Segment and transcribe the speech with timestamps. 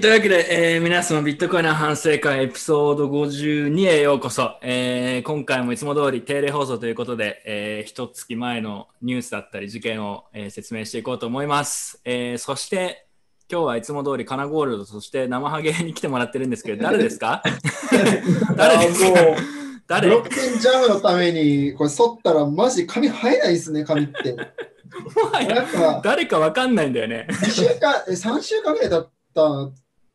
[0.00, 4.56] というわけで、えー皆様ビットコインの反省会エピソード52へようこそ。
[4.62, 12.00] えー今回もいつも通り定例放送ということで、えー、一月前のニュースだったり事件を、えー説明していこうと思います。
[12.04, 13.06] えーそして、
[13.50, 17.42] 今日はいつも通りカナゴールド、そして生ハゲに来てもらってるんですけど、誰ですか？
[18.56, 19.20] 誰ですか？
[19.20, 19.40] あもうブ
[19.86, 20.08] 誰？
[20.08, 24.32] ロックンジャムのために、これ剃ったらマジ髪生えないですね、髪って。
[24.34, 27.26] もはや誰かわかんないんだよね。
[27.30, 29.42] 2週間、え3週間ぐらいだった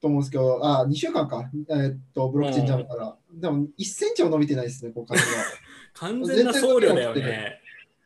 [0.02, 1.50] と思うんですけど、あ、2週間か。
[1.69, 3.16] えーっと、ブロックチェーンジャムから。
[3.34, 5.28] でも、1センチも伸びてないですね、こう髪が。
[5.94, 7.62] 完全な僧侶だよね。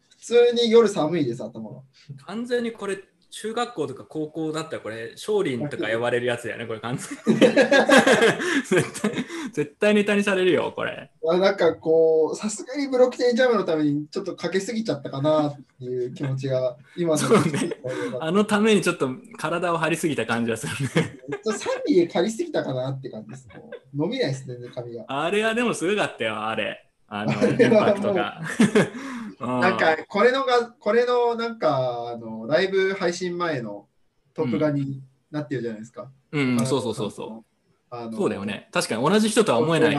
[0.10, 1.82] 普通に夜寒いです、頭が。
[2.26, 2.98] 完全にこれ
[3.36, 7.40] 中学校とか高校だったらこれ少林とか呼ばれるやつだよねこれ完全に。
[8.64, 9.12] 絶対
[9.52, 11.10] 絶対ネタにされるよこれ。
[11.28, 17.76] あなんかこう、さすがにブロックチェーンジャムのためにちょっとかけすぎちゃったかなっていう気持ちが今のそうね。
[18.22, 21.20] あのためにちょっと体を張りすぎた感じがするね。
[21.44, 23.48] ちょっと3ミリ借りすぎたかなって感じです。
[23.48, 25.06] もう伸びないですね、髪が。
[25.08, 26.86] あれはでもすごかったよあれ
[27.16, 28.42] あのインパクトが。
[29.40, 29.46] う。
[29.46, 29.60] ん。
[29.60, 33.88] なんか、これのが、これのなんか、あの、ライブ配信前の
[34.34, 36.10] トップ画になってるじゃないですか。
[36.32, 37.96] うんそうそうそうそう。
[37.96, 38.68] あのそうだよね。
[38.72, 39.96] 確かに同じ人とは思えない。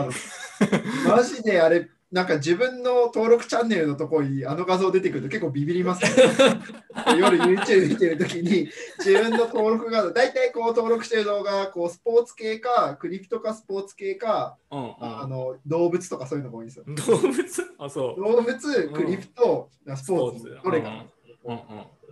[1.06, 6.24] マジであれ、なんか自分の登録チャンネルのところにあの画像出てくると結構ビビります、ね、
[7.18, 14.94] 夜 YouTube 見てるときに自分の登録画像、大体こう登録してる動画、こうスポーツ系か、クリプトかスポーツ系か、うんうん。
[15.00, 16.84] あの動物とかそういうのが多いんですよ。
[16.84, 17.74] 動物？
[17.78, 18.20] あそう。
[18.20, 21.04] 動物、クリプト、スポーツ、どれか。
[21.46, 21.60] うんうん。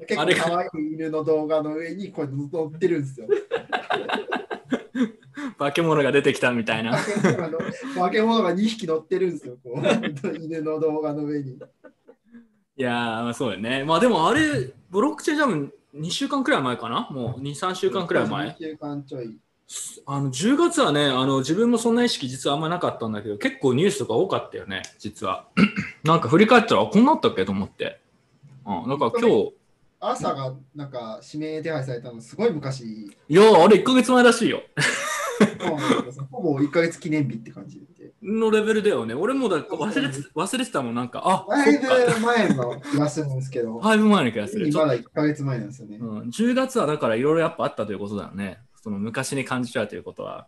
[0.09, 3.29] 結構可愛い犬の動画の上にこれ乗ってるんですよ。
[5.58, 6.99] 化け物が出てきたみたいな
[7.94, 11.52] 化け物が2匹乗ってるんですよ、こう 犬の動画の上に。
[11.55, 13.84] いやー、まあそうだよね。
[13.84, 17.08] まあでもあれ、ブロックチェーンジャム2週間くらい前かな？
[17.11, 18.55] もう2、3週間くらい前2。
[18.58, 19.37] 週間ちょい。
[20.05, 25.46] あの10月はねあの、自分もそんな意識実はあんまなかったんだけど、結構ニュースとか多かったよね、実は。
[26.05, 28.00] なんか振り返ったら、あこんなあったっけと思って。
[28.67, 29.52] うん、だから今日、
[30.00, 32.85] 朝がなんか指名手配されたのすごい昔。
[33.28, 34.62] いやー、あれ1ヶ月前らしいよ。
[35.62, 38.12] そうなんですよほぼ1ヶ月記念日って感じで。
[38.23, 39.14] のレベルだよね。
[39.14, 41.79] 俺もだ忘れて忘れてたもん、なんか、あだい。
[41.79, 41.87] ぶ
[42.20, 44.73] 前の気がするんですけど、だいぶ前の気がする。
[44.73, 45.97] まだ1ヶ月前なんですよね。
[45.97, 48.59] うん、10月はだからいろいろやっぱあったということだよね。
[48.82, 50.47] その昔に感じちゃうということは。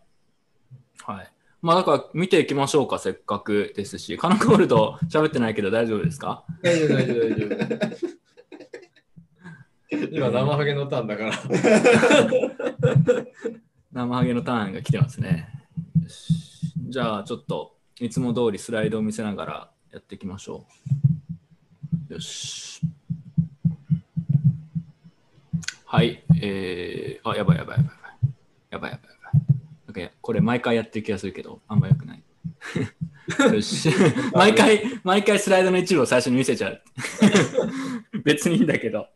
[1.05, 1.33] はい。
[1.63, 4.19] まあだから見ていきましょうか、せっかくですし。
[4.19, 6.45] カナコールド喋ってないけど大丈夫ですか？
[6.63, 7.55] 大丈夫、大丈夫、大丈夫。
[10.11, 11.33] 今、生ハゲのターンだから。
[13.95, 15.49] 生ハゲのターンが来てますね。
[16.89, 20.67] じゃあちょっといつも通りスライドを見せながらやっていきましょ
[22.11, 22.15] う。
[22.15, 22.81] よし。
[25.87, 26.25] はい。
[26.43, 28.21] えー、あ、やばいやばいやばいやばい。
[28.73, 30.03] やばいやばいやばい。
[30.03, 32.23] なんかこれ毎回やってる気がするけど、あんまよくない。
[33.55, 33.91] よし。
[34.35, 36.83] 毎回、毎回スライドの一部を最初に見せちゃう。
[38.25, 39.07] 別にいいんだけど。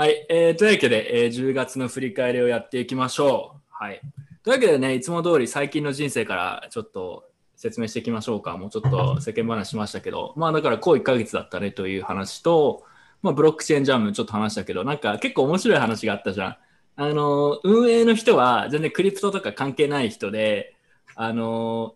[0.00, 0.24] はい。
[0.30, 3.60] えー、というわけで、えー10月の振り返りをやっていきましょう。
[3.68, 4.00] はい。
[4.42, 8.56] というわけでね、いつも通り最近の人生からちょっと説明していきましょうか。
[8.56, 12.82] もうちょっと世間話しましたけど、まあだからこう1ヶ月だったねという話と、
[13.20, 16.56] まあブロックチェーンジャムちょっと話したけど、なんか結構面白い話があったじゃん。
[16.96, 20.76] あの、運営の人は全然クリプトとか関係ない人で、
[21.14, 21.94] あの、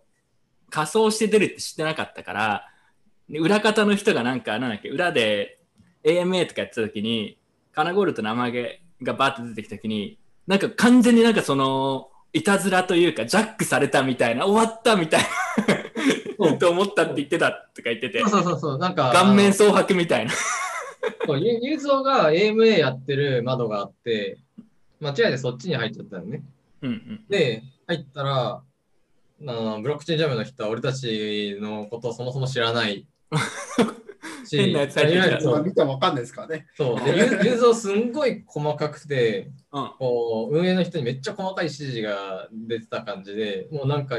[0.69, 2.69] 仮装して出るって知ってなかったから、
[3.31, 5.59] 裏方の人がなんか、なんだっけ、裏で
[6.03, 7.39] AMA とかやってた時に、
[7.75, 15.23] カナゴールと名前がバーって出てきた時に、なんか完全になんかその、いたずらというか、ジャックされたみたいな、終わったみたい
[16.38, 20.32] な、と思ったって言ってたとか言っててそう、そうそうなんか、顔面蒼白みたいな。
[21.26, 24.38] そうユユーゾーが AMA やってる窓があって、
[25.00, 26.43] 間違えてそっちに入っちゃったのね。
[26.82, 27.25] うんうん。
[27.29, 28.62] で、入ったら、
[29.47, 33.06] あのブロックチェーンジャムの人は俺たちのことをそもそも知らないし、
[34.50, 36.67] 変なやつ入って見てもわかんないですからね。
[36.76, 37.05] そう。
[37.05, 39.91] でユーすんごい細かくて、うん。
[39.99, 44.17] こう運営の人にめっちゃ細かい指示が出てた感じで、もうなんか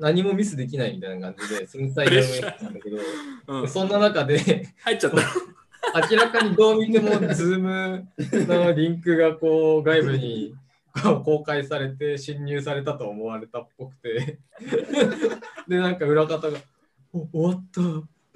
[0.00, 2.96] 何もミスできないみたいな感じで、繊細な運営だったんだけど、
[3.48, 5.18] うん、そんな中で、入っちゃった。
[6.10, 10.54] 明らかにどう見ても、ズームのリンクがこう外部に
[11.24, 14.38] 公開されて侵入されたと思われたっぽくて、
[15.68, 16.58] で、なんか裏方が、
[17.12, 17.80] お終わった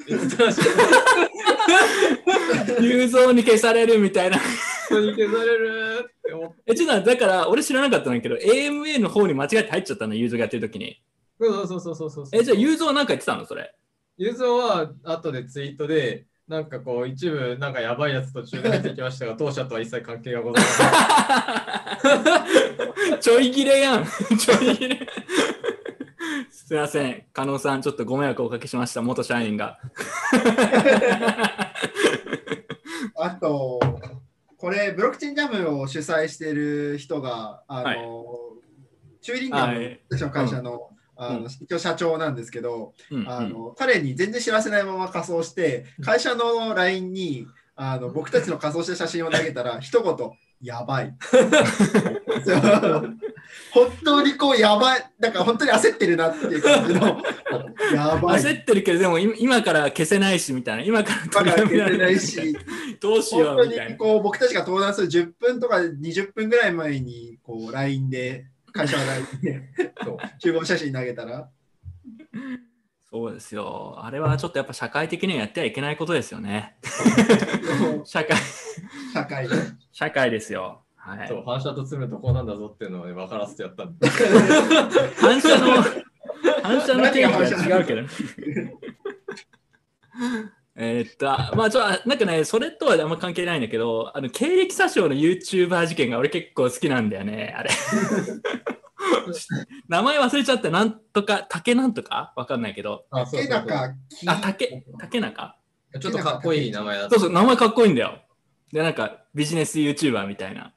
[2.81, 4.39] 雄三に消されるみたいな。
[4.87, 6.57] 人に消されるって思って。
[6.67, 11.01] え、ちょっとだから、俺知らなかったんだけど、AMA の方に間違えて入っちゃったの、雄三がやってる時に。
[11.41, 12.41] そうそうそうそうそうそう。
[12.41, 13.75] え、じゃあ雄三なんか言ってたのそれ？
[14.21, 20.69] ユーゾーは後でツイートで、なんかこう一部なんかやばいやつ途中で入ってきましたが、当社とは一切関係がございま
[22.01, 23.19] せん。
[23.21, 24.05] ちょい切れやん。
[24.37, 25.07] ちょい切れ。
[26.51, 27.25] すいません。
[27.33, 29.03] 加納さん、ちょっとご迷惑をおかけしました。
[29.03, 29.79] 元社員が。
[33.17, 33.81] あと、
[34.57, 37.99] これ、ブロックチェーンジャムを主催している人が、あの、はい
[39.21, 47.47] チューリンガーの会社の,、あの一応社長なんですけど、うんあの彼に全然知らせないまま仮装して、会社の LINE に
[47.77, 50.31] あの僕たちの仮装した写真を投げたら、一言、
[50.63, 51.15] やばい。
[53.85, 57.23] 本当にこう、やばい、なんか本当に焦ってるなっていう感じの、
[57.95, 58.43] やばい。
[58.43, 60.83] 焦ってるけど、でも今今から消せないし、みたいな。
[60.83, 62.57] 今から消せないし、
[63.01, 63.93] どうしよう、みたいな。
[63.93, 69.63] にこう僕たちが登壇する10分とか20分ぐらい前にこう LINE で、会社の LINE で
[70.39, 71.49] 集合写真投げたら、
[73.11, 73.97] そうですよ。
[73.99, 76.77] あれはちょっとやっぱ社会的にはやってはいけないことですよね。
[78.05, 78.37] 社会、
[79.15, 79.55] 社会で。
[79.93, 80.83] 社会ですよ。
[81.17, 81.43] はいそう。
[81.47, 84.09] 反射と積むとこうなんだぞっていうのをね、分からせてやったんで。
[85.21, 85.83] 反射の、
[86.63, 88.09] 反射の定義は違うけどね。
[90.81, 97.71] えーっと、まあちょっと、なんかね、それとはあんま関係ないんだけど、あの、経歴詐称の YouTuber 事件が俺結構好きなんだよね、あれ。
[99.89, 102.33] 名前忘れちゃった、なんとか、竹なんとか？
[102.37, 103.07] わかんないけど。
[103.11, 103.95] あ、そう手そうそう中、
[104.27, 105.57] あ、竹、竹中？
[106.01, 107.11] ちょっとかっこいい名前だ。
[107.11, 108.21] そうそう、名前かっこいいんだよ。
[108.73, 110.73] で、なんか、ビジネス YouTuber みたいな。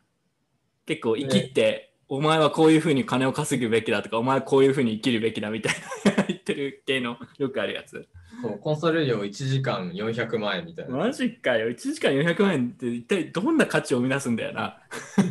[0.85, 5.75] 結構、生きって、お前はこういうふうに金を稼ぐべきだとか、お前はこういうふうに生きるべきだみたい
[6.17, 8.07] な 言ってる系のよくあるやつ。
[8.41, 10.97] そうコンソール料1時間400万円みたいな。
[10.97, 11.69] マジかよ。
[11.69, 14.81] 1時間400万円って一体どんな価値を生み出すんだよな。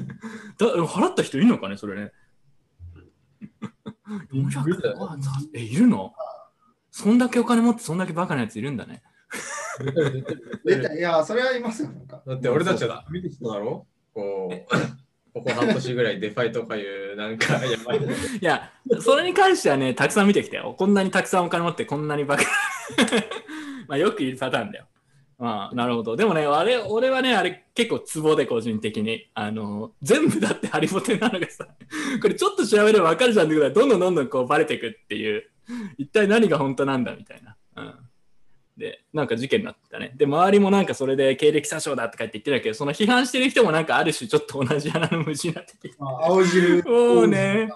[0.58, 2.12] だ払った人いるのかね、それね。
[4.32, 5.20] 400万
[5.54, 6.14] え、いるの？
[6.90, 9.02] そんだけお金持ってそんだけバカなやついるんだね。
[10.96, 11.90] いや、それはいますよ。
[12.26, 13.86] だって俺たちは見てきただろ？
[14.14, 14.66] こう、
[15.32, 17.98] ここ半年ぐらい DeFi とかいう、なんか やばい。
[17.98, 18.02] い
[18.40, 18.70] や、
[19.00, 20.74] それに関してはね、たくさん見てきたよ。
[20.76, 22.44] こんなにたくさんお金持ってこんなにバカ。
[23.86, 24.86] まあよくいるパターンだよ。
[25.40, 26.16] まあ、なるほど。
[26.16, 29.30] でもね、あれ、俺はね、あれ結構ツボで個人的に。
[29.32, 31.66] あの、全部だってハリボテなのがさ、
[32.20, 35.44] これちょっと調べればわかるじゃんってぐらい、どんどんどんどんこうバレていくっていう、
[35.96, 37.56] 一体何が本当なんだみたいな。
[37.76, 37.94] うん。
[38.80, 40.12] で、なんか事件になってたね。
[40.16, 45.94] で、周りもなんかそれで経歴詐称だとか言って言ってたけど、その批判してる人もなんかある種ちょっと同じ穴の虫になってきて。
[45.98, 46.82] まあ青汁。
[46.84, 47.70] もうね、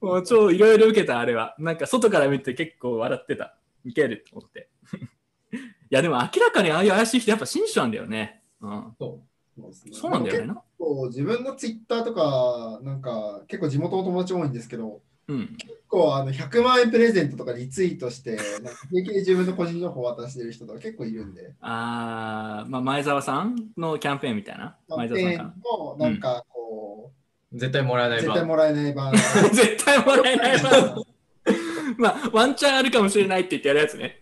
[0.00, 1.54] もう超いろいろ受けた、あれは。
[1.58, 3.56] なんか外から見て結構笑ってた。
[3.84, 4.68] いけると思って。
[5.54, 5.56] い
[5.88, 8.42] や、でも明らかにああいう怪しい人、やっぱ紳士なんだよね。
[8.60, 8.94] うん。
[8.98, 9.20] そ
[9.92, 10.48] そうなんだよね。
[10.48, 15.56] 結構自分のツイッターとか、なんか結構地元の友達多いんですけど、うん。
[15.56, 24.76] 結構あの100万円プレゼントとかリツイートして、なんか平気で自分の個人情報を渡してる人とか結構いるんで、あー、まあ、前澤さんのキャンペーンみたいな？
[24.88, 27.12] 前澤さんのなんかこ
[27.52, 28.26] 絶対もらえう、ない版。
[28.26, 29.12] 絶対もらえない版。
[29.12, 30.96] 絶対もらえないわ。
[31.98, 34.18] まあ、ワンチャンあるかもしれないって言ってやるやつね。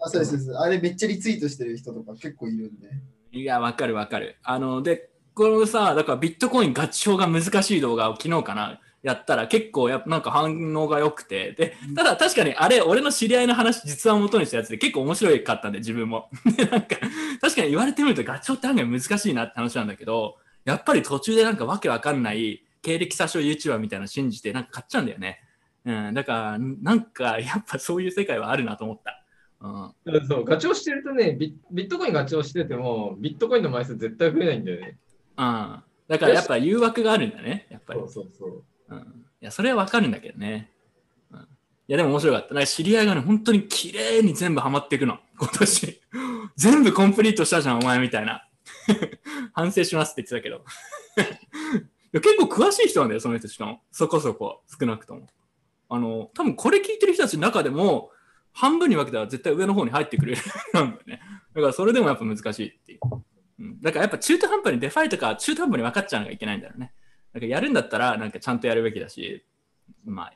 [0.00, 0.56] あそうですそうです。
[0.56, 2.88] あれめっちゃリツイートしてる人とか結構いるんで。
[3.32, 4.36] いや、わかるわかる。
[4.42, 16.28] あの、で、このさ、だからビットコインガチ表が難しい動画を昨日かな、やったら結構やっぱなんか反応が良くて、で、ただ確かにあれ、俺の知り合いの話、実話を元にしたやつで結構面白かったんで、自分も。
[16.56, 16.96] で、なんか、
[17.40, 25.42] 確かに言われてみるとガチョウって案外難しいなって話なんだけど、やっぱり途中でなんかわけわかんない経歴詐称 YouTuber みたいなの信じてなんか買っちゃうんだよね。
[25.84, 29.24] うん、だから、なんかやっぱそういう世界はあるなと思った。
[29.60, 29.68] う
[30.16, 34.98] ん、そうガチョウしてるとねビ、ビットコインガチョウしてても、ビットコインの枚数絶対増えないんだよね。
[35.36, 35.82] うん。
[36.08, 38.06] だからやっぱ誘惑があるんだね、やっぱりそ。
[38.06, 38.64] うそうそう。
[38.88, 40.70] うん、いや、それはわかるんだけどね。
[41.30, 41.44] うん、い
[41.88, 42.54] や、でも面白かった。
[42.54, 45.18] なんか知り合いがね、本当に綺麗に全部ハマっていくの。
[45.38, 46.00] 今年。
[46.56, 48.48] 全部コンプリートしたじゃん、お前みたいな。
[49.52, 50.64] 反省しますって言ってたけど。
[52.10, 53.82] いや結構詳しい人なんだよ、その人しかも。
[53.90, 55.26] そこそこ、少なくとも。
[55.90, 58.10] あの、多分これ聞いてる人たちの中でも、
[58.52, 60.42] 半分に分けたら絶対上の方に入ってくれる
[60.72, 61.20] なんだよね。
[61.54, 63.00] だからそれでもやっぱ難しいっていう。
[63.60, 66.92] うん、だからやっぱ中途半端に DeFi とか中途半端に分かっちゃうのがいけないんだろうね。
[67.32, 69.44] なんかやるんだったら、なんかちゃんとやるべきだし、
[70.04, 70.32] まあ、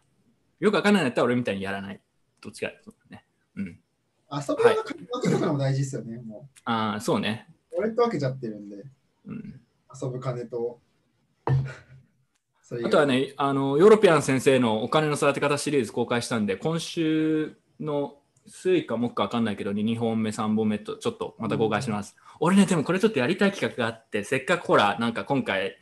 [0.60, 2.00] よくわかんないんだったら俺みたいにやらない。
[2.40, 2.72] どっちか
[3.10, 3.24] ね。
[3.56, 3.66] うん。
[3.66, 6.18] 遊びの金分けとかも大事ですよね。
[6.18, 7.48] もああ、そうね。
[7.72, 8.84] う、俺と分けちゃってるんで、
[9.26, 9.60] うん。
[10.02, 10.80] 遊ぶ金と。
[12.84, 22.16] あとはね、あの、ヨーロピアン先生のお金の育て方シリーズ公開したんで、今週の水か木かわかんないけど、2本目、3本目とちょっとまた公開します。
[22.40, 25.76] 俺ね、でもこれちょっとやりたい企画があって、せっかくほら、なんか今回、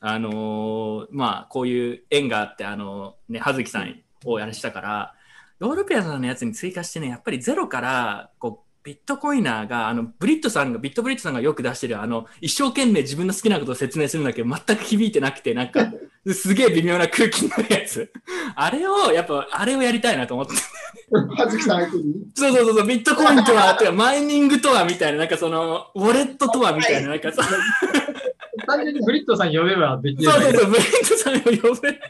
[0.00, 5.14] あのーまあ、こういう縁があって、あのね、葉月さんをやらしたから、
[5.60, 15.92] ヨーロピアンさんのやつに追加してね、やっぱりゼロから、こう、ビットコイナーが、あの、ブリットさんが、ビットブリットさんがよく出してる、あの、一生懸命自分の好きなことを説明するんだけど、全く響いてなくて、なんか、
[16.32, 18.10] すげえ微妙な空気になるやつ。
[18.54, 20.54] あれを、やっぱ、あれをやりたいなと思って。
[21.36, 22.14] 葉月さん相手に？
[22.34, 27.42] そうそうそうそう、ビットコインとは、てかマイニングとはみたいな、なんかその、ウォレットとはみたいな、なんかさ、
[28.70, 32.00] 単純にブリットさん呼べばできるそうそうそう、ブリットさんを呼べ、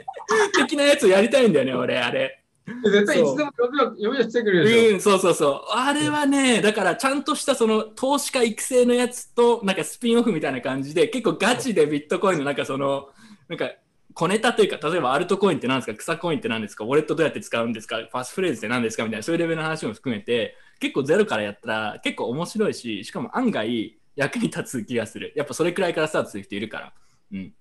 [0.57, 2.37] 的なやつをやりたいんだよね、俺、あれ。
[2.85, 4.95] 絶対いつでも呼べば呼べば来てくれるでしょ。
[4.95, 5.61] うん、そうそうそう。
[5.75, 13.09] あれはね、だからちゃんとしたその投資家育成のやつと、なんかスピンオフみたいな感じで、結構ガチでビットコインのなんかその、
[13.49, 13.71] なんか
[14.15, 25.33] 小ネタというか、例えばアルトコインって何ですか、草コインって何ですか、ウォレットどうやって使うんですか、パスフレーズって何ですかみたいな、そういうレベルの話も含めて、結構ゼロからやったら結構面白いし、しかも案外役に立つ気がする。
[25.37, 26.93] やっぱそれくらいからスタートする人いるから。
[27.33, 27.55] うん。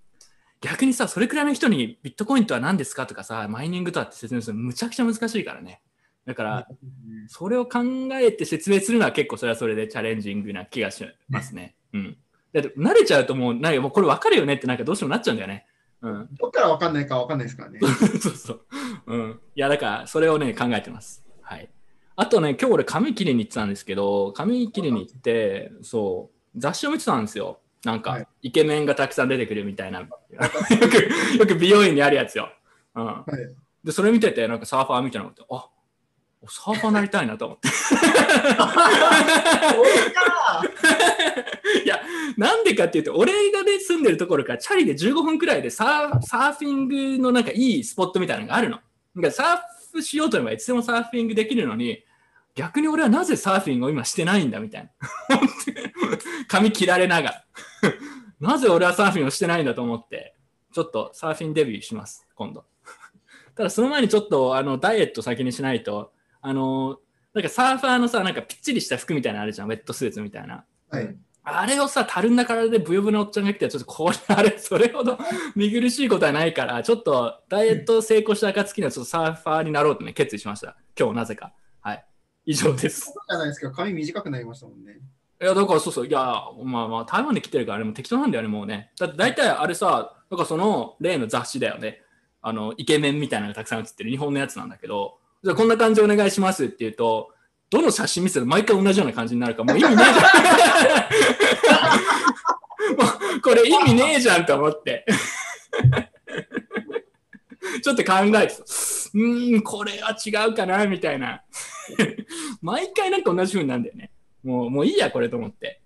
[0.62, 5.82] 逆にさ、それくらいの人にビットコインとは何ですかとかさ、マイニングとはって説明するのむちゃくちゃ難しいからね。
[6.25, 6.68] だから、
[7.27, 7.79] それを考
[8.13, 11.75] えて説明するのは結構それはそれでチャレンジングな気がしますね。
[11.94, 12.18] うん。
[12.53, 15.65] だって慣れちゃうともう、なんかもうこれ分かるよねってなんかどうしてもなっちゃうんだよね。
[16.01, 16.29] うん。
[16.39, 17.79] どっから分かんないか分かんないですからね。
[18.20, 18.65] そうそう。
[19.08, 19.39] うん。
[19.56, 21.25] いや、だからそれをね、考えてます。
[21.41, 21.70] はい。
[22.15, 27.60] あとね、今日俺髪切りに行ってたんですけど、髪切りに行って、そう、雑誌を見てたんですよ。
[27.84, 30.00] なんか、はいイケメンがたくさん出てくるみたいな。
[30.01, 32.50] よく、よく美容院にあるやつよ。
[32.96, 33.06] うん。
[33.06, 33.24] はい
[33.84, 35.70] で、それ見てて、なんかサーファーみたいなのがあ
[36.48, 37.68] サーファーになりたいなと思って。
[41.84, 42.01] いや、
[42.38, 48.80] なんでかっていうと、俺がね、住んでるところからチャリで15分くらいでサーサーフィングのなんかいいスポットみたいなのがあるの。
[49.16, 49.60] なんかサー
[49.94, 52.04] フしようと思えばいつでもサーフィングできるのに、
[52.56, 54.89] 逆に俺はなぜサーフィングを今してないんだみたいな。
[56.48, 57.44] 髪切られながら。
[58.39, 60.36] なぜ俺はサーフィンをしてないんだと思って、
[60.74, 62.65] ちょっとサーフィンデビューします、今度。
[63.56, 67.00] ただその前にちょっとあのダイエット先にしないと、あの、
[67.34, 70.65] なんかサーファーのさ、なんかぴっちりした服みたいなのあるじゃん、ウェットスーツみたいな。
[70.89, 71.15] はい。
[71.44, 75.18] あれをさ、たるんだ体でブヨブヨのおっちゃんが来て、ちょっとこれ、あれ、それほど
[75.56, 80.77] 見苦しいことはないから、ちょっとダイエット成功した暁にはちょっとサーファーになろうとね、決意しました。
[80.98, 81.53] 今日なぜか。
[82.50, 82.53] はい。
[82.53, 83.13] 以上です。
[83.29, 85.00] じゃないですか、髪短くなりましたもんね。
[85.41, 86.20] いや、だからそうそう、いや、
[86.63, 88.91] まあまあ、台湾で来てるから、あれも適当なんだよね、もうね。
[89.00, 92.01] だって大体あれさ、なんかその例の雑誌だよね。
[92.41, 97.29] あの、イケメンみたいなのがたくさん写ってる日本のやつなんだけど、じゃあこんな感じお願いしますって言うと、
[97.70, 102.98] どの写真見せても毎回同じような感じになるから、もう意味ねえじゃん。
[102.98, 103.03] も
[103.38, 105.06] うこれ意味ねえじゃんと思って。
[107.83, 108.63] ちょっと考えてた。
[108.63, 111.43] うーん、これは違うかなみたいな。
[112.61, 114.11] 毎回なんか同じ風になるんだよね。
[114.43, 115.81] もう、もういいや、これと思って。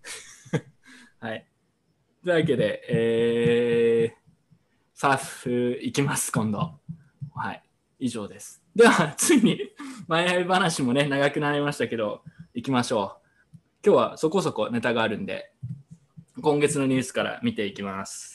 [1.20, 1.46] はい。
[2.24, 4.24] というわけで、えー、
[4.94, 6.80] サーフ行きます、今度。
[7.36, 7.64] はい。
[8.00, 8.64] 以上です。
[8.76, 9.60] では、ついに、
[10.08, 12.24] 前話もね、長くなりましたけど、
[12.54, 13.24] 行きましょう。
[13.86, 15.52] 今日はそこそこネタがあるんで、
[16.42, 18.33] 今月のニュースから見ていきます。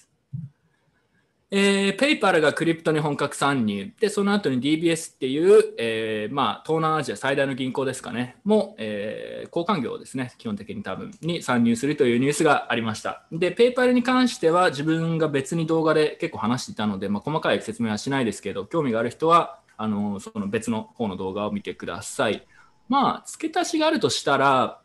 [1.50, 3.90] えー、ペイパルがクリプトに本格参入。
[3.98, 13.22] で、その後に DBS っていう、えーまあ、東南アジア最大の銀行ですかね、も、えー交換業ですね、基本的に多分、に参入するというニュースがありました。
[13.32, 22.46] で、ペイパルに関しては自分が別に動画で結構話していたので、まあ、細かい説明はしないですけど、興味がある人は、あのその別の方の動画を見てください。
[22.88, 24.80] まあ、付け足しがあるとしたら、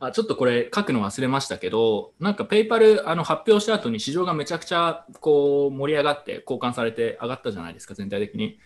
[0.00, 8.58] あちょっとこれ書くの忘れましたけど、なんか PayPal あの発表した後に市場がめちゃくちゃこう盛り上がって交換されて上がったじゃないですか、全体的に。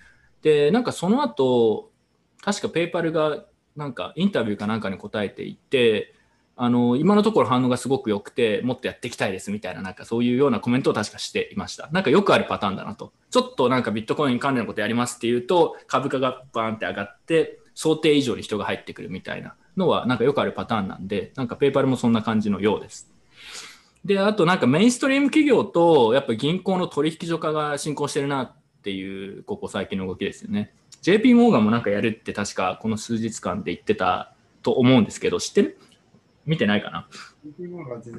[0.42, 1.90] で、なんかその後、
[2.40, 6.14] 確か PayPal がなんかインタビューかなんかに答えていて、
[6.56, 11.88] あの今のところ反応がすごく良くて、もっとやっていきたいですみたいな、なんかそういうようなコメントを確かしていました。
[11.90, 13.12] なんかよくあるパターンだなと。
[13.30, 23.11] ちょっとなんかビットコイン関連のことやりますっていうと、株価がバーンって上がって、想定以上に人が入ってくるみたいなのは、なんかよくあるパターンなんで、なんか PayPal もそんな感じのようです。
[24.04, 28.52] で、あとなんかメインストリーム企業とやっぱ銀行の取引所化が進行してるなっ
[28.83, 30.75] ていう、ここ最近の動きですよね。
[31.02, 35.78] JP モーガンもなんかやるって確かこの数日間で言ってたと思うんですけど、知ってる？
[36.47, 37.09] 見てないかな？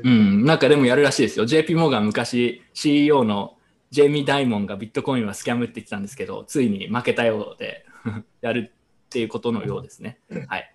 [0.04, 1.46] うん、なんかでもやるらしいですよ。
[1.46, 3.58] JP モーガン昔 CEO の
[3.92, 7.86] ジェイミー・ダイモンがビットコインはスキャムって言ってたんですけど、ついに負けたようで
[8.42, 10.20] やるっていうことのようですね。
[10.48, 10.75] はい。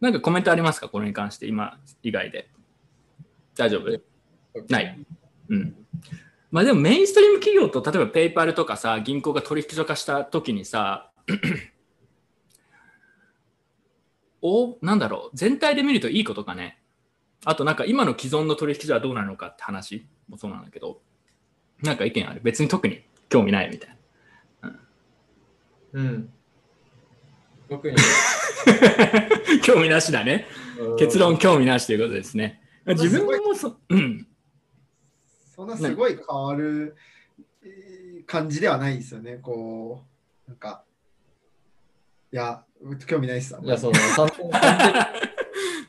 [0.00, 0.88] なんかコメントありますか？
[0.88, 2.48] これに関して、今以外で。
[3.56, 4.00] 大丈夫？
[4.68, 4.98] ない？
[5.48, 5.74] うん。
[6.50, 11.10] まあでもメインストリーム企業と例えばペイパルとかさ、銀行が取引所化した時にさ、
[14.42, 16.80] おなんだろう、全体で見るといいことかね？
[17.44, 20.06] あとなんか今の既存の取引所はどうなのかって話？
[20.28, 21.00] もそうなんだけど、
[21.82, 22.40] なんか意見ある？
[22.42, 23.96] 別に特に興味ないみたい
[24.62, 24.72] な。
[25.92, 26.32] うん。
[27.68, 27.96] 特に。
[29.62, 30.46] 興味なしだね。
[30.98, 32.62] 結論興味なしということですね。
[32.86, 34.26] 自分もそ、うん。
[35.54, 36.96] そんなすごい変わる
[37.64, 39.38] えー感じではないですよね。
[39.40, 40.04] こ
[40.46, 40.82] う、なんか、
[42.32, 42.64] いや、
[43.06, 43.56] 興味ないっす。
[43.62, 43.92] いや、その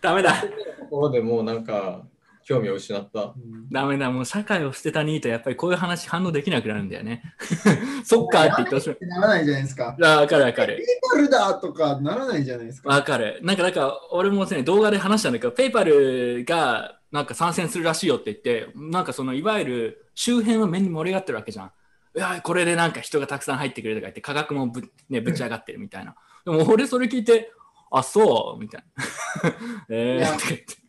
[0.01, 0.41] ダメだ。
[0.79, 2.05] ところでもうなんか、
[2.47, 3.19] 興味を失った。
[3.21, 4.09] うんダメだ。
[4.09, 7.21] もう社会を捨てたニート、やっぱりこういう話反応できなくなるんだよね。
[8.05, 9.05] そっかって言ってほしい。
[9.05, 9.97] ならないじゃないですか。
[10.01, 10.83] あわかるわかるペ。
[10.83, 12.87] イパルだとかならないじゃないですか。
[12.89, 13.39] わかる。
[13.43, 21.71] なんか、なんか、俺もね、動画で話したんだけど、ペイパルが、なんか参戦するらしいよって言って、なんかその、いわゆる周辺は目に盛り上がってるわけじゃん。
[22.15, 26.15] いや、これでなんか人がたくさん入ってくるとか言って、 価格もぶ,、ね、ぶち上がってるみたいな。
[26.45, 27.51] でも俺それ聞いて、
[27.91, 29.53] あ、そうみたいな。
[29.89, 30.86] えー、いやとか言って。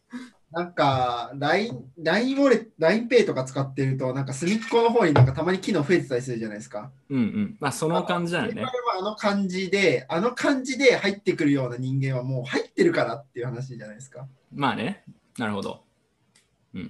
[0.51, 6.91] なんか、LINE、LINE ウォレット、LINEPay とか使ってると、なんか隅っこの方になんかたまに機能増えてたりするじゃないですか。
[7.11, 7.57] うんうん。
[7.61, 8.65] まあ、その感じだよね
[8.99, 14.27] あの感じで、あの感じで入ってくるような人間はもう入ってるからっていう話じゃないですか。
[14.55, 15.05] まあね。
[15.37, 15.83] なるほど。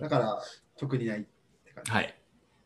[0.00, 0.42] だから、
[0.76, 1.22] 特にないっ
[1.64, 1.90] て感じ。
[1.90, 2.14] はい。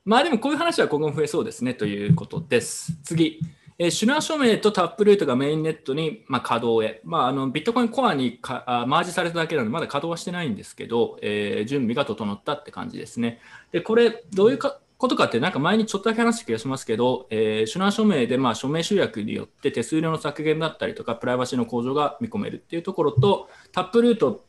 [0.05, 2.99] まあでもこういう話は今後も増えそうですねということです。
[3.03, 3.41] 次。
[3.79, 13.41] えーシュナー署名とタップルートがメインネットに、まあ、稼働へ、まあ、あのビットコインコアにかあマージされただけなので、まだ稼働はしてないんですけど、えー準備が整ったって感じですね。
[13.71, 24.45] で、これ、どういうかことかって、なんか前にちょっとだけ話した気がしますけど、えーシュナー署名で、まあ、署名集約によって手数料の削減だったりとか、プライバシーの向上が見込めるっていうところと、タップルート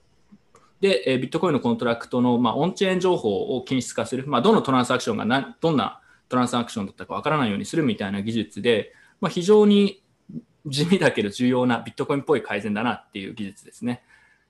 [0.81, 10.03] で、えービットコインのコントラクトの、まあ、オンチェーン情報を均質化する、まあ、どのトランザクションがなどんなトランザクションだったかわからないようにするみたいな技術で、まあ、非常に
[10.67, 14.03] 地味だけど重要なビットコインっぽい改善だなっていう技術ですね。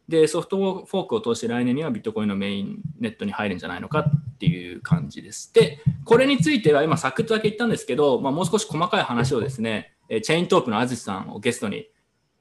[0.10, 5.54] で、ソフトフォークを通して来年にはビットコインのメインネットに入るんじゃないのかっていう感じです。
[5.54, 11.88] で、これについては今サクッとだけ言ったんですけど、まあ、もう少し細かい話をですね、 Chaintope のアジさんをゲストに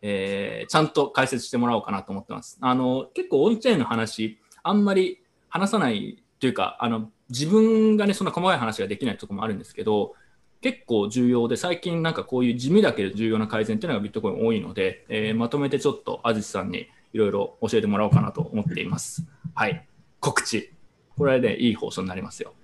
[0.03, 2.59] えーちゃんと解説してもらおうかなと思ってます。
[2.61, 10.15] あの結構オンチェーンの話、あんまり話さないというか、あの自分がね、そんな細かい話ができないところもあるんですけど、
[10.63, 19.27] 結構重要で、最近なんかこういう地味だけど重要な改善っていうのがビットコイン多いので、えーまとめてちょっとアジさんにいろいろ教えてもらおうかなと思っています。
[19.55, 19.87] はい。
[20.21, 20.73] 告知。
[21.19, 22.55] これで、いい放送になりますよ。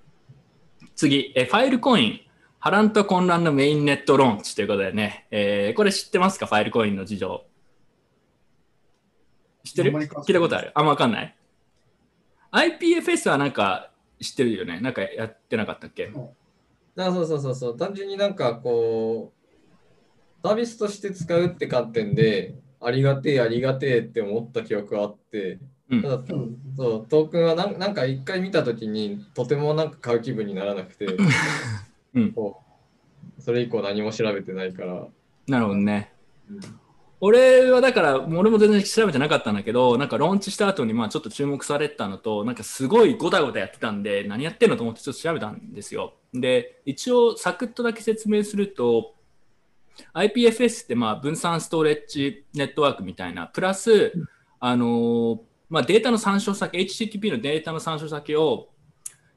[0.96, 2.20] 次、えーファイルコイン。
[2.60, 6.46] 波乱と混乱のメインネットローンチということでね、えーこれ知ってますか？
[6.46, 7.44] ファイルコインの事情。
[9.64, 9.92] 知ってる？
[9.92, 10.72] 聞いたことある？
[10.74, 11.36] あんまわかんない
[12.52, 16.10] ?IPFS はなんか知ってるよねなんかやってなかったっけ？
[17.06, 17.76] あそうそうそうそう。
[17.76, 25.58] 単純になんかこう、サービスとして使うって観点で、ありがてえ、ありがてえって思った記憶があって、
[25.90, 26.22] うんただ、
[26.76, 31.06] そう、トークンはなんなんか一回見たときに、とてもなんか買う気分にならなくて、
[32.14, 32.34] うん
[33.38, 35.06] それ以降何も調べてないから。
[35.46, 36.12] なるほどね。
[36.50, 36.60] うん
[37.20, 46.14] 俺はだから、俺も全然調べてなかったんだけど、なんかローンチした後にまあちょっと注目されてたのと、なんかすごいゴタゴタやってたんで、何やってんのと思ってちょっと調べたんですよ。
[46.32, 49.14] で、一応サクッとだけ説明すると、
[50.14, 54.12] IPFS ってまあ分散ストレッジネットワークみたいな、プラス、
[54.60, 55.38] あのー
[55.70, 58.68] まあ、データの参照先、HTTP のデータの参照先を、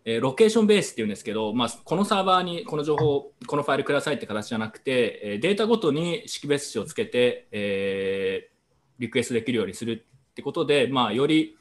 [0.06, 8.52] えーロケーションベースっていうんですけど、まあ、このサーバーにこの情報、このファイルくださいって形じゃなくて、えーデータごとに識別値をつけて、えー
[9.00, 11.58] リクエストできるようにするってことで、まあ、より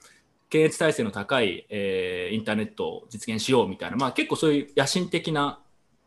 [0.50, 5.60] 検閲体制の高い、えーインターネットを実現しようみたいな、まあ、結構そういう野心的な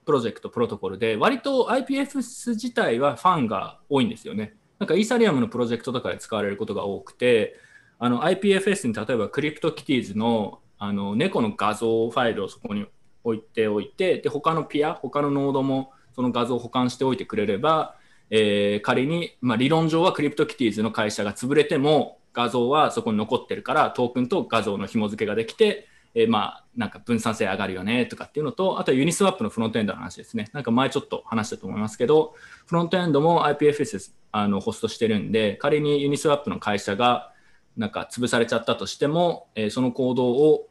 [0.06, 4.56] プロジェクト、プロトコルで、割と IPFS 自体はファンが多いんですよね。
[4.80, 7.56] なんかイーサリアムのプロジェクトとかで使われることが多くて、
[8.00, 12.86] あの IPFS に例えば CryptoKitties のあの猫の画像ファイルをそこに
[13.24, 17.96] 置いておいて、で他のピア、他のノードもその画像を保管しておいてくれれば、
[18.30, 30.50] えー仮に、まあ、理論上は CryptoKitties の会社が潰れても画像はそこに残ってるからトークンと画像の紐付けができて、えーまあなんか分散性上がるよねとかっていうのとあとは Uniswap のフロントエンドの話ですね。
[30.52, 32.34] なんか前ちょっと話したと思いますけど
[32.66, 37.32] フロントエンドも IPFS あのホストしてるんで仮に Uniswap の会社が
[37.78, 40.68] なんか潰されちゃったとしても、えーその行動を、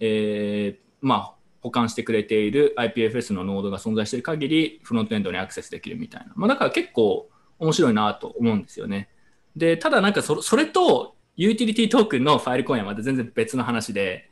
[0.00, 7.28] えーまあ保管してくれている IPFS のノードが存在している限りフロントエンドにアクセスできるみたいな、まあ、だから結構
[7.58, 9.08] 面白いなと思うんですよね。
[9.56, 14.30] でただなんかそれとユーティリティトークンのファイルコインはまた全然別の話で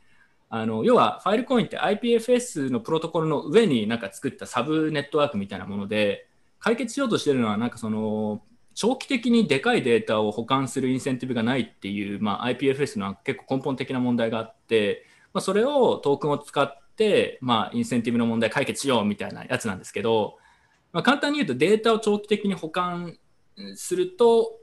[0.49, 6.27] あの要はファイルコインって IPFS のプロトコルの上になんか作ったサブネットワークみたいなもので
[6.59, 8.43] 解決しようとしてるのはなんかその
[8.75, 20.37] 長期的にでかいデータを保管するインセンティブがないっていう、まあ、IPFS の結構根本的な問題があって、まあ、それをトークンを使って、まあ、インセンティブの問題解決しようみたいなやつなんですけど、
[20.93, 23.17] まあ、簡単に言うとデータを長期的に保管
[23.75, 24.59] すると、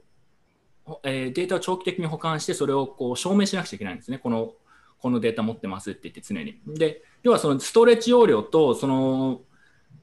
[1.03, 4.17] えーデータを長期的に保管してそれをこう証明しなくちゃいけないんですね。
[4.17, 4.53] この
[4.97, 6.59] このデータ持ってますって言って常に。
[6.65, 9.41] で、要はそのストレッジ容量とその、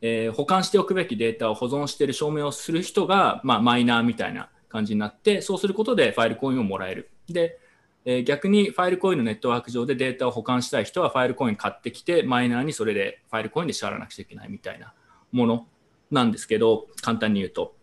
[0.03, 7.11] えー保管しておくべきデータを保存している証明をする人が、まあ、マイナーみたいな感じになって、そうすることでファイルコインをもらえる。
[7.29, 7.59] で、
[8.05, 14.95] え逆にファイルコインのネットワーク上でデータを保管したい人はファイルコイン買ってきて、マイナーにそれでファイルコインで支払わなくちゃいけないみたいな
[15.33, 15.67] もの
[16.11, 17.75] なんですけど、簡単に言うと。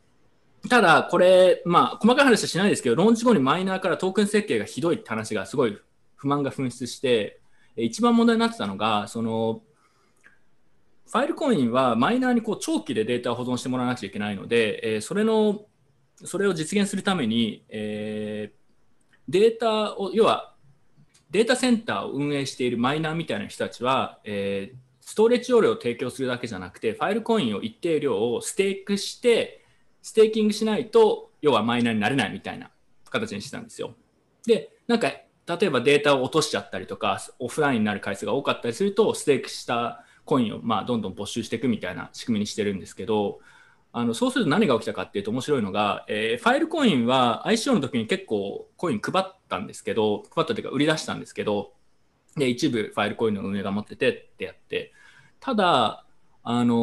[0.70, 5.78] ただ、これ、まあ、細かい話はしないですけど、ローンチ後にマイナーからトークン設計がひどいって話がすごい
[6.16, 7.40] 不満が噴出して、
[7.76, 9.62] 一番問題になってたのが、その、
[11.10, 15.62] ファイルコインはマイナーにこう長期でデータを保存してもらわなくちゃいけないので、えそれの、
[16.16, 18.27] それを実現するために、えー
[19.28, 20.54] データを、要は、
[21.32, 29.64] データセンターを運営しているマイナーみたいな人たちは、えーストレッジ容量を提供するだけじゃなくて、ファイルコインを一定量をステークして、
[30.02, 32.72] ステーキングしないと、要はマイナーになれないみたいな
[33.10, 33.96] 形にしてたんですよ。
[34.46, 35.24] で、なんか、例
[35.62, 43.40] えばデータを落としちゃったりとか、オフラインになる回数が多かったりすると、ステークしたコインをまあどんどん没収していくみたいな仕組みにしてるんですけど、
[43.98, 51.74] あのそうすると何が起きたかっていうと面白いのが、えーファイルコインは ICO の時に結構コイン配ったんですけど、配ったというか売り出したんですけど、
[52.36, 54.94] で一部ファイルコインの運営が持っててってやって、
[55.40, 56.06] ただ、
[56.44, 56.76] あの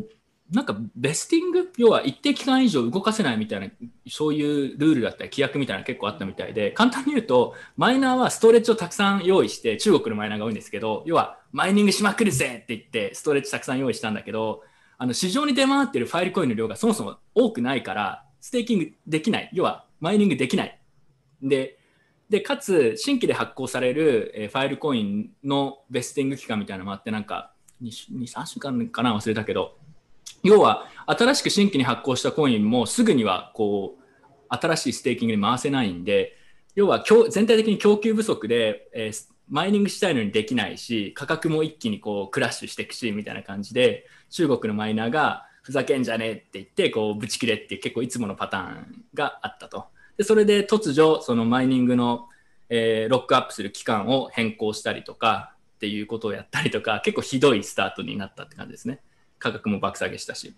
[0.00, 0.02] ー
[0.50, 3.68] なんかベスティング、要は一定期間以上動かせないみたいな、
[4.08, 14.62] そういうルールだったり規約みたいな結構あったみたいで、簡単に言うと、マイナーはストレッジをたくさん用意して、中国のマイナーが多いんですけど、要はマイニングしまくるぜって言って、ストレッジたくさん用意したんだけど、
[14.98, 20.80] あの市場に出回ってるファイルコインの量がそもそも多くないから、ステーキングできない、要はマイニングできない。
[21.42, 21.78] で、
[22.28, 27.52] でかつ、新規で発行される、えファイルコインのベスティング期間みたいなのもあって、なんか
[27.82, 29.76] 2、2 3週間かな、忘れたけど、
[30.44, 34.04] 要は新しく新規に発行したコインもすぐにはこう
[34.50, 36.36] 新しいステーキングに回せないんで
[36.74, 52.28] 要は全体的に供給不足で、えーマイニングしたいのにできないし価格も一気にこうクラッシュしていくしみたいな感じで中国のマイナーがふざけんじゃねえって言ってこうブチ切れって結構いつものパターンがあったとでそれで突如そのマイニングの、
[52.68, 59.00] えーロックアップする期間を変更したりとかっていうことをやったりとか結構ひどいスタートになったって感じですね。
[59.38, 60.54] 価格も爆下げしたし。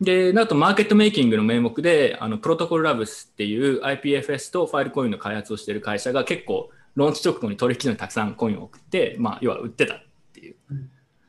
[0.00, 9.98] で、あとマーケットメイキングの名目で、あのプロトコルラブスっていう IPFS とファイルコインの開発をしている会社が結構、ローンチ直後に取引所にたくさんコインを送って、まあ、要は売ってたっ
[10.32, 10.56] ていう。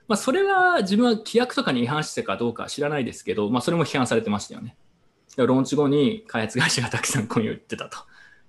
[0.07, 4.77] まあ、それは自分は規約とかに違反してたかどうかは知らないですけど、まあ、それも批判されてましたよね。
[5.35, 7.97] でローンチ後に開発会社がたくさんコインを売ってたと。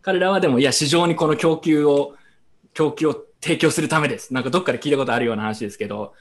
[0.01, 2.15] 彼らはでも、いや、市場にこの供給を、
[2.73, 4.33] 供給を提供するためです。
[4.33, 6.15] なんかどっかで聞いたことあるような話ですけど、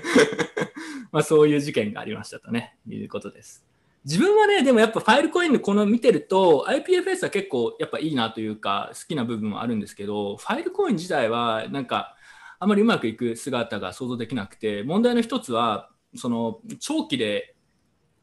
[1.12, 3.64] まあそういう事件がありましたとね、いうことです。
[4.04, 12.16] 自分はね、でもやっぱファイルコインのこの見てると、IPFS は結構やっぱいいなというか、好きな部分もあるんですけど、ファイルコイン自体はなんか、
[12.58, 17.54] あまりうまくいく姿が想像できなくて、問題の一つは、その長期で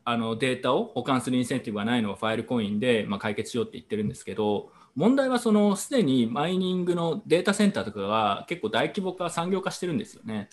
[0.03, 10.49] あのデータを保管するインセンティブがないのをファイルコインで、ま、解決しようって言ってるんですけど、問題はそのすでにマイニングのデータセンターとかが結構大規模化、産業化してるんですよね。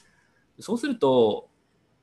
[0.58, 1.48] そうすると、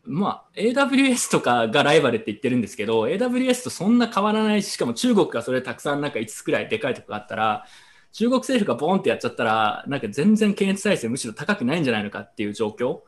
[0.04, 7.66] まあ、AWS とかがライバルって言ってるんですけど、AWS とそんな変わらないし、しかも中国がそれたくさんなんか5つくらいでかいとこがあったら、
[8.12, 13.02] 中国政府がボンってやっちゃったら、なんか全然検閲体制むしろ高くないんじゃないのかっていう状況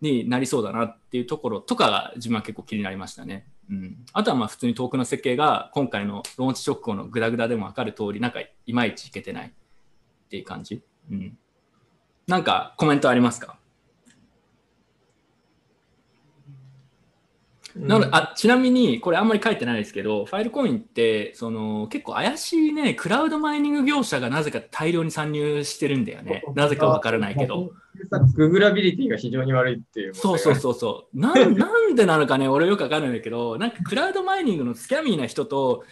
[0.00, 3.46] になりそうだなっていうところとかが自分は結構気になりましたね。
[3.70, 9.50] うん、あとはまあ普通にトークの設計が今回のローンチ直後のグダグダでも分かる通り、なんかいまいちいけてないっ
[10.28, 10.82] ていう感じ。
[11.10, 11.38] うん、
[12.26, 13.58] なんかコメントありますか？
[17.76, 26.44] なのであちなみに、これあんまり書いてないですけど、ファイルコインってその結構怪しいね、クラウドマイニング業者がなぜか大量に参入してるんだよね。
[26.54, 27.72] なぜかわからないけど。
[28.34, 30.14] ググラビリティが非常に悪いっていう。
[30.14, 31.18] そうそうそうそう。
[31.18, 35.84] なん なんでなのかね、俺よくわかんないんだけど、なんかクラウドマイニングのスキャミーな人と、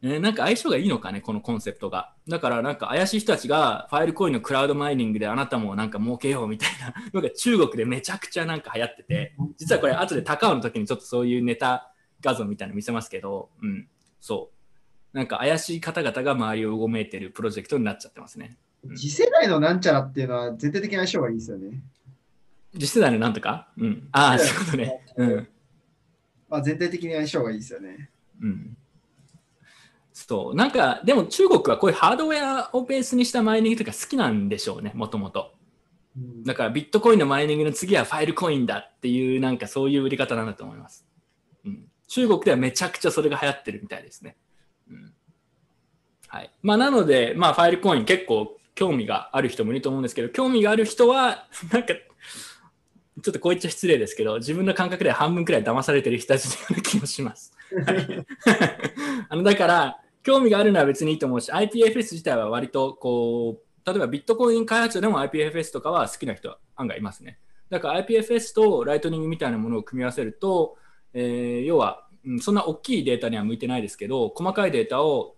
[0.00, 2.14] えーなんか相性がいいのかね、このコンセプトが。
[2.28, 13.88] だからなんか怪しい人たちがファイルコインのクラウドマイニングであなたもなんか儲けようみたいな のが中国でめちゃくちゃなんか流行ってて、実はこれ後で高尾の時にちょっとそういうネタ画像みたいなの見せますけど、うん、
[14.20, 14.50] そ
[15.12, 15.16] う。
[15.16, 18.56] なんか怪しい方々が周りをうごめいてるプロジェクトになっちゃってますね。
[18.94, 21.82] 次世代のなんちゃらっていうのは絶対的な相性がいいですよね。
[22.74, 23.68] 次世代のなんとか？
[23.78, 24.08] うん。
[24.12, 25.04] ああ、そういうことね。
[25.16, 25.48] うん。
[26.48, 28.10] まあ、全体的に相性がいいですよね。
[28.40, 28.76] うん。
[30.26, 30.54] そう。
[30.56, 35.52] なんか、でも中国はこういうハードウェアをベースにしたマイニングとか好きなんでしょうね、もともと。
[36.16, 41.06] うんだからビットコインのマイニングの次はファイルコインだっていう、なんかそういう売り方なんだと思います。
[41.64, 44.36] うん、中国ではめちゃくちゃそれが流行ってるみたいですね。
[44.90, 45.12] うん、
[46.26, 46.50] はい。
[46.62, 57.52] まあ、なので、まあ、ファイルコイン結構興味がある人もいると思うんですけど、興味がある人は、 なんか、ちょっとこう言っちゃ失礼ですけど、自分の感覚では半分くらい騙されてる人たちのような気もします。
[57.86, 58.26] はい
[59.28, 67.38] あのだから、興味があるのは別にいいと思うし、IPFS 自体は割とこう、例えばビットコイン開発者でも IPFS とかは好きな人は案外いますね。
[67.70, 70.76] だから IPFS とライトニングみたいなものを組み合わせると、
[71.14, 72.06] えー要は、
[72.42, 75.36] そんな大きいデータには向いてないですけど、細かいデータを、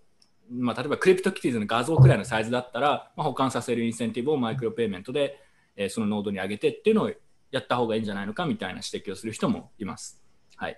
[0.49, 5.39] まあ、例えば CryptoKitties の画像くらいのサイズだったら、まあ、保管させるインセンティブをマイクロペイメントで、
[5.77, 7.11] えーそのノードに上げてっていうのを
[7.51, 10.21] やった方がいいんじゃないのかみたいな指摘をする人もいます。
[10.57, 10.77] はい。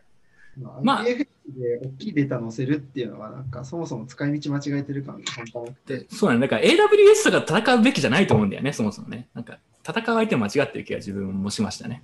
[0.58, 5.98] ままああ、IPFS で大きいデータ載せるっていうのは、なんかそもそも使い道間違えてる感が半端なくて。
[6.00, 6.48] でそうなんだ。
[6.48, 9.28] だから AWS とか戦うべきじゃないと思うんだよね、そもそもね。
[9.34, 12.04] なんか戦う相手も間違ってる気が自分もしましたね。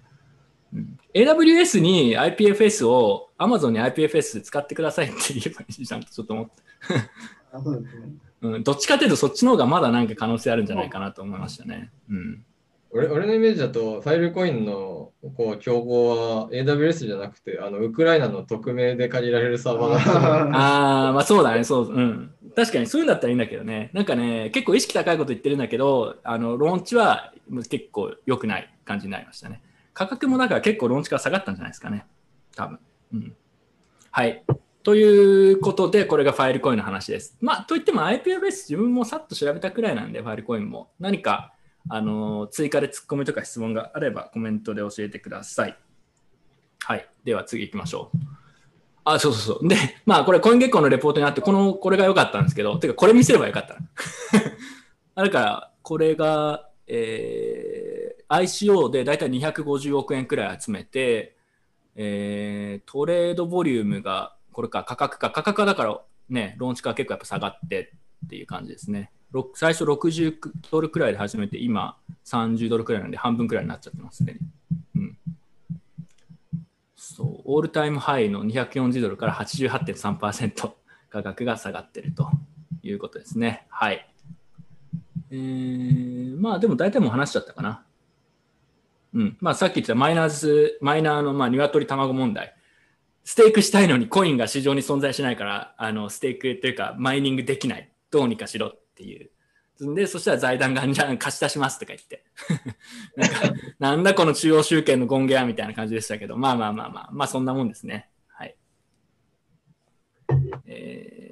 [0.73, 6.51] うん、AWS に IPFS を Amazon に IPFS 使ってくださいって言えばいいじゃんとちょっと思って、
[7.51, 8.01] あそうですね。
[8.41, 8.63] うん。
[8.63, 11.91] どっちかというとそっちの方がまだなんか可能性あるんじゃないかなと思いましたね。
[12.09, 12.45] うん。
[12.91, 22.34] 俺俺のイメージだと、ファイルコインのこう競合は AWS じゃなくて、あのウクライナの匿名で借りられるサーバーだと思うああ、まあそうだね、そう、うん。
[22.56, 23.91] 確かにそういうんだったらいいんだけどね。
[23.93, 27.34] なんかね、結構意識高いこと言ってるんだけど、あの、ローンチは
[27.69, 29.62] 結構良くない感じになりましたね。
[29.93, 32.06] 価格もだから結構ローンチから下がったんじゃないですかね。
[32.56, 32.80] 多分。
[33.13, 33.36] うん。
[34.12, 34.43] はい。
[34.82, 37.38] ということで、これがファイルコインの話です。
[37.41, 40.89] まあ、といっても IPFS 自分もさっと調べたくらいなんで、ファイルコインも。
[40.99, 41.54] 何か、
[41.87, 45.77] あの追加でツッコミとか質問があればコメントで教えてください。
[46.79, 47.07] はい。
[47.23, 48.17] では次行きましょう。
[49.03, 49.67] あ、そうそうそう。
[49.67, 53.77] で、まあ、これ、コイン月光のレポートにあって、この、これが良かったんですけど、てか、これ見せればよかった。
[55.15, 61.35] あだから、これが、えー ICO でだいたい250億円くらい集めて、
[61.95, 67.93] えートレードボリュームが、これか、価格か、価格はだから、ね、ローンチから結構やっぱ下がって
[68.25, 69.11] っていう感じですね。
[69.53, 70.37] 最初60
[70.71, 74.37] ドルくらいで始めて、今30ドルくらいなんで半分くらいになっちゃってますね。
[74.95, 75.17] うん。
[76.95, 80.71] そう、オールタイムハイの240ドルから88.3%
[81.09, 82.29] 価格が下がってると
[82.81, 83.67] いうことですね。
[83.69, 84.09] はい。
[85.31, 87.83] えー、まあでも大体もう話しちゃったかな。
[89.13, 89.37] うん。
[89.39, 92.55] まあさっき言ったマイナーズ、マイナーのまあ鶏卵問題。
[93.23, 97.91] ステークしたいのにコインが市場に存在しないから、あの、ステークというかマイニングできない。
[98.09, 99.29] どうにかしろっていう。
[99.95, 102.25] で、そしたら財団がじゃあ貸し出しますとか言って。
[103.15, 108.09] なんか、なんだこの中央集権の権限はみたいな感じでしたけど、まあまあまあまあ、まあそんなもんですね。
[108.27, 108.55] はい。
[110.65, 111.29] えー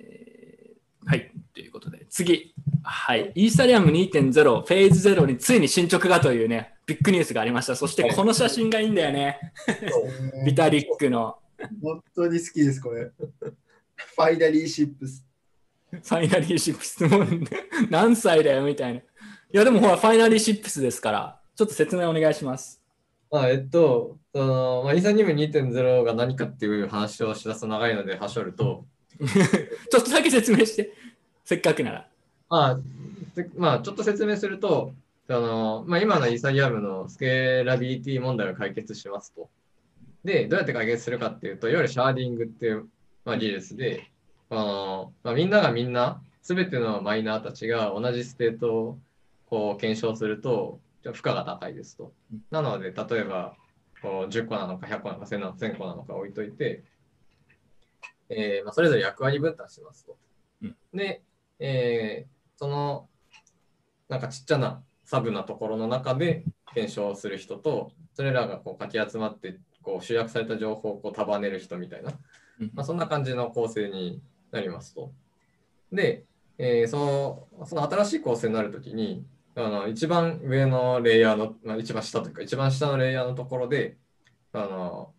[1.07, 1.31] はい。
[1.53, 2.53] ということで、次。
[2.83, 3.31] はい。
[3.33, 7.77] イーサリアム2.0、フェーズ0についに進捗がというね、ビッグニュースがありました。
[7.77, 9.39] そしてこの写真がいいんだよね。
[10.45, 11.37] ビタリックの
[11.81, 13.09] 本当に好きです、これ。
[13.09, 15.26] ファイナリーシップス。
[15.91, 17.27] ファイナリーシップスもう
[17.89, 18.99] 何歳だよみたいな。
[18.99, 19.03] い
[19.51, 22.81] やでもほら、ファイナリーシップスですから、ちょっと説明お願いします。
[23.31, 28.85] あえっと、そのまあ、イーサニウム2.0が何かっていう話をしだすと長いので、はしょると、
[29.19, 30.93] ちょっとだけ説明して、
[31.43, 32.07] せっかくなら。
[32.49, 32.79] あ
[33.35, 34.93] でまあ、ちょっと説明すると、
[35.29, 39.49] あのまあ、今のイーサリアムのスケーラビリティ問題を解決しますと。
[40.23, 42.87] で、どうやって解決するかっていうと、いわゆるシャーディングっていう、
[43.25, 44.09] まあ、技術で、
[44.49, 48.99] あのまあ、みんながみんな、すべてのマイナーたちが同じステートを
[49.45, 52.13] こう検証すると、負荷が高いですと。
[52.51, 53.55] なので、例えば、
[54.01, 56.83] こう10個なのか100個なのか1000な1000個なのか置いといて、
[58.29, 60.17] えーまあ、それぞれ役割分担しますと。
[60.61, 61.23] うんで、
[61.59, 63.07] えーその
[64.09, 72.11] なんかちっちゃなサブなところの中で検証する人と、それらがこうかき集まってこう集約された情報をこう束ねる人みたいな、
[72.59, 75.11] うんまあ、そんな感じの構成になりますと。
[75.91, 76.25] で、
[76.57, 83.97] えーそのその新しい構成になるときに、あの一番上のレイヤーの、まあ、一番下というか、一番下のレイヤーのところで、
[84.53, 85.13] あの、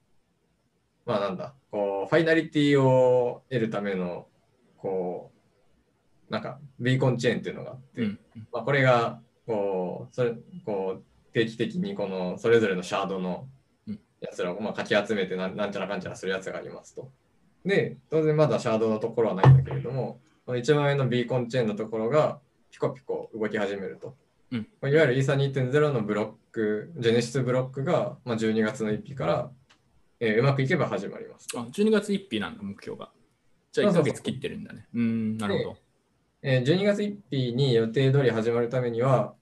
[1.07, 4.27] まあなんだ、こう、ファイナリティを得るための、
[4.77, 5.33] こ
[6.29, 8.19] う、なんか、ビーコンチェーンっていうのがあって、うん
[8.53, 13.49] まあ、これが、こう、それ、こう、定期的にこの、それぞれのシャードの
[13.87, 17.11] うんやつらを、まあ、かき集めてなん、なんちゃらかんちゃらするやつがありますと。
[17.69, 24.17] で、当然まだシャードのところはないんだけれども、この一番上のビーコンチェーンのところが、ピコピコ動き始めると。
[24.51, 29.51] うんいわゆるイーサ2.0のブロック、ジェネシスブロックが、まあ、12月の1日から、
[30.21, 31.61] えーうまくいけば始まりますと。
[31.61, 33.11] あ12月1日なんだ、目標が。
[33.73, 34.87] じゃあ1ヶ月切ってるんだね。
[34.95, 35.77] うーん、なるほど。
[36.43, 39.35] えー12月1日に予定通り始まるためには、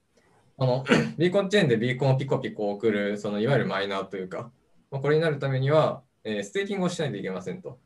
[0.57, 0.83] あの
[1.17, 4.51] ビーコンチェーンでビーコンをピコピコ送る、そのいわゆるマイナーというか、
[4.91, 7.79] まあ、これになるためには、えーステーキングをしないといけませんと。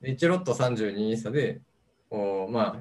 [0.00, 1.60] で1ロット32イーサで、
[2.10, 2.72] こうまあ、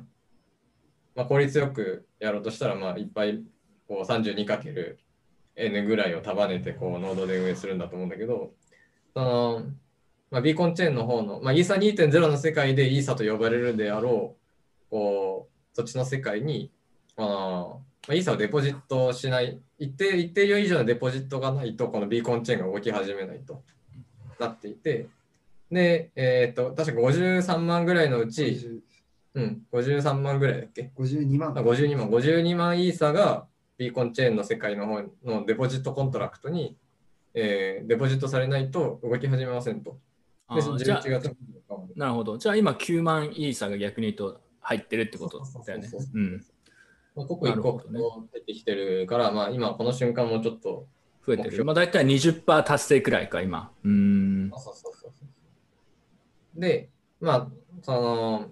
[1.15, 3.41] まあ、効率よくやろうとしたら、まあ、いっぱい
[3.87, 8.51] こう 32×n ぐらいを束ねてこうノードで運営するんだと思うんだけど、
[9.15, 9.63] その
[10.29, 16.71] まあ、ビーコンチェーンの方の、まあ、イーサ2.0の世界でイーサと呼ばれるであろう、こうそっちの世界に、
[17.15, 23.63] あのまあ、イーサをデポジットしない、一定一定量以上のデポジットがないと、このビーコンチェーンが動き始めないと
[24.39, 25.07] なっていて、
[25.71, 28.81] で、えっ、と、確か53万ぐらいのうち、
[29.33, 31.61] うん、53万ぐらいだっけ？52万あ。
[31.61, 33.45] 52万、52万イーサが
[33.77, 36.77] ビーコンチェーンの世界の方のデポジットコントラクトに、
[37.33, 39.91] えーデポジットされないと動き始めませんと。
[39.91, 39.97] で、
[40.47, 41.35] あーじゃあ11月
[41.95, 42.37] なるほど。
[42.37, 46.43] じゃあ今9万イーサが逆に言うと入ってるってことだよねそうん。
[47.15, 50.87] まあ、刻一刻なるほどねと出てきてるから、まあ今この瞬間もちょっと、
[51.25, 51.65] 増えてる。
[51.65, 53.71] まあ大体20%達成くらいか、今。
[53.83, 54.49] うーん。
[54.51, 54.93] そうそうそう
[56.57, 56.89] で、
[57.21, 57.47] まあ、
[57.83, 58.49] その、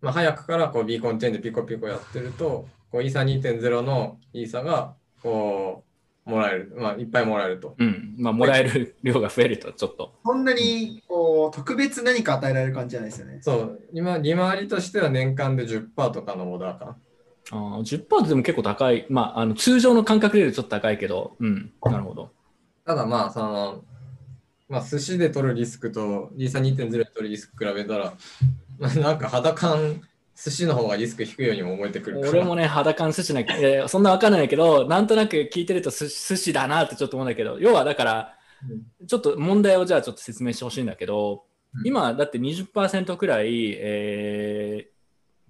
[0.00, 5.84] まあ、早くからこうビーコンチェーンでピコピコやってると、こうイーサ2.0のイーサがこ
[6.26, 7.74] うもらえる、まあ、いっぱいもらえると。
[7.78, 8.14] うん。
[8.18, 10.14] まあもらえる量が増えるとちょっと。
[10.24, 13.38] そんなにこう特別何か与えられる感じじゃないですよね。
[13.42, 16.96] そう、今、利回りとしては年間で10%とかのオーダーかな。
[17.50, 19.06] あー10%でも結構高い。
[19.10, 21.36] まああの通常の感覚でちょっと高いけど。
[21.38, 21.72] うん。
[21.82, 22.30] なるほど。
[22.86, 23.84] ただまあ、その、
[24.68, 28.14] まあ、寿司で取るリスクと、イーサ2.0で取るリスク比べたら、
[28.78, 30.00] まあ、なんか肌感、
[30.36, 32.20] 寿司の方がリスク低いようにも思えてくる。
[32.20, 38.38] 俺もね、肌感寿司な、いやいやそんなわかんないけど、なんとなく聞いてると寿寿司だなってちょっと思うんだけど、要はだから、
[39.06, 41.86] ちょっと問題をじゃあちょっと説明してほしいんだけど、うん。
[41.86, 44.94] 今だって20%くらい、えー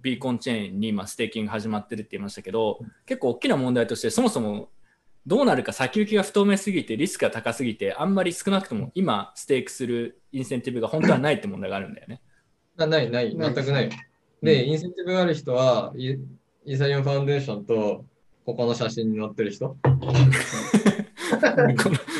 [0.05, 4.69] ビーコンチェーンに今ステーキング始まってるって言いましたけど、結構大きな問題としてそもそも
[5.27, 12.21] どうなるか先行きが不透明すぎてリスクが高すぎてあんまり少なくとも今ステークするインセンティブが本当はないって問題があるんだよね。
[12.77, 13.89] なない、ない、全くない。
[14.43, 16.17] で、インセンティブがある人は、イ
[16.65, 18.05] イーサリアムファウンデーションと、
[18.45, 19.75] ここの写真に載ってる人？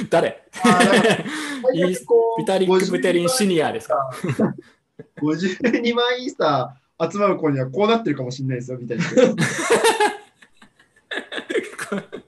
[0.09, 0.43] 誰？
[1.73, 1.97] ビ
[2.45, 4.09] タリック・ブテリンシニアですか
[5.21, 9.03] ？52万イーサー集まる子にはこうなってるかもしれないですよ、みたいな。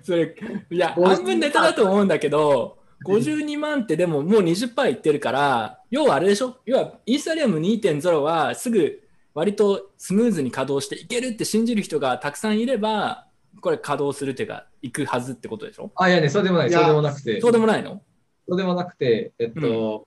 [0.04, 0.34] それ
[0.70, 6.56] いや 52半分ネタだと思うんだけど52万ってでももう20%いってるから要はあれでしょ？
[6.66, 9.00] 要はイーサリアム2.0はすぐ
[9.34, 13.26] 割とスムーズに稼働していけるって信じる人がたくさんいれば
[13.60, 15.90] これ稼働するっていうか行くはずってことでしょ？
[15.96, 17.40] あ、いやね、そうでもない、そうでもなくて。
[17.40, 18.02] そうでもないの？
[18.48, 20.06] そうでもなくて、えっと、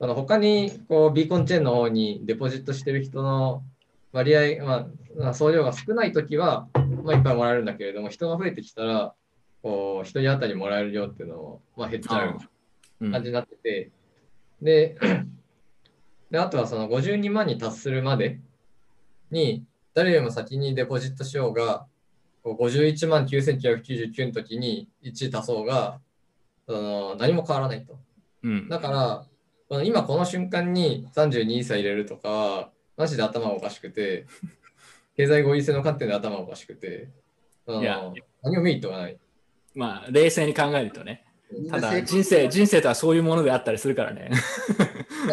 [0.00, 3.62] あの他にこうビーコンチェーンの方にデポジットしてる人の、
[4.14, 4.86] 割合、まあ、
[5.18, 6.68] まあ、総量が少ないときは、
[7.02, 9.12] まあ、いっぱいもらえるんだけれども、人が増えてきたら、
[9.60, 12.38] こう、一人当たりもらえる量っていうのを、まあ、減っちゃう
[13.00, 13.12] うん。
[13.12, 13.90] 感じになってて、
[14.62, 14.96] で、
[16.30, 18.40] であとはその52万に達するまで
[19.32, 21.86] に、誰よりも先にデポジットしようが、
[22.44, 26.00] こう51万9999の時に1足そうが、
[26.68, 27.98] その何も変わらないと。
[28.44, 28.68] うん。
[28.68, 29.26] だか
[29.70, 34.26] ら、今この瞬間に32歳入れるとかは、マジで頭がおかしくて、
[35.16, 37.08] 経済合理性の観点で頭がおかしくて、
[37.66, 39.18] いや何もメリットがない。
[39.74, 41.24] まあ、冷静に考えるとね。
[41.70, 44.30] ただ、人生、人生とはそういうものであったりするからね。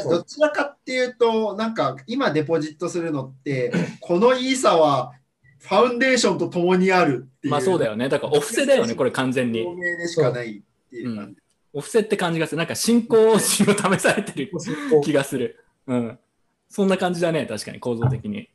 [0.03, 5.13] どちらかっていうと、なんか今デポジットするのって、 このイーサは
[5.59, 7.51] ファウンデーションとともにあるっていう。
[7.51, 8.09] まあそうだよね。
[8.09, 9.75] だから、お布施だよね、 これ完全に透。
[9.75, 11.41] 明でしかないっていう感じ。
[11.73, 12.57] お布施って感じがする。
[12.57, 14.51] なんか信仰心を試されてる
[15.03, 15.63] 気がする。
[15.87, 16.19] うん。
[16.71, 18.49] そんな感じだね、確かに構造的に。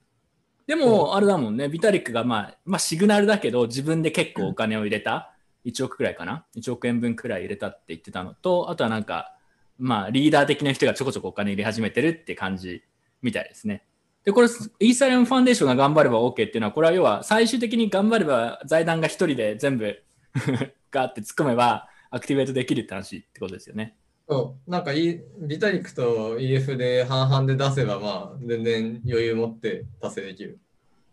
[0.67, 5.35] でも、あれだもんね、ビタリックがまあ、まあ、シグナルだけど、自分で結構お金を入れた。
[5.67, 9.37] 1億くらいかな ?1 億円分くらい入れたって言ってたのと、あとはなんか、
[9.79, 12.83] まあ、リーダー的な人がちょこちょこお金入れ始めてるって感じ
[13.21, 13.85] みたいですね。
[14.25, 14.49] で、これ、
[14.81, 20.03] イーサリアムファンデーションが頑張れば OK っていうのは、これは要は最終的に頑張れば財団が一人で全部
[20.91, 23.97] ガーって突っ込めばアクティベートできるって話ってことですよね。
[24.29, 30.59] そう、なんかいビタリックと EF で半々で出せば、まあ、全然余裕持って達成できる。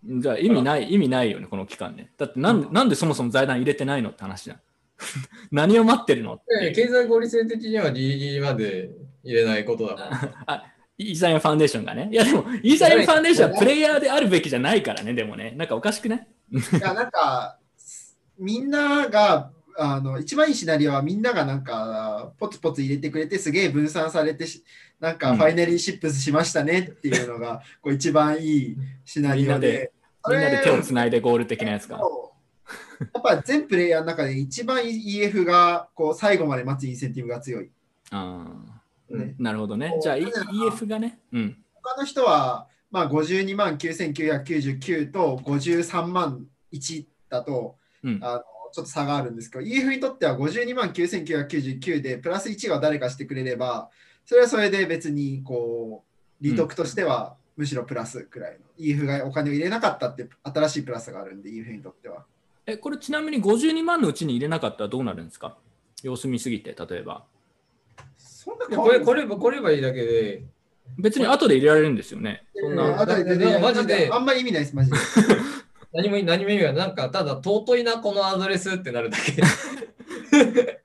[0.05, 2.11] じゃあ意味ない、意味ないよね、この期間ね。
[2.17, 4.59] だってなんで、なんでそもそも財団入れてないのって話じゃん。
[5.51, 8.91] 何を待ってるのって経済合理性的にはギリギリまで
[9.23, 10.43] 入れないことだから。
[10.47, 10.63] あ
[10.97, 12.09] イーサリアムファンデーションがね。
[12.11, 15.53] いやでも、イーサリアムファンデーションはプレイヤーであるべきじゃないからね、でもね。
[15.57, 16.27] なんかおかしくね。
[16.51, 17.57] いや、なんか、
[18.37, 24.63] みんなが、あの一番いいシナリオはみんながなんかポツポツ入れてくれてすげえ分散されてし
[24.99, 29.91] なんかうんファイナリーシップスしましたねっていうのがこう一番いいシナリオで。
[30.25, 31.95] みんなで手をつないでゴール的なやつか。
[31.97, 37.69] やっぱ全プレイヤーの中で一番 EF がこう最後まで待つインセンティブが強い。
[38.11, 38.47] あ
[39.09, 39.97] ねーなるほどね。
[40.01, 41.19] じゃあ、い EF がね？
[41.33, 41.57] うん。
[41.73, 48.19] 他の人は、まあ、52万9999と53万1だとうん。
[48.21, 48.43] あの
[48.73, 53.89] ちょっと差があるんですけど EF にとっては52万9999でプラス1が誰かしてくれれば
[54.25, 56.03] それはそれで別にこ
[56.41, 62.25] う利得としてはむしろプラスくらいの、EF がお金を入れなかったって新しいプラスがあるんで EF にとっては。
[62.65, 65.55] え、これちなみに52万のうちに入れなかったらどうなるんですか？
[66.01, 67.23] 様子見すぎて、例えば。
[68.17, 70.43] そんなでこれ、これば、こればいいだけで、
[70.97, 72.43] 別に後で入れられるんですよね。
[72.55, 73.01] そんうんな。
[73.01, 74.97] あとで全然マジであんまり意味ないです、マジで。
[75.93, 76.87] 何も何も意味がない。
[76.87, 79.41] なんか、ただ尊いな、このアドレスってなるだけ。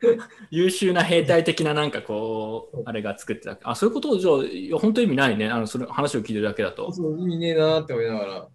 [0.51, 3.59] 優秀な兵隊的ななんかこう、あれが作ってた。
[3.63, 5.49] あ、そういうことをじゃあ、いや本当意味ないね。
[5.49, 6.93] あの、それ話を聞いてるだけだと。
[6.93, 8.49] そう意味ねえなって思いながら。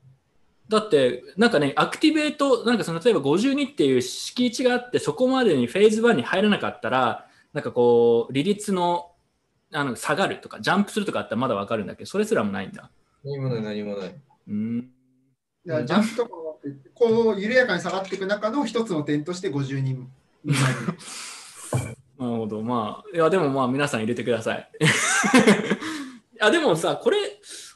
[0.70, 9.12] だって、なんかね、アクティベート、なんかその例えば52っていう敷地があって、そこまでにフェーズ1に入らなかったら、なんかこう、利率の
[9.72, 12.91] あの下がるとか、ジャンプするとかあったらまだわかるんだけど、それすらもないんだ。
[13.24, 14.10] 何もない、何もない。
[14.10, 14.89] うーん。
[15.66, 16.42] いやジャンプとか
[16.93, 20.09] こう緩やかに下がっていく中の一つの点として50人。
[22.20, 22.61] なるほど。
[22.61, 24.70] まあ、いや、でもまあ、皆さん入れてください。
[24.80, 24.86] い
[26.39, 27.18] や、でもさ、これ、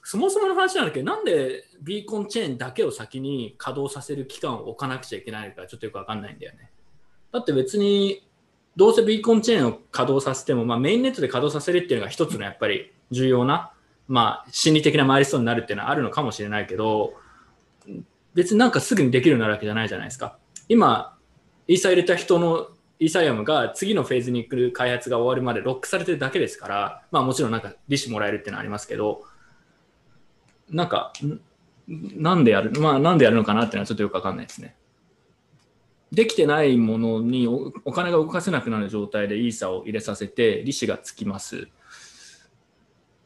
[0.03, 6.71] そもそもの話なんだけど、なんでビーコンチェーンだけを先に稼働させる期間を置かなくちゃいけないのか、ちょっとよくわかんないんだよね。
[7.33, 8.23] だって別に、
[8.77, 13.73] どうせビーコンチェーンを稼働させても、まあ、メインネットで稼働させるっていうのが一つのやっぱり重要な、
[14.07, 17.15] まあ、心理的なマイルストになるっていうのはあるのかもしれないけど、
[18.37, 20.37] 別になんかすぐにできるようになるわけじゃないじゃないですか。
[20.69, 21.17] 今、
[21.67, 22.67] イーサ入れた人の
[22.99, 29.23] イーサリアムが次のフェーズに来る開発が終わるまでロックされてるだけですから、まあもちろんなんか利子もらえるっていうのはありますけど、
[30.69, 31.13] なんか、
[31.87, 34.75] なんでやる、まあなんでやるのかなっていうのはちょっとよくわかんないですね。
[36.11, 41.69] できてないものにおお金が動かせなくなる状態でイーサを入れさせて利子がつきます。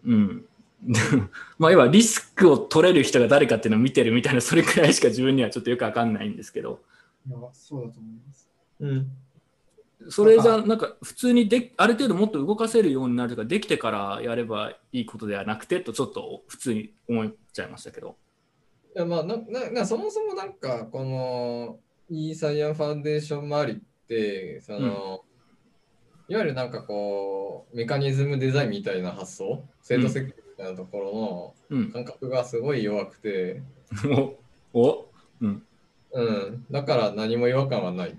[0.05, 0.45] うん。
[1.59, 6.81] まあ要はリスクを取れる人が誰かっていうのを見てるみたいな、それくらいしか自分にはちょっとよくわかんないんですけど。
[7.27, 8.49] いやそうだと思います。
[8.79, 9.11] うん。
[10.09, 18.15] それじゃなんか普通にである程度もっと動かせるようになるとかできてからやればいいことではなくてとちょっと普通に思っちゃいましたけど。
[18.95, 21.79] いやまあなななそもそもなんかこの
[22.09, 25.23] イーサイアンファンデーション周りってその、
[26.27, 29.63] いわゆるなんかこうメカニズムデザインみたいな発想？
[29.81, 31.91] 制度設計みたいなところうんの。
[31.91, 33.61] 感覚がすごい弱くて、
[34.73, 35.09] おお
[35.41, 35.63] うん。
[36.13, 38.17] うん、だから何も違和感はない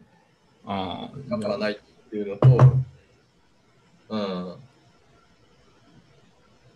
[0.65, 1.77] あだからないっ
[2.11, 2.49] ていうのと、
[4.09, 4.57] うん、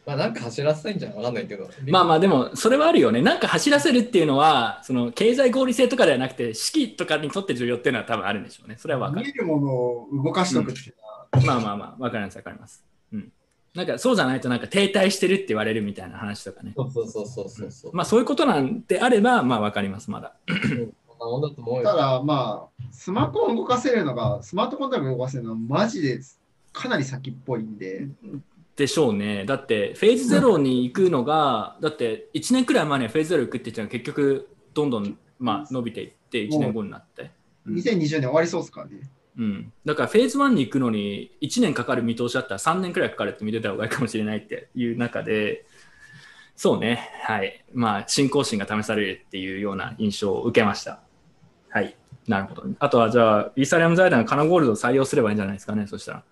[0.04, 1.70] まあなんか走らせたいんじゃわかんないけど。
[1.88, 3.22] まあまあでもそれはあるよね。
[3.22, 8.76] なんか走らせるっていうのはその経済合理性とかではなくて式とかにとって重要っていうのは多分あるんでしょうね。
[8.78, 9.26] それはわかる。
[9.26, 10.94] 見えるものを動かしとくっていう
[11.46, 12.84] のは、まあまあまあわかりますわかります。
[13.76, 13.86] うん。
[13.86, 16.72] なんかそうじゃないとなんか停滞してるって言われるみたいな話とかね。
[16.76, 17.96] そうそうそうそうそうそう。
[17.96, 20.34] まあそういうことなんであればまあわかりますまだ。
[21.82, 26.20] ただまあ、スマホを動かせるのが、スマートフォンだけ動かせるのはマジで
[26.72, 28.06] かなり先っぽいんで、
[28.76, 29.44] でしょうね。
[29.46, 37.22] だってフェーズゼロに行くのが、だって1年くらい前にはフェーズゼロ行くって言ったのが結局どんどんまあ伸びていって1年後になって。
[37.22, 37.30] うん
[37.66, 39.10] 2020年終わりそうですからね。
[39.38, 45.66] うん、だからフェーズ1に行くのに1年かかる見通しだったら3年くらいかかるって見てた方がいいかもしれないっていう中で、
[46.56, 47.64] そうね、はい。
[47.74, 51.00] まあ、信仰心が試されるっていうような印象を受けました。
[51.68, 51.94] はい。
[52.26, 56.24] なるほど、あとは、じゃあ、イーサリアム財団のカナゴールドを採用すればいいんじゃないですかね、そしたら。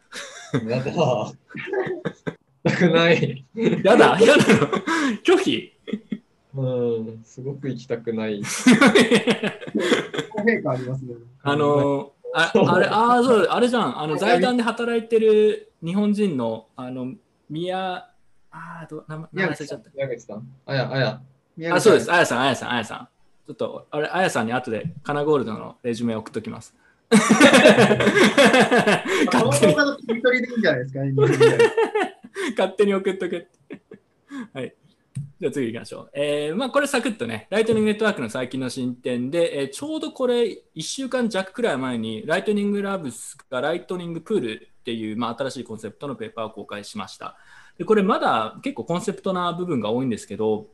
[0.67, 1.33] やだ。
[2.65, 3.45] なくない。
[3.55, 4.69] やだ、やだの。
[5.23, 5.75] 拒否
[6.57, 6.63] う
[7.01, 8.41] ん、すごく行きたくない。
[10.31, 11.15] 公平感ありますね。
[11.43, 17.13] あの、ああれ、あーそう、あれじゃん、あの、財団で働いてる日本人の、あの、
[17.49, 18.09] 宮、
[18.51, 19.91] あーどう名前忘れちゃった。
[19.95, 21.21] 宮口さんあや、あや。
[21.75, 22.11] あ、そうです。
[22.11, 23.09] 宮口さんあやさん、あやさん、あやさん。
[23.47, 26.75] ちょっと、あれ、あやさんに後でカナゴールドのレジュメ送っときます。
[27.11, 27.25] 勝
[29.61, 29.73] 手に
[32.57, 33.47] 勝手に送っとけ。
[34.53, 34.75] はい。
[35.41, 36.11] じゃあ次行きましょう。
[36.15, 40.45] えーまあこれサクッとね、ライトニングネットワークの最近の進展で、えーちょうどこれ
[40.77, 47.37] 1週間弱くらい前に、ライトニングラブスがライトニングプールっていう、まあ、新しいコンセプトのペーパーを公開しました。
[47.79, 50.69] でこれまだ結構コンセプトな部分が多いんですけど、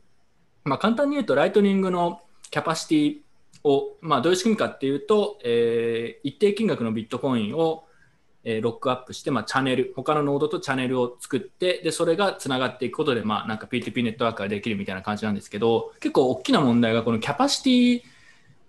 [0.63, 3.17] まあ、簡単に言うと、ライトニングのキャパシティ
[3.63, 7.85] を、まあ、どういう仕組みかっていうと、えー一定金額のビットコインを、
[8.43, 18.01] えーロックアップして、まあ、チャンネル、他のノードとチャンネルを作って、でそれがつながっていくことで、まあ、なんか P2P ネットワークができるみたいな感じなんですけど、結構大きな問題が、このキャパシティ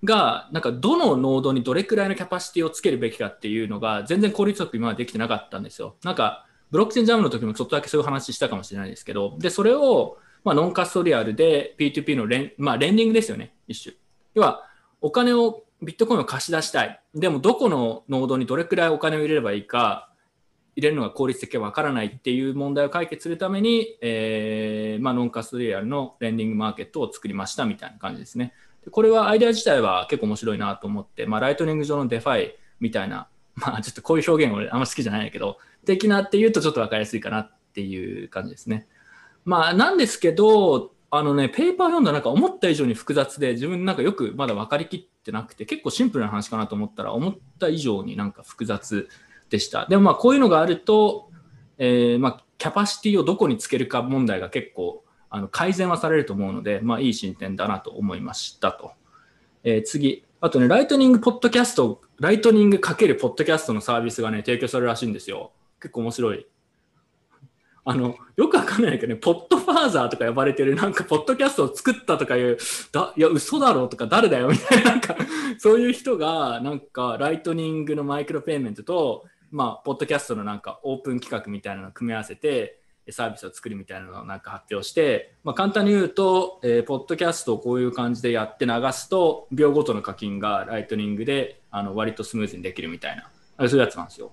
[0.05, 5.97] が、なんかどのノードにどれくらいのキャパシティをつけるべきかっていうのが、全然効率よく今までできてなかったんですよ。
[6.03, 13.95] なんか、ブロックチェーンジャムの時もちょっとだけそういう話したかもしれないですけど、で、それを、まあ、 non-custodial で P2P のレン,、まあ、レンディングですよね、一種。
[14.35, 14.65] 要は、
[15.01, 17.01] お金を、ビットコインを貸し出したい。
[17.15, 20.13] でも、どこのノードにどれくらいお金を入れればいいか、
[20.77, 28.55] 入れるのが効率的かわからないっていう問題を解決するために、えーまあ、 non-custodial のレンディングマーケットを作りましたみたいな感じですね。
[28.85, 38.87] でこれはアイデア自体は結構面白いなと思って、まあ、ライトニング上のデファイみたいな、まあ、ちょっとこういう表現俺あんま好きじゃないけど、的なっていうとちょっと分かりやすいかなっていう感じですね。
[39.45, 49.09] まあ、なんですけど、あのね、ペーパー読んだらなんか思った以上に複雑で、自分なんかよくまだ分かりきってなくて、結構シンプルな話かなと思ったら、思った以上になんか複雑
[49.49, 49.87] でした。
[49.87, 51.31] でもまあ、こういうのがあると、
[51.79, 58.93] えーまあ、キャパシティをどこにつけるか問題が結構あの改善はされると思うので、まあ、いい進展だなと思いましたと。
[59.63, 65.53] えー次、あとね、ライトニングポッドキャスト、ライトニングかけるポッドキャストのサービスがね、提供されるらしいんですよ。
[65.81, 66.47] 結構面白い。
[67.85, 72.59] あの、よくわかんないけどね、ポッドファーザーとか呼ばれてる、なんか、ポッドキャストを作ったとかいう、
[72.93, 75.17] だいや、嘘だろうとか、誰だよみたいな、なんか、
[75.59, 82.79] そういう人が、なんか、ライトニングのマイクロペイメントと、まあ、ポッドキャストのなんか、オープン規格みたいなのを組み合わせて、
[83.11, 93.29] サービスを作るみたいなのをなんか発表して、まあ、簡単に言うと、えーポッドキャストをこういう感じでやって流すと、秒ごとの課金がライトニングであの割とスムーズにできるみたいな、
[93.69, 94.33] そういうやつなんですよ。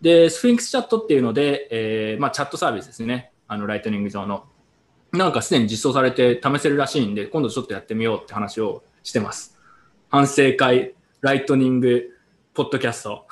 [0.00, 4.44] で、スフィンクスチャットっていうので、えーまあ、チャットサービスですね、あのライトニング上の。
[5.12, 9.58] なんかすでに実装されて試せるらしいんで、今度ちょっとやってみようって話をしてます。
[10.08, 12.10] 反省会、ライトニング、
[12.54, 13.26] ポッドキャスト。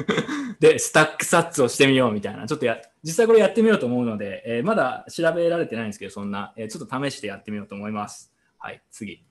[0.60, 8.32] で、 stack sats をしてみようみたいな、ちょっとや、実際これやってみようと思うので、えーまだ調べられてないんですけど、そんな、えーちょっと試してやってみようと思います。
[8.58, 9.24] はい、次。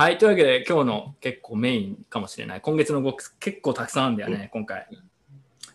[0.00, 2.62] はい、というわけで、今日の結構メインかもしれない。
[2.62, 4.88] 今月の動き結構たくさんあるんだよね、今回。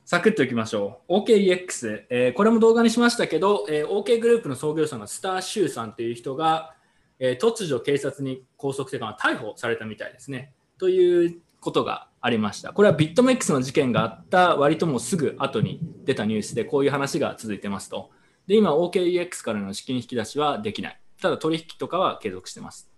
[0.04, 1.18] サクッといきましょう。
[1.18, 6.74] OKEX、えーこれも動画にしましたけど、えー OK グループの創業者のスター・シューさんという人が、
[7.20, 10.54] えー突如警察に拘束してから逮捕されたみたいですね。
[10.80, 12.74] ということがありました。
[12.74, 18.10] これはビットメックスの事件があった割ともうすぐ後に出たニュースでこういう話が続いてますと。
[18.48, 21.00] で、今 OKEX からの資金引き出しはできない。
[21.22, 22.95] ただ取引とかは継続してます。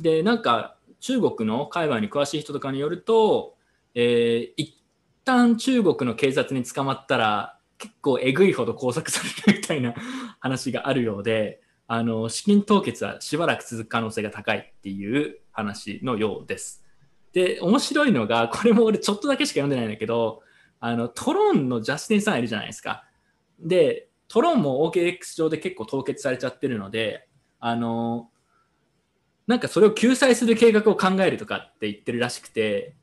[0.00, 3.54] で、なんか中国の界隈に詳しい人とかによると、
[3.94, 4.76] えー一
[5.24, 9.94] 旦中国の警察に捕まったら結構えぐいほど拘束されるみたいな
[10.40, 16.82] 話があるようで、あの資金凍結はしばらく続く可能性が高いっていう話のようです。
[17.32, 20.42] で、面白いのが、これも俺ちょっとだけしか読んでないんだけど、
[20.80, 23.04] あのトロンのジャスティンさんいるじゃないですか。
[23.60, 27.28] で、トロンも OKX 上で結構凍結されちゃってるので、
[27.60, 28.29] あの、
[29.50, 32.94] なんかそれを救済する計画を考えるとかって言ってるらしくて、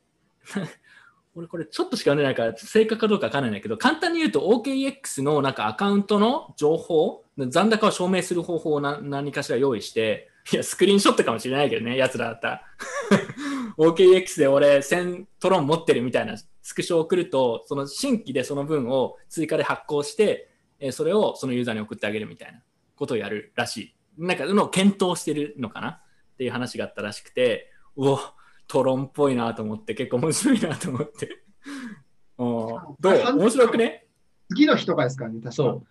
[1.35, 12.61] 俺これちょっとしか読んでないから正確かどうかわかんないんだけど、簡単に言うと OKEX のなんかアカウントの情報、残高を証明する方法を何かしら用意して、 いや、スクリーンショットかもしれないけどね、奴らだったら。
[13.77, 20.49] OKEX で俺1000トロン持ってるみたいなスクショを送ると、その新規でその分を追加で発行して、
[20.91, 22.61] それをそのユーザーに送ってあげるみたいな
[22.95, 23.97] ことをやるらしい。
[24.17, 26.01] なんか、の検討してるのかな
[26.37, 28.19] っていう話があったらしくて、うお、
[28.67, 31.43] トロンっぽいなと思って、結構面白いなと思って。
[32.37, 33.13] おどう？
[33.39, 34.05] 面白くね？
[34.49, 35.83] 次の日とかですからね、確かそ。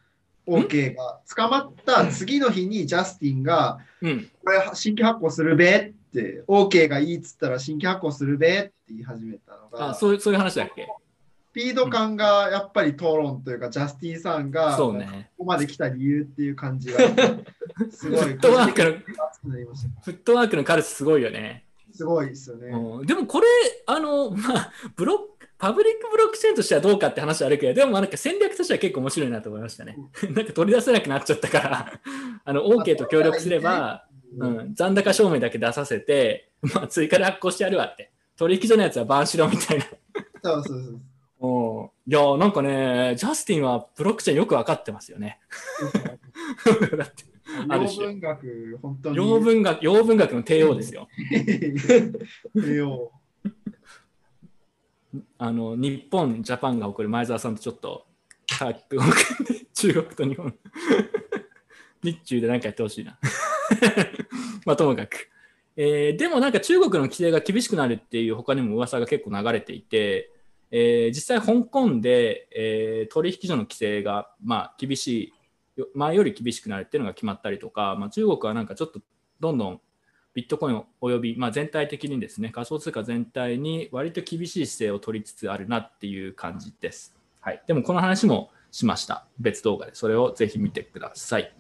[0.47, 1.21] OK が。
[1.35, 4.31] 捕まった次の日にジャスティンが、うん。
[4.45, 10.87] これ新規発行するべって、OK がいいっつったら新規発行するべって言い始めたのが、あ、そういう、そういう話だっけ？
[10.87, 10.89] ス
[11.57, 14.95] ピード感がやっぱり討論というか、ジャスティンさんがこ。
[15.39, 16.99] こまで来た理由っていう感じが、
[17.91, 18.91] すごいフットワークの。
[20.05, 21.65] フットワークのカルスすごいよね。
[21.95, 22.69] すごいですよね。
[22.69, 23.47] うんでもこれ、
[23.87, 29.97] あの、 まあ、ブロック、パブリックブロックチェーンとしてはどうかって話はあるけど、でもなんか戦略としては結構面白いなと思いましたね。
[30.29, 31.93] なんか取り出せなくなっちゃったから、
[32.45, 34.05] あの、OK と協力すれば、
[34.39, 38.13] うん、残高証明だけ出させて、まあ、追加で発行してやるわって。
[38.37, 39.85] 取引所のやつはバンしろみたいな。
[40.43, 41.01] そうそうそう
[41.41, 45.41] うんいや、なんかね、ジャスティンはブロックチェーンよく分かってますよね。
[46.97, 47.25] だって
[47.69, 49.17] ある洋種文学、本当に。
[49.17, 51.09] 洋文学、洋文学の帝王ですよ。
[52.55, 53.13] 洋
[55.39, 58.07] あの、日本、ジャパンが誇る前澤さんとちょっと、
[59.75, 60.55] 中国と日本。
[62.03, 63.19] 日中で何かやってほしいな。
[64.65, 65.31] まあ、ともかく。
[65.79, 70.31] えーでもなんか中国の規制が厳しくなるっていう他にも噂が結構流れていて、
[70.71, 75.33] えー実際香港で、えー取引所の規制が、まあ、厳し
[75.77, 79.01] い前より厳しくなるっていうのが決まったりとか、まあ、中国はなんかちょっと
[79.41, 79.81] どんどん
[80.35, 87.15] ビットコインおよび、まあ、全体的にですね仮想通貨全体に割と厳しい姿勢を取りつつあるなっていう感じです。
[87.41, 91.55] はい、でもこの話もしました別動画でそれをぜひ見てください。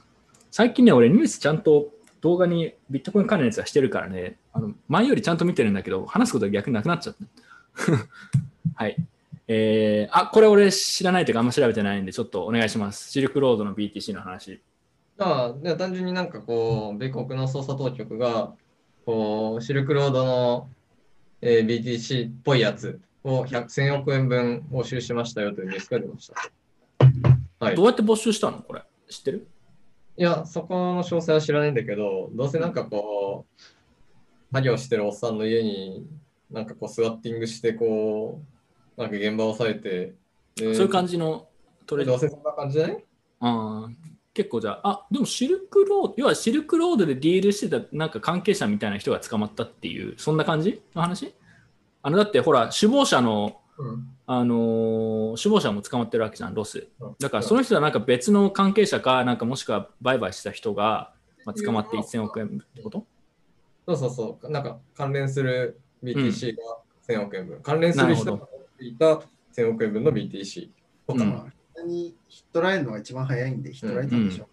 [0.51, 1.91] 最近ね俺ニュースちゃんと
[2.21, 7.93] 動画にビットコイン関連のやつはしてるからねあの前よりちゃんと見てるんだけど話すことが逆になくなっちゃった。
[8.77, 8.97] はい。
[9.49, 13.11] えー、あ、これ俺知らないというかあんま調べてないんで、ちょっとお願いします。
[13.11, 14.61] シルクロードの BTC の話。
[15.19, 18.53] ああ、で単純になんかこう、米国の捜査当局が、
[19.07, 20.69] こう、シルクロードの、
[21.41, 26.35] えー BTC っぽいやつを100 1000億円分押収しましたよというニュースが出ました。
[27.61, 27.83] はいど。
[27.83, 28.83] うやって没収したのこれ？
[29.09, 29.47] 知ってる？
[30.19, 33.63] いや、そこの詳細は知らないんだけど、どうせなんかこう、
[34.53, 36.07] 作業してるおっさんの家に、
[36.51, 38.56] なんかこう、スワッティングして、こう、
[38.97, 40.15] なんか現場を押さえて、
[40.55, 41.49] でそういう感じの
[41.87, 42.13] トレード。
[42.13, 43.05] どうせそんな感じじゃない？
[43.41, 43.95] あー
[44.35, 50.83] 結構じゃあ、あ、でもシルクロード、要はシルクロードでディールしてたなんか関係者みたいな人が捕まったっていう、そんな感じ？
[50.95, 51.35] の話？
[52.03, 54.09] あの、だってほら、首謀者の、うん。
[54.27, 56.87] あのー首謀者も捕まってるわけじゃん、ロス。
[57.19, 61.13] だからその人はなんか別の関係者か、なんかもしくは売買した人が、
[61.45, 63.07] まあ、捕まって1000億円ってこと？
[63.87, 66.63] そうそうそう、なんか関連する BTC が
[67.09, 68.47] 1000億円分、関連すなる人が
[68.81, 69.23] いた
[69.55, 70.69] 1000億円分の BTC
[71.07, 71.57] とか、うんまあ
[71.87, 74.49] にヒットラインのが一番早いんで、ヒットラインなんでしょ。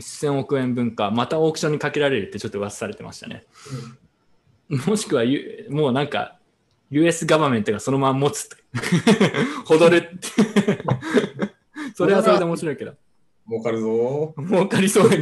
[0.00, 3.44] 1000億円分か、またオークションにかけられるってちょっと噂されてましたね。
[4.86, 6.38] もしくは、ゆもうなんか、
[6.90, 8.56] US ガバメントがそのまま持つって。
[9.68, 10.28] 踊るって。
[11.94, 12.94] それはそれで面白いけど。
[13.46, 15.18] 儲かるぞ儲かりそうで、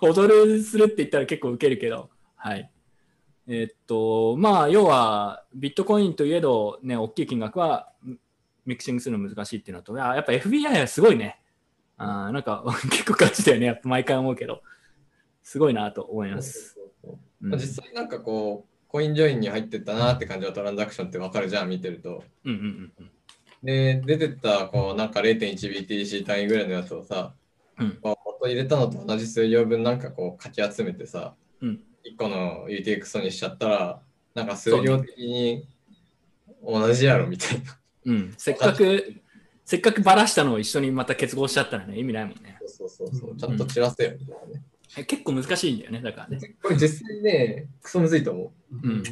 [0.00, 2.10] 踊るするって言ったら結構ウケるけど。
[2.36, 2.70] はい。
[3.48, 7.92] えーっと、まあ、要は、ビットコインといえど、ね、大きい金額は
[8.64, 11.40] ミキシングするの難しいっていうのと、あやっぱ FBI はすごいね。
[11.96, 13.66] あーなんか、 結構ガチだよね。
[13.66, 14.62] やっぱ毎回思うけど。
[15.42, 16.76] すごいなと思います。
[17.40, 22.24] 実際なんかこう、コインジョインに入ってったなって感じのトランザクションってわかるじゃん、見てると。
[22.44, 23.10] うんうんうんうん。
[23.62, 27.32] で、出てったこうなんか 0.1BTC 単位ぐらいのやつをさ、
[27.78, 31.80] うんこう元入れたのと同じ数量分なんかこうかき集めてさ、うん
[32.12, 34.02] 1個の UTXO にしちゃったら、
[34.34, 35.68] なんか数量的に
[36.64, 37.78] 同じやろみたいな。
[38.06, 39.14] うん、せっかく、
[39.64, 42.58] せっかくばらしたのを一緒にまた結合しちゃったらね、意味ないもんね。
[42.66, 44.62] そうそうそうそう、ちゃんと散らせよみたいなね。
[44.96, 46.54] え結構難しいんだよね、だからね。
[46.62, 48.88] これ実際ね、クソむずいと思う。
[48.88, 49.02] うん。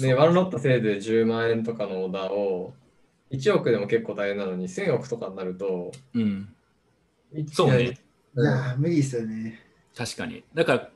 [0.00, 2.74] で、ワンロットせいで10万円とかのオーダーを
[3.30, 6.54] 1億でも結構大変なのに1000億とかになると、うん。
[7.34, 7.82] 一そうね。
[7.82, 9.60] いやー、無理ですよね。
[9.96, 10.44] 確かに。
[10.54, 10.90] だから、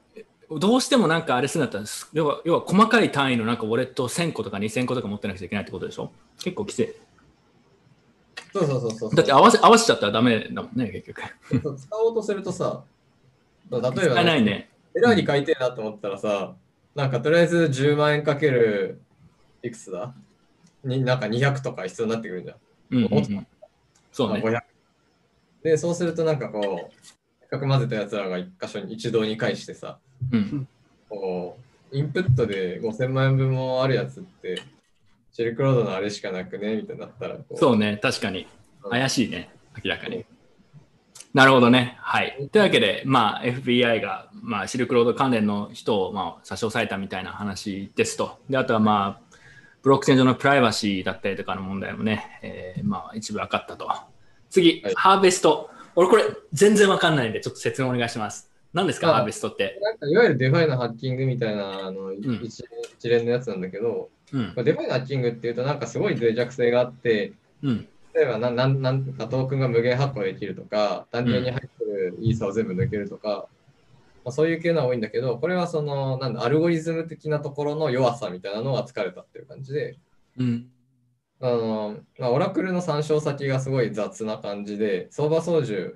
[0.59, 6.11] どうしてもなんかあれするんだったら、要は要は細かい単位のなんかウォレット1000個とか2000個とか持ってなくちゃいけないってことでしょ？
[6.38, 6.94] 結構規制。
[8.53, 9.14] そうそうそうそう。
[9.14, 11.22] だって合わせ合わせちゃったらダメだもんね、結局。
[11.78, 12.84] 使おうとするとさ、
[13.70, 14.68] 例えば、ないね。
[14.94, 16.55] エラーに書いてえなと思ったらさ、
[16.94, 19.00] なんかとりあえず10万円かける
[19.62, 20.14] いくつだ？
[20.84, 22.57] になんか200とか必要になってくるじゃん。
[22.90, 23.46] うんうんうん、
[24.12, 24.42] そうね。
[24.44, 24.61] 500
[25.62, 29.98] で、そうするとなんかこう、せっかく混ぜたやつらが一箇所に一堂に会してさ、
[30.31, 30.68] うん、
[31.09, 31.59] こ
[31.93, 34.62] う、インプットで5000万円分もあるやつって、
[35.33, 38.41] シルクロードのあれしかなくねみたいになったらそうね、確かに。
[38.41, 39.51] うん怪しいね、
[39.83, 40.25] 明らかに。
[41.35, 41.97] なるほどね。
[42.01, 42.49] はい。
[42.53, 48.39] というわけで、まあ、FBI が、まあ、シルクロード関連の人を、まあ、差し押さえたみたいな話ですと。
[48.51, 49.37] で、あとは、まあ、
[49.83, 53.91] ブロックチェーン上のプライバシーだったりとかの問題もね、えーまあ、一部分かったと。
[54.51, 55.70] 次、はいハーベスト。
[55.95, 58.51] 俺、これ、全然分かんないんで、ちょっと説明お願いします。
[58.73, 59.79] 何ですか、あハーベストって？
[59.83, 62.64] なんかいわゆるデファイのハッキングみたいなあの、ん一
[62.99, 64.62] 一連のやつなんだけど、うんま。
[64.62, 67.89] あデファイのハッキングっていうとなんかすごい脆弱性があって、うん。
[68.14, 73.47] 例えばなんなんなんかトークンが無限発行できるとか、単純に入ってるイーサを全部抜けるとか、
[74.25, 79.99] まあ、そういう系のは多いんだけど、これはそのなんだアルゴリズム的なところの弱さみたいなのが突かれたっていう感じで、
[80.39, 80.66] うん。
[81.41, 85.95] あのまあ、オラクルの参照先がすごい雑な感じで、相場操縦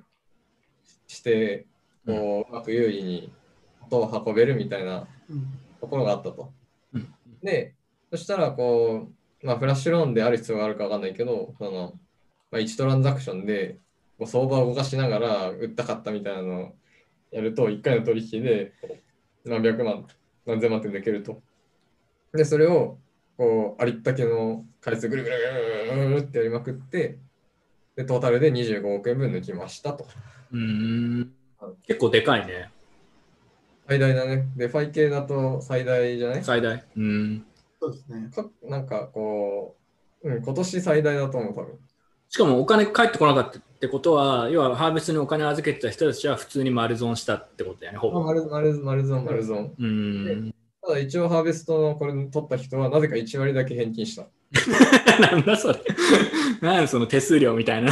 [1.07, 1.65] して、
[2.07, 3.31] こう、うまく有利に
[3.85, 6.51] 音を運べるみたいなうんところがあったと。
[6.93, 7.75] うんで、
[8.09, 9.09] そしたら、こ
[9.43, 11.99] う、まあ、フラッシュローンである必要があるかわかんないけど、その
[12.51, 13.79] まあ、1トランザクションで
[14.17, 16.75] こう相場を動かしながら売ったかったみたいなのを
[17.31, 18.73] やると、1回の取引で
[19.45, 20.07] 何百万、
[20.45, 21.41] 何千万って抜けると。
[22.33, 22.97] で、それを、
[23.37, 27.17] こう、ありったけの回数ぐるぐるぐるぐるぐるってやりまくって、
[27.95, 30.07] で、トータルで25億円分抜きましたと。
[30.51, 31.36] うん。
[31.87, 32.69] 結構でかいね。
[33.87, 34.47] 最大だね。
[34.57, 36.43] デファイ系だと最大じゃない？
[36.43, 36.83] 最大。
[36.95, 37.45] うん。
[37.79, 38.29] そうですね。
[38.35, 39.75] かなんかこ
[40.23, 41.79] う、うん、今年最大だと思う、多分。
[42.29, 48.19] しかもお金返ってこなかったってことは、要はハーベストにお金預けてた人たちは普通に丸損したってことだよね、ほぼ。
[48.19, 49.73] あ丸丸丸損、丸損。
[49.79, 50.53] うん。
[50.81, 54.27] ただ一応ハーベストのこれ取った人はなぜか1割だけ返金した。
[55.31, 55.79] なんだそれ。
[56.61, 57.91] なんその手数料みたいな。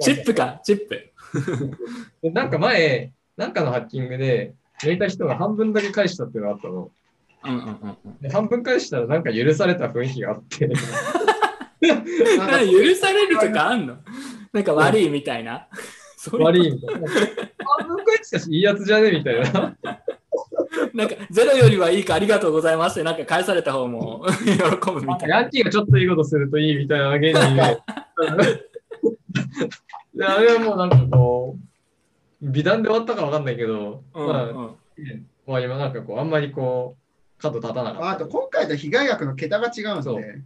[0.00, 1.12] チップか、チップ。
[2.22, 6.90] で なんか前、なんかのハッキングで、抜いた人が半分だけ返したっていうのがあったの。
[7.44, 8.18] うんうんうんうん。
[8.20, 10.66] で半分返したらなんか許された雰囲気があって。
[11.80, 13.96] なんか許されるとかあんの？
[14.52, 15.66] なんか悪いみたいな？
[16.16, 17.08] そ う悪いみたいな。
[17.78, 19.76] 半分返したしいいやつじゃねみたいな。
[20.94, 24.52] なんかゼロよりはいいかありがとうございますってなんか返された方も喜
[24.92, 25.36] ぶみたいな。
[25.40, 27.38] ヤンキーがちょっといいことするといいみたいな原理で。
[30.18, 31.56] であれはもうなんかこ
[32.42, 34.76] う、美談で終わったかわかんないけど、うんまあ、うん。
[35.46, 36.96] まあ今なんかこう、あんまりこ
[37.38, 38.06] う、角立たなかった。
[38.08, 40.20] ああと今回と被害額の桁が違うんそう。
[40.20, 40.42] で、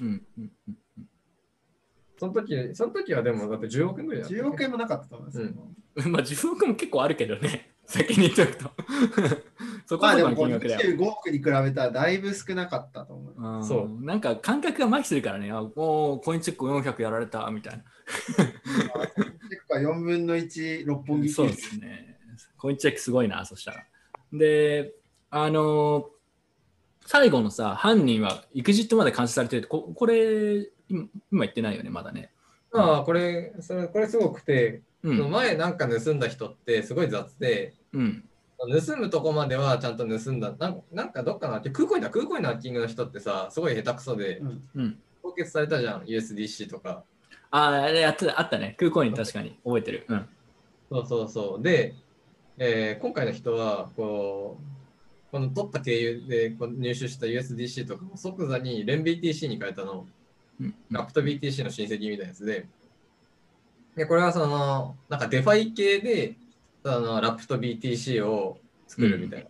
[0.00, 1.06] うんうんうん。
[2.18, 5.40] その時、その時はでもだって10億円ぐらいだった10億円もなかったと思います。
[5.40, 5.48] よ。
[5.96, 6.12] うん。
[6.12, 8.70] まあ10億も結構あるけどね、 先に言っておくと。
[9.86, 10.96] そこまでの金額だよ。
[10.96, 13.56] 25億に比べたらだいぶ少なかったと思う。
[13.56, 13.64] うん。
[13.64, 21.26] そうなんか感覚が麻痺するからね、あおーコインチェック400やられたみたい結構4分の1、六本な。
[21.26, 22.18] 木そうですね。
[22.56, 23.84] コインチェックすごいな、そしたら。
[24.32, 24.92] で、
[25.30, 26.16] あのー
[27.08, 32.32] 最後のさ、犯人は EXIT まで監視されてるってここれ、今今言ってないよね、まだね。
[32.72, 35.30] まあこれ、それこれすごくて、うん。
[35.30, 38.24] 前なんか盗んだ人ってすごい雑で、うん。
[38.58, 40.52] 盗むとこまではちゃんと盗んだ。
[40.58, 44.98] なんなんかどっかな空港インだ、空港インのハッキングの人ってさ、すごい下手くそで、うんうん。
[45.22, 47.04] 凍結されたじゃん、USDC とか。
[47.56, 48.74] ああ、やってたあったね。
[48.78, 50.04] 空港に確かに覚えてる。
[50.08, 50.28] うん。
[50.90, 51.62] そうそうそう。
[51.62, 51.94] で、
[52.58, 60.06] えー今回の人は、こう、この取った経由でこう入手した USDC とかも即座に連 BTC に変えたの。
[60.60, 62.66] うんラプト BTC の親戚みたいなやつで。
[63.96, 66.34] で、これはその、なんかデファイ系で、
[66.84, 69.48] そのラプト BTC を作るみたい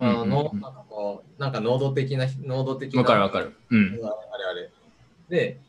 [0.00, 0.08] な。
[0.08, 3.00] あの、うんうんうんのなんかこう、なんかノード的な、ノード的な。
[3.00, 3.54] わかるわかる。
[3.70, 3.94] うん。
[3.94, 4.70] あれあれ。
[5.28, 5.60] で、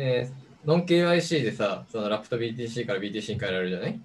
[0.00, 4.00] えーノン KYC でさ、そのラプト BTC から BTC に変えられるじゃない？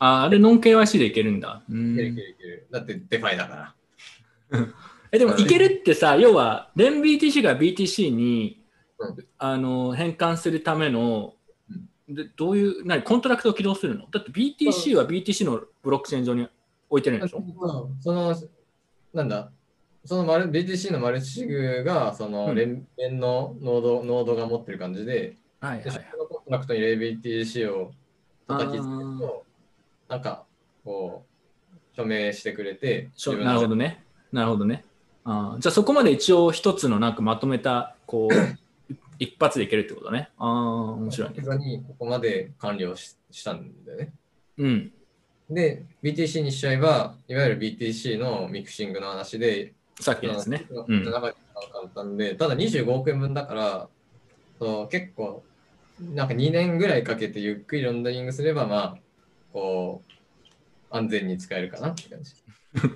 [0.00, 1.62] ああれ、 non KYC でいけるんだ。
[1.70, 1.94] うん。
[1.94, 2.66] いけるいけるいける。
[2.70, 3.74] だってデファイだか
[4.50, 4.60] ら。
[5.12, 8.60] えでも、いけるってさ、要は、 renBTC が BTC に、
[8.98, 9.16] うん。
[9.38, 11.34] あの変換するための、
[12.08, 14.06] でどういう、何、コントラクトを起動するの？
[14.10, 16.48] だって BTC は BTC のブロックチェーン上に
[16.90, 17.42] 置いてるんでしょ？
[18.00, 18.34] その、
[19.14, 19.50] なんだ、
[20.04, 27.92] そのマル BTC のマルチシグが、そのうん連連のノードノードが持ってる感じで、で、はいはいそのコントラクトに LBTC を
[28.46, 29.44] 叩きつけるあと、
[30.08, 30.44] なんか、
[30.84, 31.24] こ
[31.72, 33.10] う、署名してくれて、
[33.42, 34.04] なるほどね。
[34.32, 34.84] なるほどね。
[35.24, 38.34] あーじゃあそこまで一応一つのなんかまとめたこう
[39.18, 40.28] 一発でいけるってことね。
[40.36, 41.56] ああ、面白いね。
[41.56, 44.12] にここまで完了ししたんだよね。
[44.58, 44.92] うん。
[45.48, 50.66] で、BTC にしちゃえば、いわゆる BTC のミクシングの話で、さっきのやつね。
[50.70, 51.10] ううんた
[52.48, 53.88] だ25億円分だから、
[54.58, 55.42] そう結構、
[56.00, 58.96] なんか2年ぐらいかけてゆっくりロンダリングすれば、まあ、
[59.52, 60.02] こ
[60.90, 62.32] う、安全に使えるかなって感じ。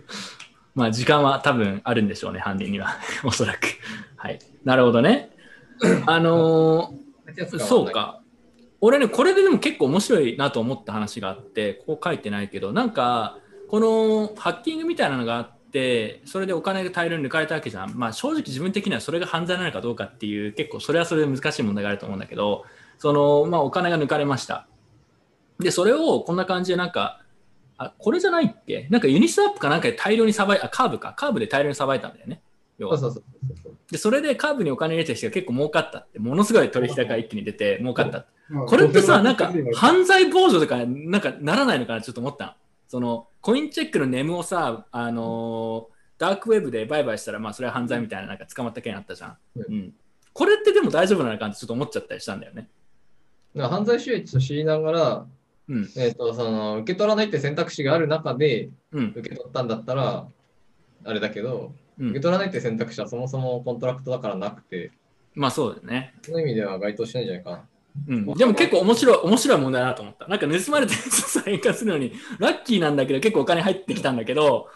[0.74, 2.96] まあ、時間は多分あるんでしょうね、犯人には。
[3.24, 3.66] おそらく。
[4.16, 4.38] はい。
[4.64, 5.30] なるほどね。
[6.06, 7.08] あのー
[7.58, 7.90] そう。
[7.90, 8.22] か。
[8.80, 13.38] 俺ね、これででも結構面白いなと思った話があって、ここ書いてないけど、なんか、
[13.68, 15.57] このハッキングみたいなのがあって、
[16.24, 17.92] それでお金が大量に抜かれたわけじゃん。
[17.94, 22.64] まあ、正直自分的にはそれが犯罪なのかどうかっていう、結構それはそれで難しい問題があると思うんだけど、
[22.98, 24.66] その、まあ、お金が抜かれました。
[25.58, 27.20] で、それをこんな感じでなんか、
[27.76, 28.88] あ、これじゃないっけ？
[28.90, 31.14] なんかユニスワップかなんかで大量にさばい、あ、カーブか。
[31.16, 32.42] カーブで大量にさばいたんだよね。
[32.78, 32.98] 要は。
[33.90, 38.26] で、それでカーブにお金入れた人が結構儲かったって、ものすごい取引高が一気に出て儲かった
[38.66, 42.02] これってさ、なんか犯罪防除とか、なんかならないのかな？
[42.02, 42.52] ちょっと思ったの
[42.88, 49.36] その、コインチェックのネムをさ、あのーダークウェブで売買したら、まあそれは犯罪みたいな、なんか捕まった件あったじゃん。
[49.54, 49.94] ううん。
[50.32, 51.52] これってでも大丈夫なのかな？
[51.52, 52.68] ってちょっと思っちゃったりしたんだよね。
[53.54, 55.26] だから犯罪収益と知りながら、
[55.68, 55.88] うん。
[55.96, 59.14] えっ、と、その、受け取らないって選択肢がある中で、うん。
[59.16, 60.26] 受け取ったんだったら、
[61.04, 64.92] あれだけど、うん受け取らないって選択肢はそもそもコントラクトだからなくて、
[65.34, 66.14] まあそうだよね。
[66.22, 67.64] その意味では該当しないんじゃないかな。
[68.06, 70.26] うん、でも結構面白い、面白い問題だなと思った。
[70.28, 74.68] なんか盗まれたやつをさ、返還するのに、ラッキーなんだけど、結構お金入ってきたんだけど、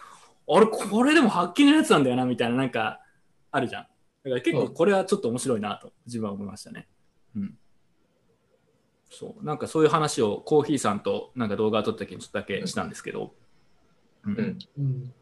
[0.49, 2.99] あれ、これでもハッキングのやつなんだよな、みたいな、なんか、
[3.51, 3.83] あるじゃん。
[3.83, 6.87] だから結構これはちょっと面白いなと、自分は思いましたね。
[7.35, 7.57] うん。
[9.09, 13.33] そう、なんかそういう話をコーヒーさんとなんか動画を撮った時にちょっとだけしたんですけど、
[14.25, 15.13] うんうんうん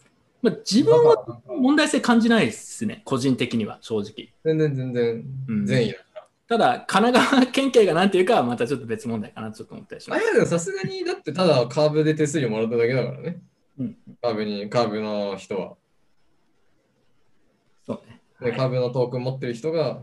[0.42, 4.34] まあ、自分は問題性感じないですね、個人的には、正直。
[4.44, 6.11] 全然全然うん善意だから。
[6.52, 10.20] ただ、神奈川県警がなんていうかはまたちょっと別問題かなとちょっと思ったりします。
[10.20, 13.42] あいや、でもさすがに、だってただカーブで手数料もらっただけだからね。
[13.80, 15.76] うんカーブに、カーブの人は。
[17.86, 18.20] そうね。
[18.42, 20.02] で、はいカーブのトークン持ってる人が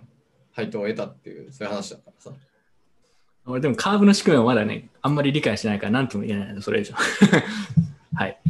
[0.52, 2.30] 配当を得たっていう、そういう話だからさ。
[3.44, 6.94] 俺でもカーブの仕組みはまだね、あんまり理解してないから何とも言えないの、それ以上。
[8.16, 8.40] はい。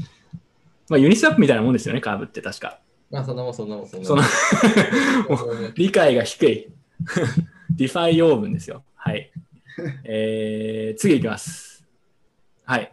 [0.88, 2.78] まあユニスワップみたいなもんですよね、カーブって確か。
[3.10, 4.22] まあ、そんなもん、そんなもん、そんなそ も
[5.52, 5.74] のん。
[5.74, 6.68] 理解が低い。
[7.78, 8.82] ディファイ養分ですよ。
[8.96, 9.30] はい。
[10.02, 11.86] えー、次いきます。
[12.64, 12.92] はい。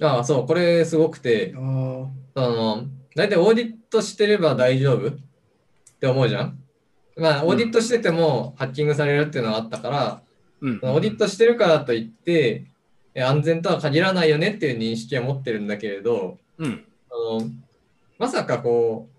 [0.00, 2.84] ああ、そう、これすごくて、あの、
[3.16, 5.08] 大体オーディットしてれば大丈夫？
[5.08, 5.12] っ
[5.98, 6.58] て思うじゃん？
[7.16, 10.22] まあ、オーディットしててもハッキングされるっていうのはあったから、
[10.60, 12.66] うんオーディットしてるからといって、
[13.12, 16.84] え安全とは限らないよねっていう認識は持ってるんだけれど、うん。
[17.10, 17.50] あの
[18.20, 19.13] まさかこう、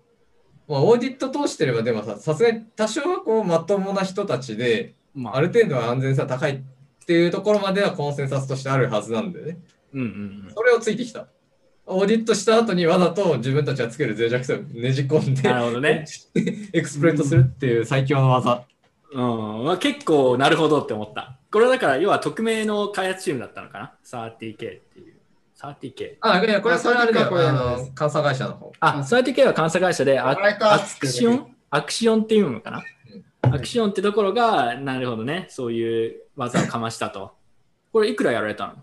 [0.68, 9.58] まあ、オーディット通してればでもさ、さすがに多少はこうまともな人たちで、まあ、ある程度は安全性高いっていうところまではコンセンサスとしてあるはずなんだよね。
[9.94, 11.28] うんうんそれをついてきた。
[11.86, 15.34] オーディットした後にわざと自分たちがつける脆弱性をねじ込んうん。
[15.34, 16.04] で、なるほどね。
[16.72, 18.64] エクスプロイトするっていう最強の技。
[19.12, 19.64] うん。
[19.64, 21.38] まあ、結構なるほどって思った。
[21.52, 25.15] これだから、要は匿名の開発チームだったのかな ?30K っていう。
[25.80, 26.16] 30K。
[26.20, 27.28] あ、いや、これ、あそれあれだよ。
[27.28, 28.72] これあの、監査会社の方。
[28.80, 31.56] あ、30K は監査会社で、アあれかアクシオン？
[31.70, 32.78] アクシオンっていうのかな？
[32.78, 37.32] うんアクシオンってところが、なるほどね、そういう技をかましたと。
[37.92, 38.74] これいくらやられたの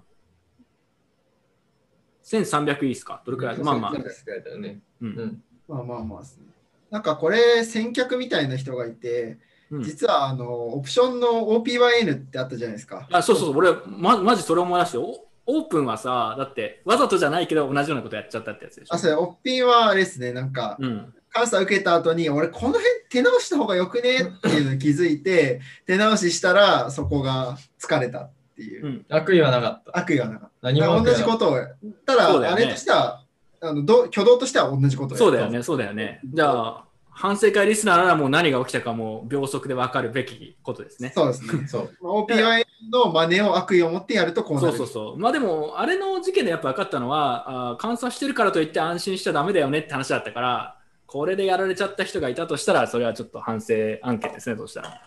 [2.23, 3.21] ?1300 いいですか？
[3.25, 3.57] どれくらい？
[3.59, 4.03] まあまあそう。
[4.03, 4.53] です書いてあ。
[4.53, 5.43] ううんん。
[5.67, 6.45] まあまあまあですね。
[6.89, 9.37] なんかこれ、先客みたいな人がいて、
[9.69, 13.07] うん実はあのオプションの OPYN ってあったじゃないですか。
[13.11, 18.97] あそうそうそう、俺、ま、マジそれ思い出して、おオープンはさ、だって、わざとじゃないけど同じようなことやっちゃったってやつでしょあ、。
[18.97, 21.13] それ、オッピンはあれですね、なんか、うん。
[21.35, 29.97] 監査受けた後に、俺、この辺手直した方がよくねっていうのに気づいて、手直ししたら、そこが疲れたっていう、うん悪意はなかった。
[29.97, 30.85] 悪意がなかっ何た。
[30.85, 31.57] 同も悪意はなかっじことを、
[32.05, 33.23] ただ、だよねあれとしては、
[33.61, 36.19] あのど挙動としては同じことをやったそうだよね、そうだよね。
[36.23, 36.85] じゃあ、
[37.15, 41.13] 反省会リスナーならもう何が起きたかもう秒速で分かるべきことですね。
[41.15, 41.61] そうですね。
[41.61, 41.67] た。
[41.67, 41.91] そう。
[42.01, 44.77] まあ OPYN の真似を悪意を持ってやるとこうなそうる。
[44.79, 45.17] そうそう。
[45.17, 55.01] まあでも、あれの事件でやっぱ分かったのは、あー監査してるからといって安心しちゃダメだよねって話だったから、これでやられちゃった人がいたとしたら、それはちょっと反省案件ですね、そしたら。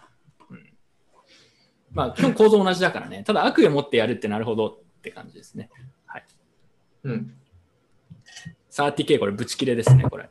[0.50, 0.72] うん、
[1.90, 3.24] まあ、基本構造同じだからね。
[3.24, 5.70] ただ悪意を持ってやるってなるほどって感じですね。
[6.06, 6.24] はい。
[7.02, 7.34] うん。
[8.70, 10.30] 30K これブチ切れですね、これ。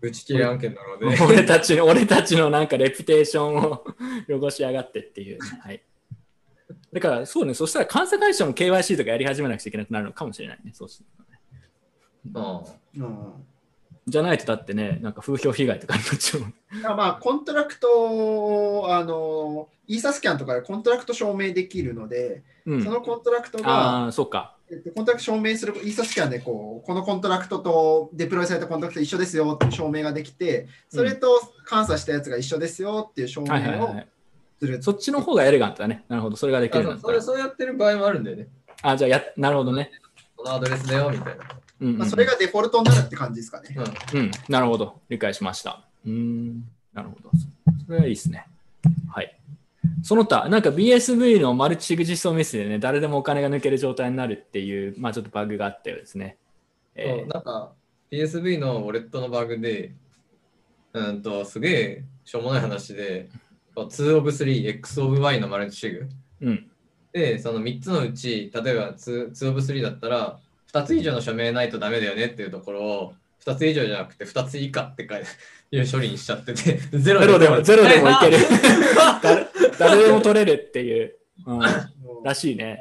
[0.00, 1.16] 打ち切り案件なので。
[1.24, 3.84] 俺たちの、俺たちのなんかレピュテーションを
[4.30, 5.60] 汚しやがってっていう、ね。
[5.62, 5.82] はい。
[6.92, 10.72] だから、そうね、そしたら監査会社も KYC とかやり始めなくちゃいけなくなるのかもしれないね。
[10.74, 11.38] そうするとね
[12.34, 12.62] あ
[12.96, 13.32] うん
[14.06, 24.56] じゃないとだってね、なんか風評被害とかになっちゃうまあ、コントラクトを、あの、イーサスキャンとかでコントラクト証明できるので、うんそのコントラクトが、ああ、そうか。
[24.70, 31.40] えっとコントラクト証明する、イーサスキャンでこう、このコントラクトとデプロイされたコントラクト一緒ですよっていう証明ができて、それと
[31.70, 34.06] 監査したやつが一緒ですよっていう証明はいはいはをい。
[34.60, 34.82] する。
[34.82, 36.04] そっちの方がエレガントだね。
[36.08, 36.36] なるほど。
[36.36, 38.48] それができあるんだったらそれそうやってる場合もあるんだよね。
[38.82, 39.90] あ、じゃあや、なるほどね。
[40.36, 41.44] このアドレスだよみたいな。
[41.80, 43.74] うんうんうんまあ、それがデフォルトになるって感じですかね。
[44.12, 44.20] うん。
[44.20, 45.00] うん、なるほど。
[45.08, 45.82] 理解しました。
[46.04, 46.62] うーん、
[46.92, 47.30] なるほど。
[47.86, 48.46] それはいいですね。
[49.10, 49.39] はい。
[50.02, 56.36] その他、なんか BSV のマルチシグ実装ミスでね、誰でもお金が抜ける状態になるっていう、まあちょっとバグがあったようですね。
[56.94, 57.72] えなんか
[58.10, 59.92] PSV のウォレットのバグで、
[60.92, 63.28] うんと、すげえしょうもない話で、
[63.76, 66.08] 2 of 3、X of Y のマルチシグ。
[66.42, 66.70] ーうん。
[67.12, 70.38] で、その3つのうち、例えば 2, 2 of 3だったら、
[70.72, 73.14] 2つ以上の署名ないとダメだよねっていうところを、
[73.44, 78.44] 2つ以上じゃなくて2つ以下って書いていう処理にしちゃってて、 ゼロでも、ゼロでもいけるる。。
[79.80, 81.16] 誰誰でも取れるっていう、
[81.46, 81.60] うん、
[82.22, 82.80] らしいね。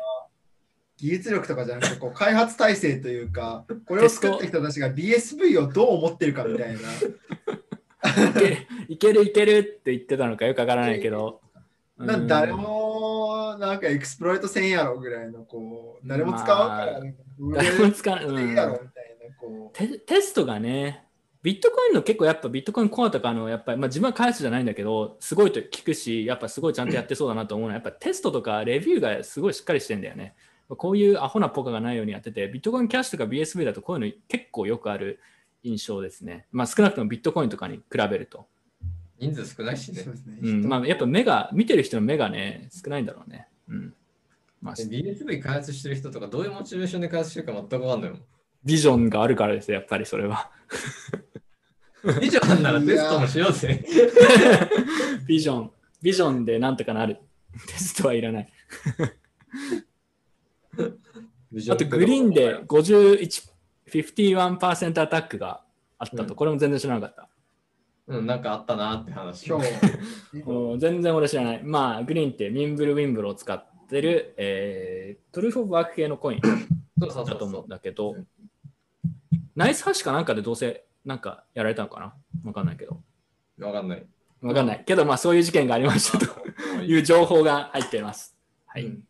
[0.97, 6.79] 技術力とかじゃなくてこう開発体制というか、これを作った人たちが BSV をどう思ってるかみたいな。
[8.89, 11.41] いけるいけるって言ってたのかよくわからないけど。
[11.97, 16.99] なん誰もなんかエクスプロイトせんやろぐらいのこう誰も使わんから、
[17.37, 18.45] まあ誰も使わない。
[18.45, 21.05] うテテストがね、
[21.41, 30.35] ビットコインの結構やっぱビットコインコアとかのやっぱり、まあ、自分は開発じゃないんだけど、すごいと聞くし、やっぱすごいちゃんとやってそうだなと思うのは、やっぱテストとかレビューがすごいしっかりしてんだよね。
[30.67, 35.19] こういうアホなポカがないようにやってて、ビットコインキャッシュとか BSV だとこういうの結構よくある
[35.63, 36.45] 印象ですね。
[36.51, 38.47] まあ少なくともビットコインとかに比べると。
[39.17, 40.13] 人数少ないしねそう。
[40.13, 43.47] ですねうん、まあやっぱ目が、見てる人の目がね、少ないんだろうね。
[43.69, 43.93] うん。
[44.61, 48.21] まあ、で BSV 開発してる人とかどういうモチベーションで開発してるか全くわかんないもん。
[48.63, 50.49] ビジョンがあるからですよ、やっぱりそれは。
[52.21, 53.85] 以上なんならテストもしようぜ。
[55.27, 57.17] ビジョン、ビジョンでなんとかなる。
[57.67, 58.49] テストはいらない。
[60.77, 63.49] あとグリーンで51、
[63.87, 65.61] 51%アタックが
[65.97, 67.27] あったと、うんこれも全然知らなかった。
[68.07, 69.47] うん、なんかあったなって話。
[69.47, 69.67] 今日、
[70.45, 71.63] うん全然俺知らない。
[71.63, 76.41] まあ、グリーンってミンブル・ウィンブルを使ってる、えートルーフ・オブ・ワーク系のコイン
[76.99, 77.67] そうそうそうそうだと思うん。
[77.67, 78.15] だけど、
[79.55, 82.13] ナイスハッシュかなんかでどうせなんかやられたのかな？
[82.45, 83.01] わかんないけど。
[83.59, 84.05] わかんない。
[84.41, 84.83] わかんない。
[84.85, 88.35] けど、まあそういう事件がありましたという情報が入っています。
[88.65, 88.85] はい。
[88.85, 89.03] うん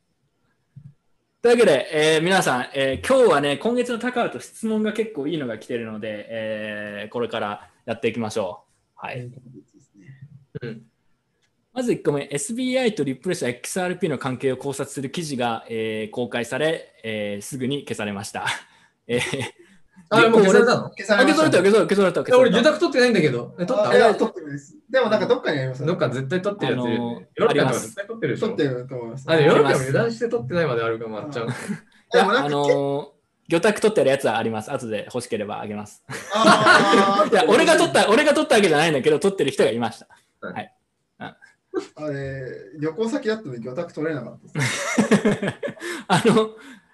[1.42, 8.66] というわけで、えー皆さん、えー今日はね、今月の高尾と質問が結構いいのが来てるので、えーこれからやっていきましょ
[9.02, 9.06] う。
[9.06, 9.32] はい。
[10.62, 10.82] うん。
[11.72, 18.46] まず1個目、SBI とリップレス XRP の関係を考察する記事が、えー公開され、えーすぐに消されました。
[19.08, 19.22] えー
[20.10, 22.60] あ、もう消されたの消された、消された、消された、消された。
[22.60, 23.56] 受託取ってないんだけど。
[23.60, 24.76] え取ったあいや、取ってるです。
[24.90, 28.48] でもなんかどっかにありますどっか絶対取ってるやつヨーロッパ絶対取ってるでしょ。
[28.48, 29.26] 取ってると思います。
[29.28, 31.48] あ、でもヨーロッパも油断して取ってないまであるから、まっちゃん。
[31.48, 31.52] い
[32.12, 34.72] でもなんかやあのー魚拓取ってるやつはあります。
[34.72, 36.04] 後で欲しければあげます。
[37.32, 40.08] いや、 俺が取った、俺が取ったわけじゃないんだけど、取ってる人がいました。
[41.96, 42.44] あれ、
[42.80, 45.56] 旅行先だったのに魚拓取れなかったです。
[46.08, 46.50] あの、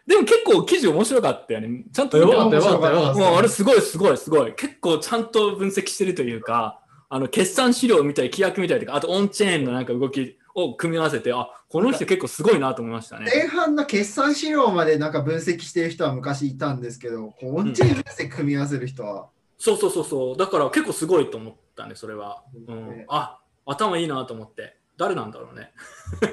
[0.07, 1.83] でも結構記事面白かったよね。
[1.91, 3.19] ちゃんと見てよかったよかったよかった。
[3.19, 4.53] もうあれすごいすごいすごい。
[4.53, 6.79] 結構ちゃんと分析してるというか、
[7.09, 13.25] あの決算資料を見たり、規約見たりとか、あとオンチェーンのなんか動きを組み合わせて、あこの人結構すごいなと思いましたね。
[13.33, 20.37] 前半の決算資料までなんか分析してる人は昔いたんですけど、こうオンチェーン分析組み合わせる人は、そうそうそうそう。
[20.37, 22.43] だから結構すごいと思ったね、それは。
[22.67, 24.77] うんね、あ頭いいなと思って。
[24.97, 25.73] 誰なんだろうね。
[26.23, 26.27] い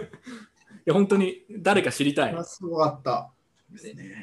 [0.86, 2.44] や、本当に誰か知りたい。
[2.44, 3.31] すごかった。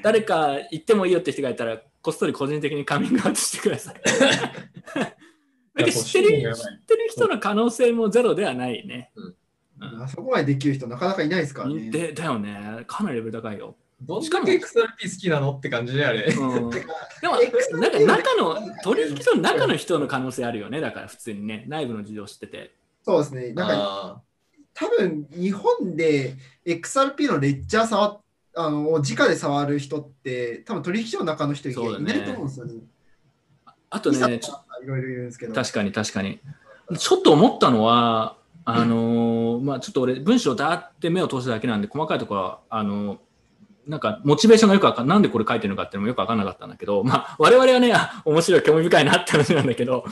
[0.04, 3.96] 誰か言ってもいいよって人がいたら、こっそり個人的にカミングアウトしてください。
[5.76, 9.12] なんか知ってる知ってる人の可能性もゼロではないね。
[9.80, 11.90] あそこまでできる人なかなかいないですからね。
[11.90, 12.84] でだよね。
[12.88, 13.76] かなりレベル高いよ。
[14.02, 16.24] どんだけ XRP 好きなのって感じであれ。
[16.24, 16.86] うん、でも、
[17.80, 20.80] なんか中の、取引所の中の人の可能性あるよね。
[20.80, 22.72] だから普通にね、内部の事情知ってて。
[23.04, 23.54] そうですね。
[23.54, 24.22] なんかあ
[24.74, 26.36] 多分日本で
[26.66, 28.22] XRP のレッジャー触っ
[28.62, 32.74] あの直で触る人って多分取引所の中の人いないと思うんですよね。
[33.90, 34.54] あとね、ちょ
[34.84, 35.54] いろいろ言うんですけど。
[35.54, 36.40] 確かに確かに。
[36.98, 38.36] ちょっと思ったのは、
[38.66, 43.18] あのー まあちょっと俺、文章だって目を通すだけなんで、細かいところは、あのー
[43.88, 50.04] なんか、モチベーションがよくわかんなんでこれ書いてるのかっていうのもよくわかんなかったんだけど、まあ、我々はね、あ面白い、興味深いなって話なんだけど、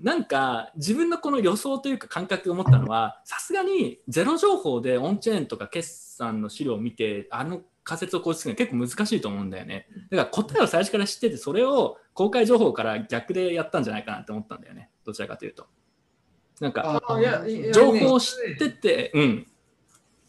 [0.00, 9.86] なんか、自分のこの予想というか感覚を持ったのは、さすがにゼロ情報でオンチェーンとか決算の資料を見て、あの仮説を構築するのは結構難しいと思うんだよね。
[10.10, 14.90] だから答えを最初から知ってて、それを公開情報から逆でやったんじゃないかなって思ったんだよね。
[15.04, 15.66] どちらかというと。
[16.60, 17.02] なんか、
[17.72, 19.46] 情報を知ってて、うん。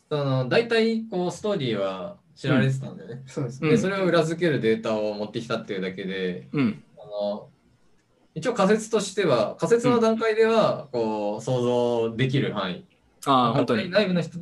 [0.10, 3.24] あの大体こうストーリーは知られてたんだよね。
[3.26, 3.70] そうですね。
[3.70, 6.84] うん でそれを裏付けるデータを持ってきたっていうだけで、うん。
[6.98, 7.50] あの
[8.36, 12.86] 一応仮説としては、仮説の段階ではこう想像できる範囲。
[13.26, 13.90] ああ、本当に。
[13.90, 14.38] 内部の人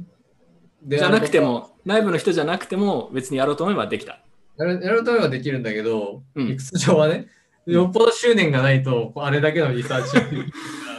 [0.82, 4.20] でじゃなくても、内部の人じゃなくても、別にやろうと思えばできた。
[4.58, 7.28] やるやると思えばできるんだけど、うん理屈上はね、
[7.68, 10.10] よっぽど執念がないと、あれだけのリサーチ。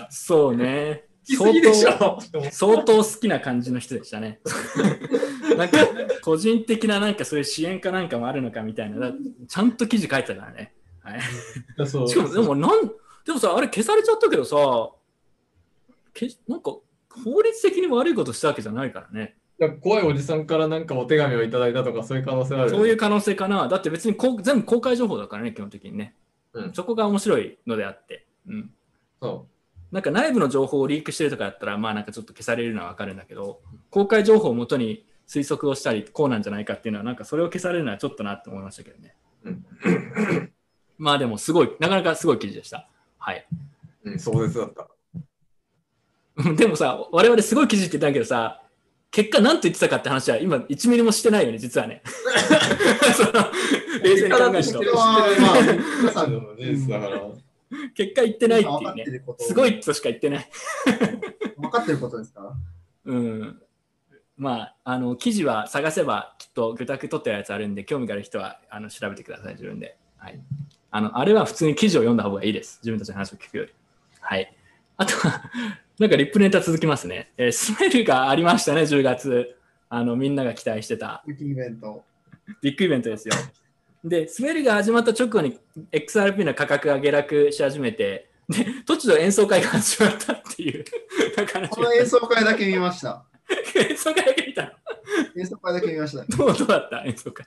[0.08, 1.04] そうね。
[1.24, 2.20] きすぎでしょ
[2.50, 4.40] 相当好きな感じの人でしたね。
[5.56, 5.78] なんか
[6.22, 9.12] 個人的ななんかそういう支援かなんかもあるのかみたいな、だ
[9.48, 10.72] ちゃんと記事書いてたからね。
[11.04, 11.16] は
[11.84, 12.88] い、そうしかもでもなん、
[13.26, 14.56] でもさ、あれ消されちゃったけどさ、
[16.14, 16.76] けなんか
[17.10, 19.36] 法律的に悪いことしたわけじゃないからね。
[19.82, 22.70] 怖いおじさんからなんかお手紙をいただいたとかそういう可能性ある。
[22.70, 23.68] そういう可能性かな。
[23.68, 26.14] だって別にこう全部公開情報だからね、基本的にね。
[26.54, 28.26] うんそこが面白いのであって。
[28.48, 28.70] うん。
[29.20, 29.46] そ
[29.92, 39.14] なんか内部の情報をリークしてるとかだったら、まあなんかちょっと消されるのはわかるんだけど、公開情報をもとに推測をしたり、こうなんじゃないかっていうのは、なんかそれを消されるのはちょっとなって思いましたけどね。
[39.44, 39.64] うん
[40.98, 42.88] まあでもすごい、なかなかすごい記事でした。
[43.18, 43.46] はい。
[44.04, 44.10] う。
[44.10, 44.88] うん、壮絶だった。
[46.56, 48.60] でもさ、我々すごい記事って言ったけどさ、
[49.10, 52.02] 結果何と言ってたかって話は今1ミリもしてないよね、実はね。
[53.14, 53.30] その
[54.02, 54.80] 冷静に考えると。
[57.94, 59.22] 結果言ってないっていうね。
[59.38, 60.50] すごいとしか言ってない。
[61.56, 62.56] 分かってることですか？
[63.04, 63.62] うん。
[64.36, 69.96] まあ、あの、記事は探せばきっと具体取ってるやつあるんで、興味がある人はあの調べてください、自分で。
[70.16, 70.40] はい。
[70.96, 72.78] あの、あれは普通に記事を読んだ方がいいです。
[72.80, 73.72] 自分たちの話を聞くより。
[74.20, 74.54] はい。
[74.96, 75.42] あとは、
[75.98, 77.32] なんかリップネタ続きますね。
[77.36, 79.56] えースメルがありましたね、10月。
[79.88, 81.24] あの、みんなが期待してた。
[81.26, 82.04] ウィキイベント。
[82.62, 83.34] ビッグイベントですよ。
[84.04, 85.58] で、スメルが始まった直後に
[85.90, 90.84] XRP の価格が下落し始めて、で、突如演奏会が始まったっていう、
[91.70, 93.24] この演奏会だけ見ました。
[93.90, 94.70] 演奏会だけ見たの？
[95.36, 96.24] 演奏会だけ見ました。
[96.36, 97.02] どうどうだった？
[97.04, 97.44] 演奏会。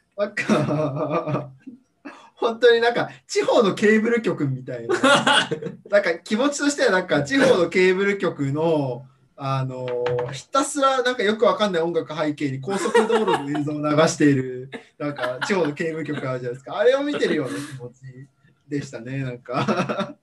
[2.38, 4.95] 本当になんか地方のケーブル局みたいな。
[5.89, 9.88] なんか気持ちとしてはなんか地方のケーブル局のあの
[10.31, 16.77] ひたすらなんかよくわかんない音楽背景に高速道路の映像を流しているなんか地方のケーブル局あるじゃないですか。
[16.77, 18.27] あれを見てるような気持ち
[18.67, 19.23] でしたね。
[19.23, 20.15] なんか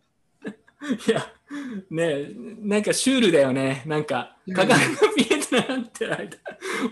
[1.07, 1.26] いや、
[1.91, 3.82] ねえ、なんかシュールだよね。
[3.87, 4.76] なんか、価格が
[5.16, 6.28] ビエってなってる間、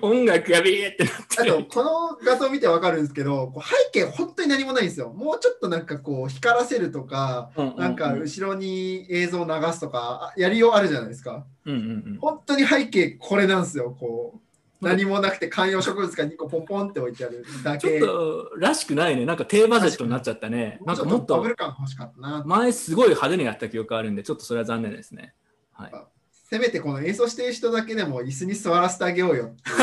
[0.00, 1.66] 音楽がビエってなっあとてる。
[1.68, 5.10] この画像見てわかるんですけど、こう背景本当に何もないんですよ。
[5.10, 11.44] もうちょっとなんかこう光らせるとか、なんか後ろに映像を流すとかあやりようあるじゃないですか。
[11.66, 12.18] うんうんうん。
[12.20, 13.96] 本当に背景これなんですよ。
[13.98, 14.51] こう
[14.82, 18.00] 何もなくて観葉植物が2個ポンポンって置いてあるだちょっけ。
[18.00, 19.24] とらしくないね。
[19.24, 20.80] なんか低バジェットになっちゃったね。
[20.84, 22.42] なんかもっとバブル感欲しかったな。
[22.44, 25.34] 前すごい派手にやった記憶あるんで、ちょっとそれは残念ですね。
[25.72, 25.92] はい。
[26.32, 29.54] せめてこの演奏してる人だけでも椅子に座らせてあげようよ。
[29.64, 29.80] 確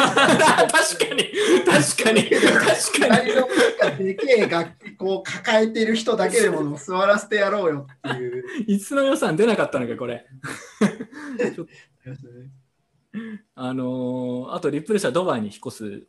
[0.99, 1.23] かに、
[1.65, 3.31] 確かに、確かに。
[3.79, 8.43] かでけえ楽器こう抱えてる人だけでも座らせてやろうよっていう。
[8.67, 10.27] いつの予算出なかったのか、これ。
[13.55, 16.03] あのーあと、リップル社ドバイに引っ越す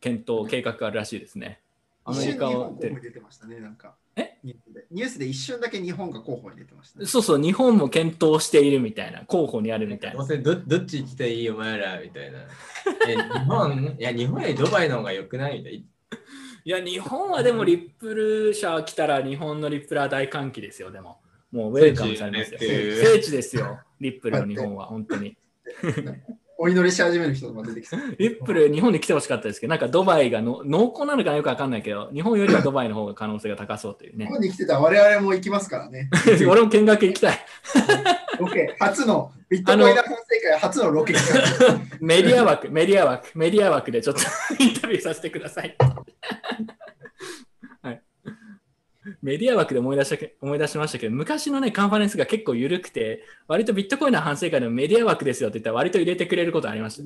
[0.00, 1.60] 検討、計画があるらしいですね。
[2.04, 3.94] アメリカを出てましたね、なんか。
[4.16, 4.38] え？
[4.42, 7.06] ニュースで一瞬だけ日本が候補に出てましたね。
[7.06, 10.26] そうそう、日本も検討しているみたいな、候補にあるみたいな。
[10.26, 12.38] どどどっち行きたいお前らみたいな。
[13.06, 13.96] え日本？
[14.00, 15.84] いや、日本よりドバイの方が良くないみたいい
[16.70, 21.20] や、日本はでもリップル社来たら日本のリップラー大歓喜ですよ、でも。
[21.52, 22.60] もうウェルカムされますよ。
[22.60, 25.36] 聖地ですよ、リップルの日本は、本当に。
[26.62, 27.96] お祈りし始める人が出てきた。
[28.18, 34.26] リップル、日本に来てほしかったですけど、なんかドバイがの濃厚なのかなよくわかんないけど、日本よりはドバイの方が可能性が高そうという日ね。
[34.26, 36.10] 本に来てたら我々も行きますからね。
[36.46, 37.38] 俺も見学行きたい。
[38.38, 40.18] ロケ、初の、ビットコインダ反省
[40.50, 41.14] 会初のロケ。
[41.98, 44.20] メディア枠、メディア枠、メディア枠でちょっと
[44.62, 45.74] インタビューさせてください、
[49.22, 57.04] メディア枠で思い出した思い出しましたけど、昔のね、カンファレンスが結構緩くて、割とビットコインの反省会でもメディア枠ですよって言ったら割と入れてくれることありました。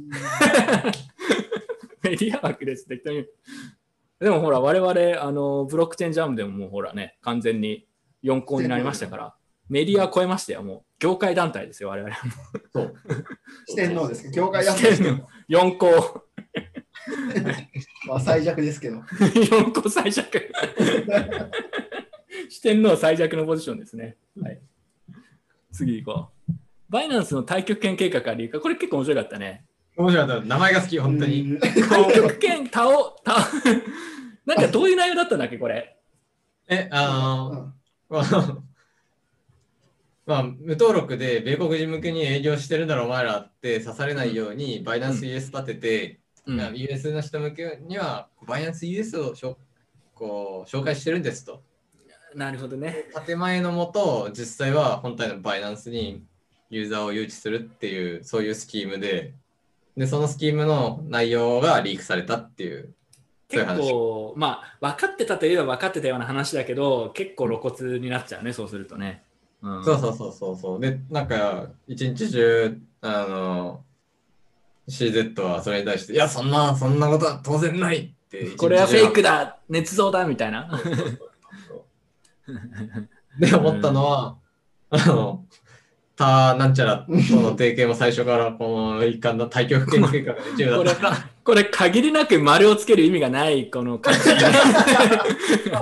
[2.08, 3.30] メディア枠ですって言って
[4.20, 7.86] でもほら、我々、あの、ブロックチェーンジャムでももうほらね、完全に
[8.22, 9.34] 4校になりましたから、
[9.68, 10.82] メディア超えましたよ、もう。
[10.98, 12.14] 業界団体ですよ、我々。
[12.72, 12.94] そう。
[13.68, 16.24] 四天王ですけど、業界やってる四天4校。
[18.06, 18.98] まあ最弱ですけど。
[18.98, 20.52] 4個最弱。
[22.54, 24.16] 四天王最弱のポジションですね。
[24.40, 24.60] はい、
[25.72, 26.52] 次行こう。
[26.88, 29.64] バイナンスの対極拳計画ありか、これ結構面白かったね。
[29.96, 30.46] 面白かった。
[30.46, 31.40] 名前が好き、本当に。
[31.40, 33.38] うん太極拳、タオ、タオ、
[34.46, 35.96] なんかどういう内容だったんだっけ、これ？
[36.68, 37.72] え、あ
[38.08, 38.58] のー、ま あ
[40.24, 49.58] まあ、無登録で米国人向けに営業してるんだろ、お前らって刺されないように、バイナンス US 立てて、うんまあ US の人向けには、バイナンス US をしょ
[50.14, 51.64] こう紹介してるんですと。
[52.34, 53.06] なるほどね。
[53.26, 56.22] 建前のもと、実際は本体のバイナンスに
[56.70, 59.34] ユーザーを誘致するっていう、そういうスキームで、
[59.96, 62.94] で、そのスキームの内容がリークされたっていう、
[63.48, 63.90] 結話。
[63.90, 69.22] 構、まあ、分かってたといえば分かってたような話だけど、結構露骨になっちゃうね、そうするとね。
[69.62, 70.80] うん、そうそうそうそうそう。
[70.80, 73.84] で、なんか、一日中、あの、
[74.88, 78.50] CZ はそれに対して、いや、そんな、そんなことは当然ないって。
[78.56, 80.68] これはフェイクだだ、捏造だみたいな。
[83.38, 84.36] で、思ったのは、
[84.90, 85.44] あの、
[86.16, 91.28] たなんちゃらとの提携も最初からこの一環の対局研究会が一部だこれった。
[91.42, 94.34] これ限りなく丸をつける意味がないこの感じ、ね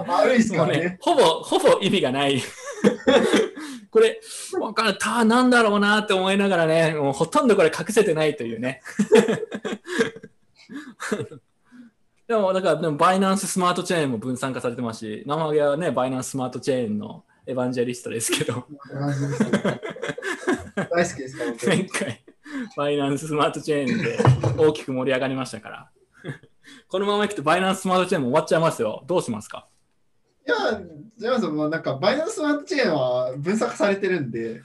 [0.08, 0.98] 悪いですかねらね。
[1.00, 2.42] ほぼほぼ意味がない
[3.90, 4.20] これ
[4.58, 8.80] わかんないたなんだろうなって思いながらねもうほとんどこれ隠せてないというね
[12.32, 18.64] でもだからでもバイナンススマートチェーンも分散化されてますし生揚げはねバイナンススマートチェーンのエヴァンジェリストですけど。
[20.74, 21.36] 大好きです。
[21.36, 22.24] か前回
[22.74, 24.18] バイナンススマートチェーンで
[24.56, 25.90] 大きく盛り上がりましたから。
[26.88, 29.04] このままいくとバイナンススマートチェーンも終わっちゃいますよ。
[29.06, 29.66] どうしますか？
[30.46, 30.80] いや、
[31.18, 34.62] ジェマさんもなんかバイナンススマートチェーンは分散化されてるんで、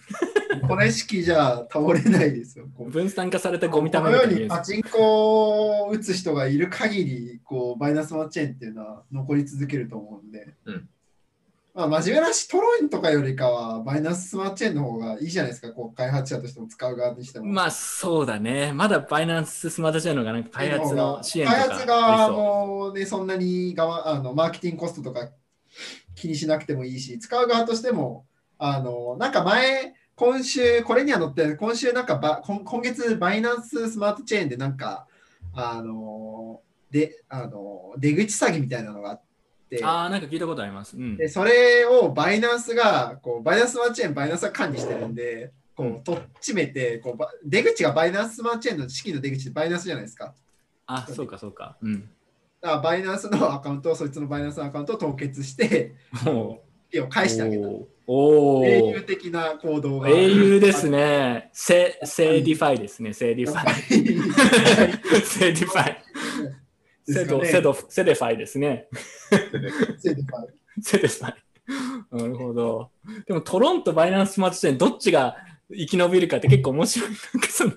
[0.68, 2.66] この意識じゃ倒れないですよ。
[2.78, 10.90] 分散化されたゴミこ玉のようなやつパチンコを打つ人がいる限り、こうバイナンススマートチェーンっていうのは残り続けると思うんで、うん
[11.78, 17.46] まあ、真面目な話、トロインとかよりかは、バイナンススマチェーンの方がいいじゃないですか、こう開発者としても使う側にしても。
[17.46, 18.74] まあそうだね。
[18.74, 25.30] まだバイナンススマートチェーンの方がなんか開発の支援とか開発側も、ね、そんなに側あのマーケティングコストとか
[26.16, 28.26] 気にしなくてもいいし、使う側としても、
[28.58, 35.06] あのなんか前、今週、これには載って今週なんかば今今月、バイナンススマートチェーンでなんか、
[35.54, 39.22] あのであの出口詐欺みたいなのがあっ
[39.70, 40.98] てう。、ああ、なんか聞いたことあります。
[40.98, 41.18] うん。
[41.18, 50.34] でそれをバイナンスがこう、バイナンススマートチェーン、バイナンスが管理してるんで、こうとっちめてこうば、出口がバイナンススマートチェーンの資金の出口ってバイナンスじゃないですか。
[50.88, 51.78] あ、そうかそうか。
[51.80, 52.10] うん。
[52.60, 55.94] だからバイナンスのアカウントをそいつのバイナンスのアカウントを凍結して、
[56.26, 57.68] も 手を返してあげた。
[58.08, 58.12] う。
[58.12, 58.66] おお。
[58.66, 60.10] 英雄的な行動が。
[60.10, 61.50] 英雄ですね。
[61.54, 63.14] セ、セディファイですね。
[63.14, 65.22] セディファイ。
[65.22, 65.98] セディファイ。
[67.10, 68.88] セド、セド、セデファイですね。
[69.30, 71.36] セディファイセデファイ。
[72.12, 72.92] なるほど。
[73.26, 75.36] でもトロンとバイナンススマートチェーンどっちが
[75.70, 77.10] 生き延びるかって結構面白い。
[77.10, 77.72] なんかその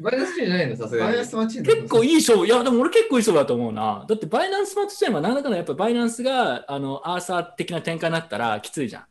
[0.00, 0.76] バイナンスチェーンじゃないの？
[0.76, 1.26] さすがにバイナン。
[1.26, 2.46] スマートチェーン結構いい勝負。
[2.46, 4.04] いや、でも俺結構いい勝負だと思うな。
[4.08, 9.04] だってバイナンススマートチェーンは何らかのやっぱバイナンスがあのアーサー的な展開になったらきついじゃん。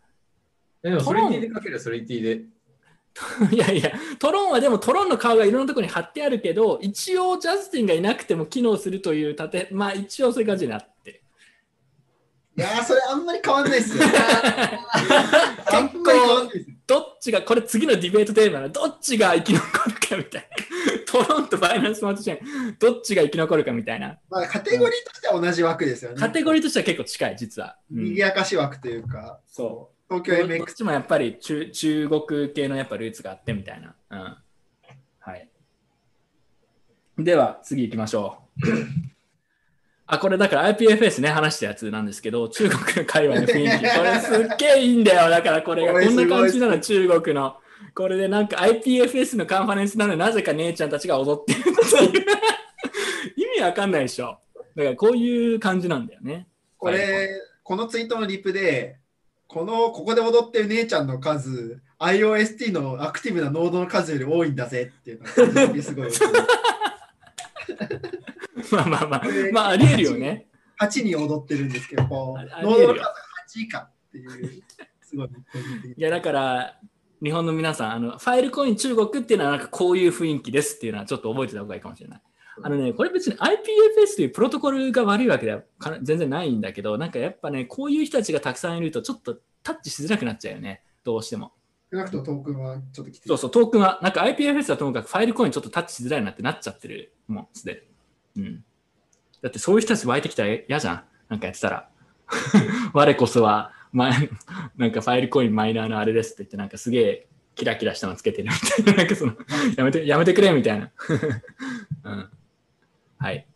[0.81, 2.41] でも、ソリティでかける、ソリティで。
[3.51, 11.21] いやいや、トロンはでもトロンの顔がいろんなところに貼ってあるけど、一応ジャスティンがいなくても機能するという建て、まあ一応そういう感じになってる。
[12.57, 14.03] いやー、それあんまり変わんないですよ。
[14.05, 14.17] 結
[15.75, 20.57] あんまり変わんないですよどっちが、これ次のディベートテーマなどっちが生き残るかみたいな。
[21.05, 24.17] トロンとバイナンススマートチェーン、どっちが生き残るかみたいな。
[24.29, 26.17] まあ、カテゴリーとしては同じ枠ですよね。
[26.19, 27.77] カテゴリーとしては結構近い、実は。
[27.91, 29.96] うん賑やかし枠というか、そう。
[30.09, 33.95] 東京どっ MX ちもやっぱり中中国系のやっぱルーツがあってみたいな。
[34.09, 34.37] うん。
[35.19, 35.49] はい。
[37.17, 38.67] では、次行きましょう。
[40.09, 45.29] あ、これだから IPFS ね、話したやつなんですけど、中国の界隈の雰囲気、これすっげえいいんだよ。
[45.29, 47.57] だからこれがこんな感じなの、中国の。
[47.93, 52.25] これでなんか IPFS のカンファレンスなのになぜか姉ちゃんたちが踊ってるっていう。
[53.35, 54.39] 意味わかんないでしょ。
[54.75, 56.47] だからこういう感じなんだよね。
[56.77, 57.29] これ、
[57.63, 58.97] このツイートのリプで、
[59.57, 65.31] この、ここで踊ってる姉ちゃんの数、IOST のアクティブなノードの数より多いんだぜっていうのが
[65.81, 66.11] すごい。
[68.71, 70.45] まあまあまあまあありえるよね。
[70.79, 73.15] 8に踊ってるんですけど、ノードの数が
[73.49, 74.29] 8以下っていう、
[75.01, 75.29] すごい
[75.97, 76.79] いやだから
[77.23, 82.21] 日本の皆さんあのファイルコイン中国っていうのはなんかこういう雰囲気ですっていうのはちょっと覚えてた方がいいかもしれない。
[82.63, 89.37] あのね、これ別に IPFS というプロトコルが悪いわけではか全然ないんだけど、なんかやっぱね、こういう人たちがたくさんいるとちょっと
[89.67, 91.51] タッチしづらくなっちゃうよね、どうしても。
[91.91, 93.27] 少なくともトークンはちょっときつい。
[93.27, 97.83] そうそう、トークンは、なんか IPFS はともかくファイルコインちょっとタッチしづらいなってなっちゃってる、もうすで
[98.35, 98.43] に。
[98.43, 98.63] うん。
[99.41, 101.03] だってそういう人たち湧いてきたら嫌じゃん。
[101.27, 101.89] なんかやってたら。
[102.93, 104.09] 我こそは、ま、
[104.77, 109.33] なんかファイルコインマイナーのあれですって言って、なんかすげえキラキラしたのつけてるみたいな、 なんかその、
[109.75, 110.91] やめて、やめてくれみたいな。
[113.19, 113.47] はい。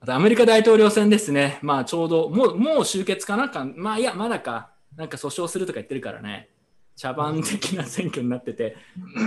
[0.00, 1.58] あとアメリカ大統領選ですね。
[1.62, 3.64] まあちょうど、もう、もう終結かなか。
[3.64, 4.73] まあいや、まだか。
[4.96, 6.48] なんか訴訟するとか言ってるからね。
[6.96, 8.76] 茶番的な選挙になってて。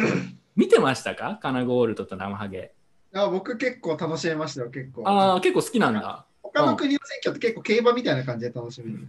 [0.56, 1.40] 見てましたか？
[1.42, 2.72] カナゴールドと生ハゲ。
[3.14, 5.04] あ僕結構楽しめましたよ、結構。
[5.08, 6.26] ああ、結構好きなんだ。
[6.42, 9.08] 他の国の選挙って結構競馬みたいな感じで楽しめる。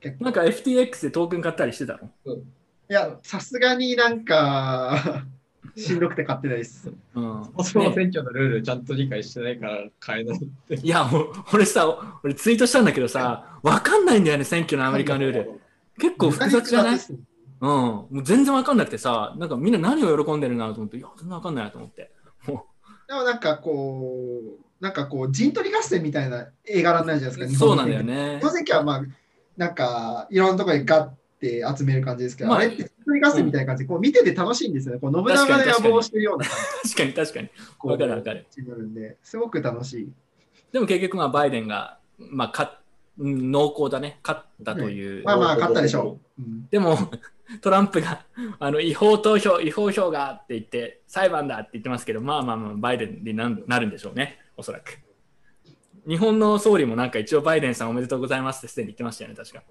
[0.00, 2.34] 結構なんか FTX でトークン買ったりしてたの？
[2.36, 2.42] い
[2.88, 5.24] や、さすがになんか、
[5.76, 6.90] しんどくて買ってないです。
[7.14, 7.44] うん。
[7.62, 10.74] そのね選挙のルールちゃんと理解してないから変えないって。
[10.74, 11.08] いや、
[11.52, 15.59] 俺さ、俺ツイートしたんだけどさ、わかんないんだよね、選挙のアメリカンルール。
[16.00, 16.98] 結構複雑じゃない？
[17.60, 17.68] うん。
[17.68, 22.10] もう全然わかんなくてさ、なんかみんな何を喜んでるなと思って、いや、全然わかんないなと思って。
[22.46, 22.66] も
[23.06, 27.44] でもなんかこう、なんかこう、陣取り合戦みたいな映画なんじゃないですか。
[27.44, 28.14] うそうなんだよね。
[28.34, 28.42] ね日。
[28.42, 29.02] 本選挙はまあ、
[29.56, 35.00] なんかいろんなところでガッて集める感じですけど、まああれって陣取り合戦みたいな感じで、こう見てて楽しいんですよね。
[35.00, 36.54] こう信長の野望してるような感
[36.84, 37.48] 確かに確かに。
[37.48, 38.46] じわかるわかる。
[39.22, 40.08] すごく楽しい。
[40.72, 42.79] でも結局、まあ、バイデンが、まあ、かうん
[43.20, 45.24] 濃厚だね、勝ったという。
[45.24, 46.42] まあまあ、勝ったでしょう。
[46.42, 46.96] うんでも、
[47.60, 48.24] トランプが
[48.60, 54.98] あの違法投票、違法票がって言って、裁判だって言ってますけど、まあまあまあ、バイデンになるなるんでしょうね、おそらく。
[56.06, 59.62] 日本の総理もなんか一応、バイデンさんおめでとうございますってすでに言ってましたよね、確か。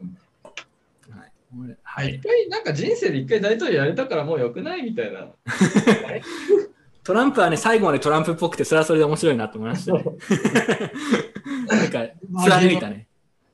[1.09, 1.77] はい。
[1.81, 5.29] は一い、回、なんか人生で一回大統領やれたからもう良くないみたいな。
[7.03, 10.03] トランプはね、最後までトランプっぽくて、それはそれで面白いなと思いましたね。
[11.67, 12.07] なんか、
[12.45, 13.08] 貫いたね。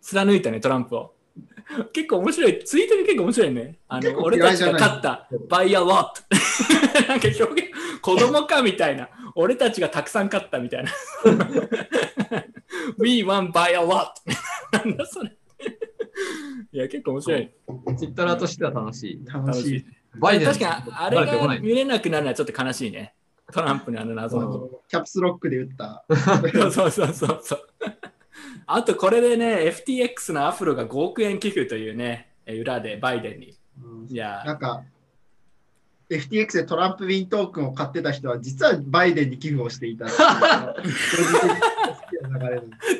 [0.05, 1.15] 貫いたね、トランプを。
[1.93, 2.63] 結構面白い。
[2.63, 3.79] ツイートに結構面白いね。
[3.87, 5.27] あの、俺たちが勝った。
[5.49, 7.07] バイアワット。
[7.07, 7.71] なんか表現、
[8.01, 9.09] 子供かみたいな。
[9.33, 10.91] 俺たちがたくさん勝ったみたいな。
[12.99, 14.09] We won by a lot.
[14.71, 15.35] なんだそれ。
[16.71, 17.51] いや、結構面白い。
[17.97, 19.25] ツイッターとしては楽しい。
[19.25, 19.85] 楽しい。
[20.19, 23.15] バイデン確かに、あれが見れなくなるのはちょっと悲しいね。
[23.51, 24.69] トランプのあの謎の。
[24.87, 26.05] キャプスロックで打った。
[26.71, 27.59] そうそうそうそう。
[28.67, 33.55] あとこれでね、FTX のアフロが5億円寄付というね、え裏でバイデンに。
[33.83, 34.83] うんいやなんか、
[36.09, 40.05] FTX でトランプウィントークンを買ってた人は、実はバイデンに寄付をしていた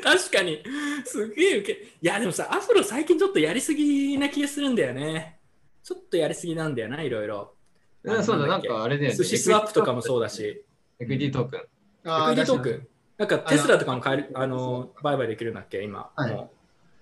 [0.02, 0.62] 確かに、
[1.04, 1.72] すげえウケ。
[2.02, 5.38] いや、でもさ、アフロ最近ちょっとやりすぎな気がするんだよね。
[5.84, 7.54] ちょっとやりすぎなんだよな、いろいろ。
[8.02, 10.28] うんそうだ、なんかあれで、寿司スワップとかもそうだ。
[10.28, 10.64] し、
[10.98, 11.60] エクイティトークン。
[11.60, 12.88] エクイティトークン。
[13.18, 16.10] なんかテスラとかも買える、あの、売買できるんだっけ、今。
[16.14, 16.50] はいも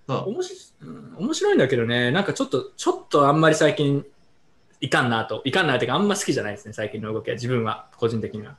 [0.06, 4.04] そうう面白いうん面白いんだけどね、なんかちょっと、ちょっとあんまり最近、
[4.80, 5.40] いかんなと。
[5.44, 7.34] いかんなっていうか、あんま好きじゃないですね、最近の動きは。
[7.34, 8.56] 自分は、個人的には。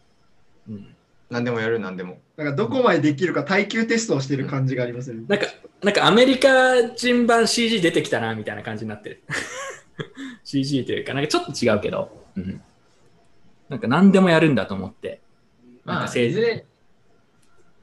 [0.68, 0.95] うん。
[1.30, 2.18] 何でもやる、何でも。
[2.36, 5.26] なんかどこまでできるか耐久テストをしてる感じがありますよね。
[5.27, 5.45] なんか、
[5.84, 9.23] なんかアメリカ人版 CG 出てきたな、みたいな感じになってる。
[10.43, 12.61] CZ というか、なんかちょっと違うけど、うん。
[13.69, 15.22] なんか何でもやるんだと思って。
[15.86, 16.65] なんまあ、かせいずれ、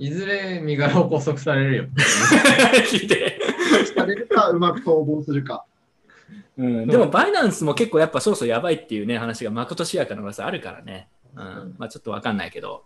[0.02, 1.84] いずれ身柄を拘束されるよ。
[2.90, 3.38] 聞いて。
[3.94, 5.64] されるか、うまく逃亡するか。
[6.58, 11.08] うん、でも、バイナンスも結構やっぱそろそろやばいっていうね、話がまことしやかな噂あるからね。
[11.36, 11.76] うん。
[11.78, 12.82] まあちょっとわかんないけど。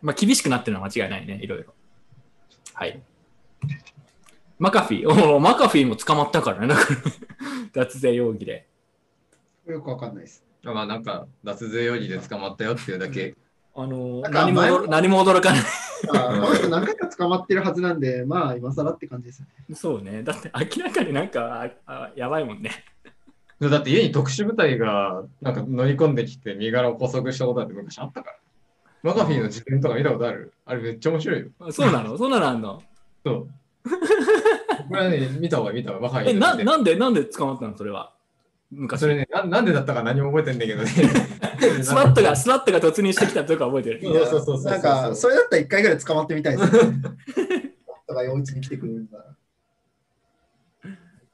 [0.00, 1.74] まあ厳しくなってるのは間違いないね、いろいろ。
[2.72, 2.98] はい。
[4.58, 6.86] マカフィー、おおマカフィーも捕まったからね、なんか
[7.74, 8.66] 脱税容疑で。
[9.66, 10.42] よくわかんないです。
[10.62, 13.36] まあ、なんか、脱税容疑で捕まったよっていうだけ。
[13.78, 15.60] あの何も何も驚かない。
[16.08, 19.42] あーこの人何回か捕まってるはずなんで、まあ今更って感じです。
[19.74, 20.22] そうね。
[20.22, 22.70] だって明らかになんかああやばいもんね。
[23.60, 28.36] だって家に特殊部隊がなんか乗り込んできて身柄を拘束したことなんて昔あったから。
[29.02, 30.52] マカフィーの事件とか見たことある？
[30.64, 31.46] あれめっちゃ面白いよ。
[31.70, 32.16] そうなの？
[32.18, 32.82] そんなのあんの？
[33.24, 33.48] そう。
[34.88, 37.76] これはね、見た方がいい見た方がマカフィえなんで、なんで捕まったの？
[37.76, 38.12] それは。
[38.70, 39.00] 昔。
[39.00, 40.90] それねな、なんでだったか何も覚えてんだけどね。
[41.82, 44.00] スワットが、スワットが突入してきたとか覚えてる。
[44.02, 47.02] そうそうそうそうなんか、それだったら一回ぐらい捕まってみたいですね。
[48.06, 49.18] とか、お家に来てくれるんだ。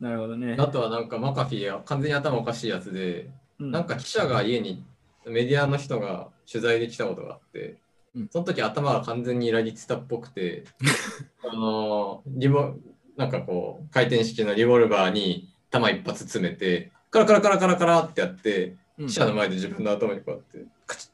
[0.02, 0.56] なるほどね。
[0.58, 3.30] あとはなんかマカフィーは完全に頭おかしいやつで、
[3.60, 4.84] うんなんか記者が家に
[5.24, 7.78] メディアの人が取材で来たことがあって、
[8.16, 10.64] うんその時頭が完全に裏切ってたっぽくて、
[11.48, 12.74] あのリボ
[13.16, 21.08] なんかこう回転式のリボルバーに弾一発詰めて、カラカラカラカラカラってやって、うん記者の前で自分の頭にこうやって、カチ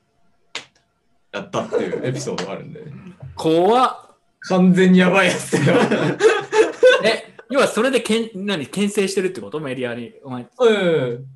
[1.32, 2.82] ッやったっていうエピソードがあるんで、
[3.34, 4.16] 怖っ。
[4.40, 5.80] 完全にやばいやつだよ。
[7.04, 9.58] え、要はそれでけん何牽制してるってこと？
[9.60, 10.12] メディアに。
[10.22, 10.72] お前う
[11.14, 11.26] ん。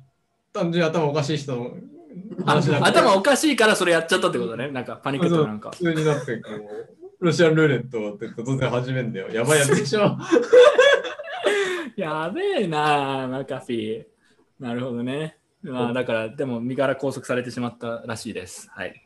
[0.53, 1.75] 単純に頭おかしい人の
[2.45, 4.69] あ話だ頭おかしいからそれやっちゃったってことね。
[4.69, 5.71] なんかパニックとかなんか。
[5.71, 6.49] 普通になってこ
[7.19, 9.29] う、ロシアンルーレットって突然始めんだよ。
[9.29, 10.17] やばいやつでしょ。
[11.97, 14.12] やべえな、マカフィー。
[14.63, 15.37] なるほどね。
[15.61, 18.69] まあ、だから、でも身柄拘束されてしまったらしいです。
[18.71, 19.05] はい。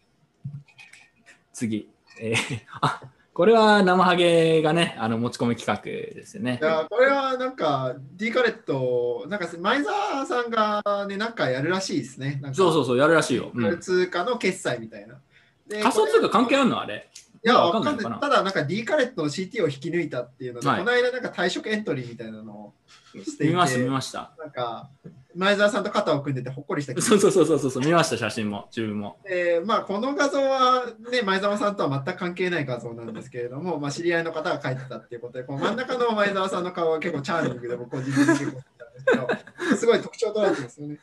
[1.52, 1.90] 次。
[2.22, 3.02] えー あ
[3.34, 6.66] これは生ハゲがね、あの持ち込み企画ですよねい。
[6.66, 12.42] やこれはなんか D カレット、なんか前澤さんがね、なんかやるらしいですね。
[12.54, 13.52] そうそうそう、やるらしいよ。
[13.54, 15.20] うん、通貨の決済みたいな。
[15.68, 16.82] で仮想通貨関係あるの？
[16.82, 17.10] あれ
[17.44, 22.74] いや、わわかんないただ、なんか D カレットの CT を引き抜いたっていうので、はいこの間なんか退職エントリーみたいなのを
[23.14, 24.32] していて、見ました、見ました。
[24.38, 24.90] なんか
[25.36, 29.18] 前澤さんと肩を組んでてほっこりした気そうそうそうそうそう、見ました、写真も、自分も。
[29.24, 40.98] でまあ、この画像は、ね、前澤さんとは全く関係ない画像なんですけれども、まあ、知り合いの方が描いてたっていうことで、こう真ん中の前澤さんの顔は結構チャーミングで、僕個人的に結構好きなんですけど、すごい特徴捉えてますよね。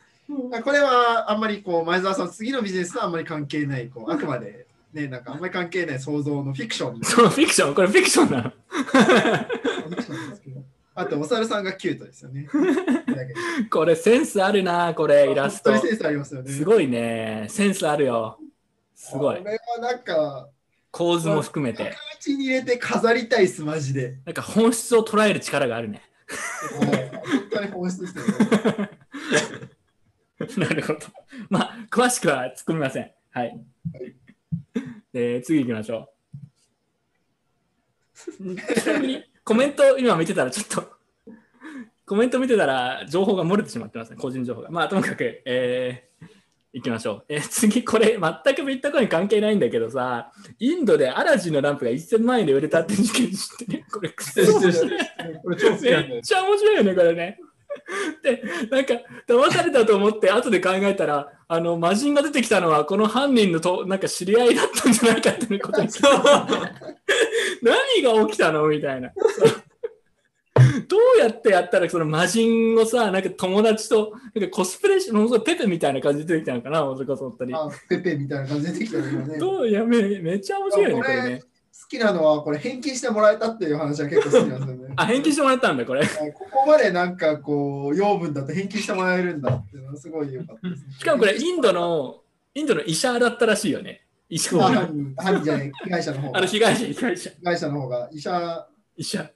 [0.65, 8.53] これはあんまりこう前澤さん、次のビジネスとはあんまり関係ない、こうあくまで、ね、なんかあんまり関係ない想像のフィクションそう、フィクション、これフィクションなの？
[10.95, 12.49] あと、お猿さんがキュートですよね。
[13.69, 16.51] これセンスあるな、これ、イラストセンスありますよね。
[16.53, 18.39] すごいね、センスあるよ。
[18.95, 19.45] すごいこ。
[19.45, 20.49] れはなんか、
[20.93, 21.93] 構図も含めて。
[22.21, 24.19] 口に入れて飾りたいっす、マジで。
[24.25, 26.03] なんか本質を捉える力があるね。
[26.79, 26.91] 本
[27.51, 28.91] 当に本質ですよね。
[30.69, 31.01] なるほど。
[31.49, 33.11] まあ、詳しくは突っ込みません。
[33.33, 33.61] はい。
[35.13, 36.09] で 次行きましょ
[38.43, 38.55] う。
[38.81, 40.95] ちなみに、コメント今見てたらちょっと、
[42.07, 44.71] コメント見てたら情報が漏れてしまってますね、個人情報が。
[44.71, 46.27] まあ、ともかく、えー、
[46.75, 47.25] 行きましょう。
[47.29, 53.85] えー次、これ、全くビットコイン関係ないんだけどさ、インドでアラジンのランプが1000万円で売れたって事件知ってる？
[53.93, 56.23] これ、クソ知ってる知ってるこれ超好きなんだよめっ。
[56.23, 57.39] ちゃ面白いよね、これね。
[58.23, 58.95] で、なんか、
[59.29, 65.89] 騙されたと思って、後で考えたら、あの、魔人が出てきたのは、この犯人のと、なんか知り合いだったんじゃないかっていうことに
[67.63, 69.13] 何が起きたのみたいな。
[70.89, 77.55] どうやってやったら、その魔人をさ、なんか友達と、なんかコスプレし、ものすごいペペみたいな感じで出てきたのかな、もずこそ本当に。
[77.55, 79.39] あペペみたいな感じで出てきたね、今ね。
[79.39, 81.43] どうやめ、めっちゃ面白いよね、これね。
[81.85, 84.95] 好きなのは、これ返金してもらえたっていう話は結構好きなんですよね。
[84.97, 86.07] あ、返金してもらったんだ、これ。
[86.07, 86.09] こ
[86.51, 90.93] こまでなんかこう、養分だと返金してもらえるんだっていうのはすごい良かったです、ね。
[90.99, 92.23] しかもこれ、インドの、
[92.55, 94.07] インドの医者だったらしいよね。
[94.31, 96.39] 医者あ犯人、じゃない、被害者の方が。
[96.39, 97.31] あの被害者、被害者。
[97.31, 98.67] 被害者の方が、医者、
[98.97, 99.31] 医者。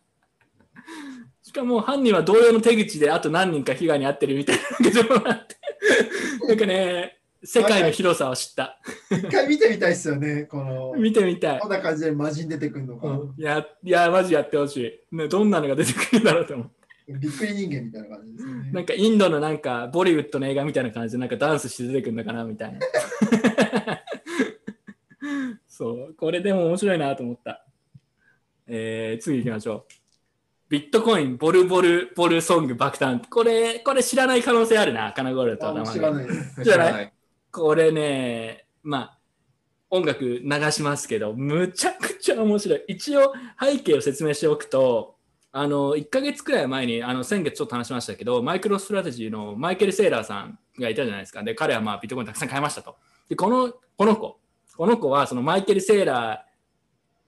[1.42, 4.62] しかも犯人は同様の手口であと何人か被害に遭ってるみたいな
[6.46, 8.80] なんかね、世界の広さを知った。
[9.10, 11.70] 一回見てみたいですよね、この、見てみたいこん。
[11.70, 13.06] な感じで魔人出てくるのか。
[13.38, 15.28] いや、いや、マジやってほしい、ね。
[15.28, 16.70] どんなのが出てくるんだろうと思う。
[17.18, 18.70] びっくり人間みたいな感じですよね。
[18.72, 22.80] なんかインドのなんかボリウッドの映画みたいな感じでなんかダンスして出てくるのかなみたいな。
[25.68, 27.64] そう、これでも面白いなと思った。
[28.66, 29.92] えー、次行きましょう。
[30.68, 33.26] ビットコインボルボルボルソング爆誕。
[33.30, 36.26] これ、これ知らない可能性あるな、カナゴールドとあ名前知らない？
[36.64, 37.12] 知らない
[37.58, 39.18] これね、まあ、
[39.90, 42.84] 音楽流しますけど、むちゃくちゃ面白い。
[42.88, 45.16] 一応、背景を説明しておくと、
[45.50, 51.42] あの、1ヶ月くらい前に、あの、先月ちょっと話しましたけど、マイクロストラテジーのマイケル・セーラーさんがいたじゃないですか。
[51.42, 52.96] で、彼はまあ、ビットコインたくさん買いましたと。
[53.28, 54.38] で、この、この子、
[54.76, 56.44] この子は、そのマイケル・セーラ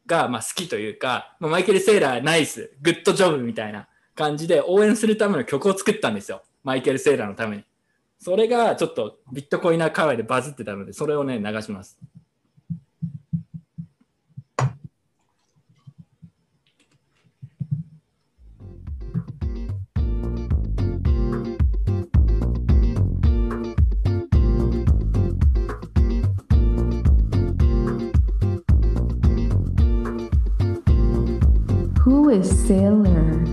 [0.06, 6.42] ーが、ま、好きというか、ま、マイケル・セーラーナイス、グッドジョブみたいな感じで応援するための曲を作ったんですよ。
[6.62, 7.64] マイケル・セーラーのために。
[8.22, 11.98] それがちょっとビットコイナー界隈でバズってたので、それをね、流します。
[32.04, 33.46] Who is Sailor?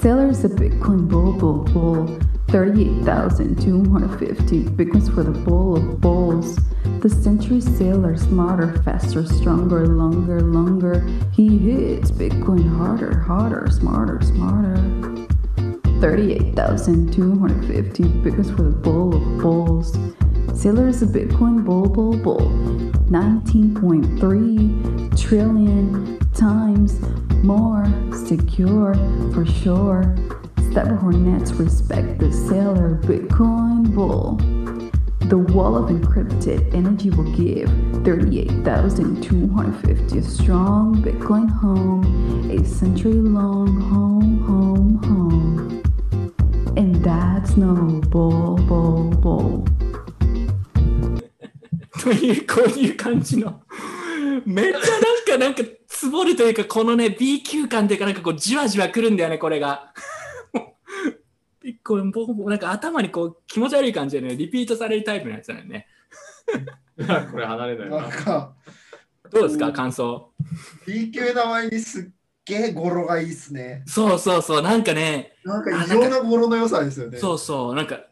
[0.00, 2.23] Sailor is a Bitcoin bull, bull, bull.
[2.48, 6.58] 38,250 Bitcoins for the bull of bulls.
[7.00, 11.06] The century sailor, smarter, faster, stronger, longer, longer.
[11.32, 14.76] He hits Bitcoin harder, harder, smarter, smarter.
[16.00, 19.96] 38,250 Bitcoins for the bull of bulls.
[20.54, 22.50] Sailor is a Bitcoin bull, bull, bull.
[23.10, 27.00] 19.3 trillion times
[27.44, 27.84] more
[28.26, 28.94] secure
[29.32, 30.16] for sure.
[30.73, 34.37] Cyber Hornets respect the Sailor Bitcoin bull.
[35.29, 37.69] The wall of encrypted energy will give
[38.03, 45.83] 38,250 strong Bitcoin home, a century long home, home, home.
[46.77, 49.65] And that's no bull, bull, bull.
[52.01, 53.61] という、こういう感じの。
[54.45, 54.81] めっちゃなん
[55.25, 59.93] か、なんか、つぼるというか、このね、B 級感というか、なんかこう、じわじわくるんだよね、これが。
[61.64, 65.86] 一個、ボコボコなんか頭にこう、気持ち悪い感じでね、リピートされるタイプのやつだよね。
[67.32, 68.10] これ離れないななん。
[68.10, 68.54] か、
[69.30, 70.30] どうですか、感想。
[70.86, 72.04] B 級な割にすっ
[72.44, 73.82] げえ語呂がいいっすね。
[73.86, 77.18] そうそうそう、なんかね、なんか異常な語呂の良さですよね。
[77.18, 78.04] そうそう、なんか、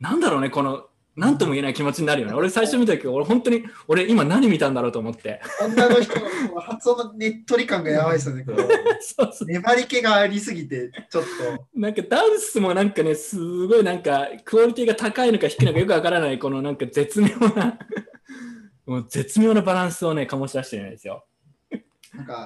[0.00, 0.89] なんだろうね、この、
[1.20, 2.32] なんとも言えない気持ちになるよね。
[2.32, 5.42] 俺最初見た時、俺本当に、俺今何見たんだろうと思って。
[5.62, 8.44] 女の人の発音のねっとり感がやばいですよね。
[8.44, 8.56] こう
[9.00, 9.48] そうそう。
[9.48, 11.66] 粘り気がありすぎて、ちょっと。
[11.74, 13.36] なんかダンスもなんかね、す
[13.66, 17.78] ごいなんか、クオリティが高いのか低いのかよくわからない、このなんか絶妙な、
[18.86, 21.26] もう絶妙なバランスをね、醸し出してるんですよ。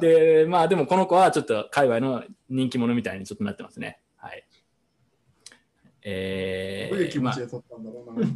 [0.01, 4.01] で、まあでもこの子はちょっと界隈の人気者みたいにちょっとなってますね。
[4.17, 4.45] はい。
[6.05, 8.27] えどういう気ー、まあ持ちで撮ったんだろうな。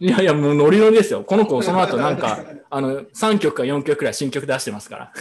[0.00, 1.22] いやいや、もうノリノリですよ。
[1.22, 5.12] この子、その後なんか、 あの、3曲か4曲くらい新曲出してますから。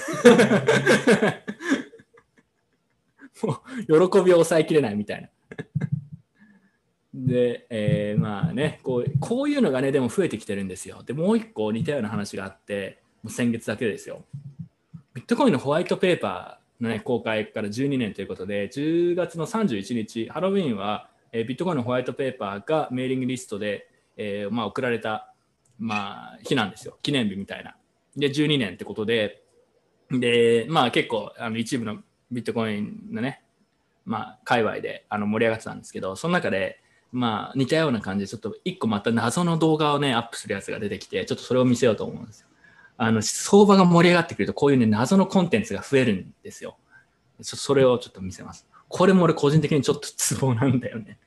[3.43, 5.29] もう、喜びを抑えきれないみたいな。
[7.13, 11.03] で、えーまあねこう、こういうのがね、でも増えてきてるんですよ。
[11.05, 14.23] で、もう一個似たような話があって、もう先月だけですよ。
[15.13, 23.88] ビットコインのホワイトペーパーの、ね、公開から12年ということで、10月の31日、ハロウィンは、えービットコインのホワイトペーパーがメーリングリストで、
[24.21, 25.33] えーまあ、送られた、
[25.79, 26.97] まあ、日なんですよ。
[27.01, 27.77] 記念日みたいな。
[28.17, 29.41] で、12年ってことで、
[30.11, 33.41] で、まあ結構あの一部のビットコインのね、
[34.05, 36.81] まあ、界隈であの盛り上がってたんですけど、その中で、
[37.13, 42.47] まあ、似たような感じで、ちょっと一個また謎の動画をね、アップするやつが出てきて、ちょっとそれを見せようと思うんですよ。
[42.97, 46.77] あの、相場が盛り上がってくると、こういうね、謎のコンテンツが増えるんですよ。
[47.41, 48.67] それをちょっと見せます。
[48.89, 51.19] これも俺個人的にちょっとツボなんだよね。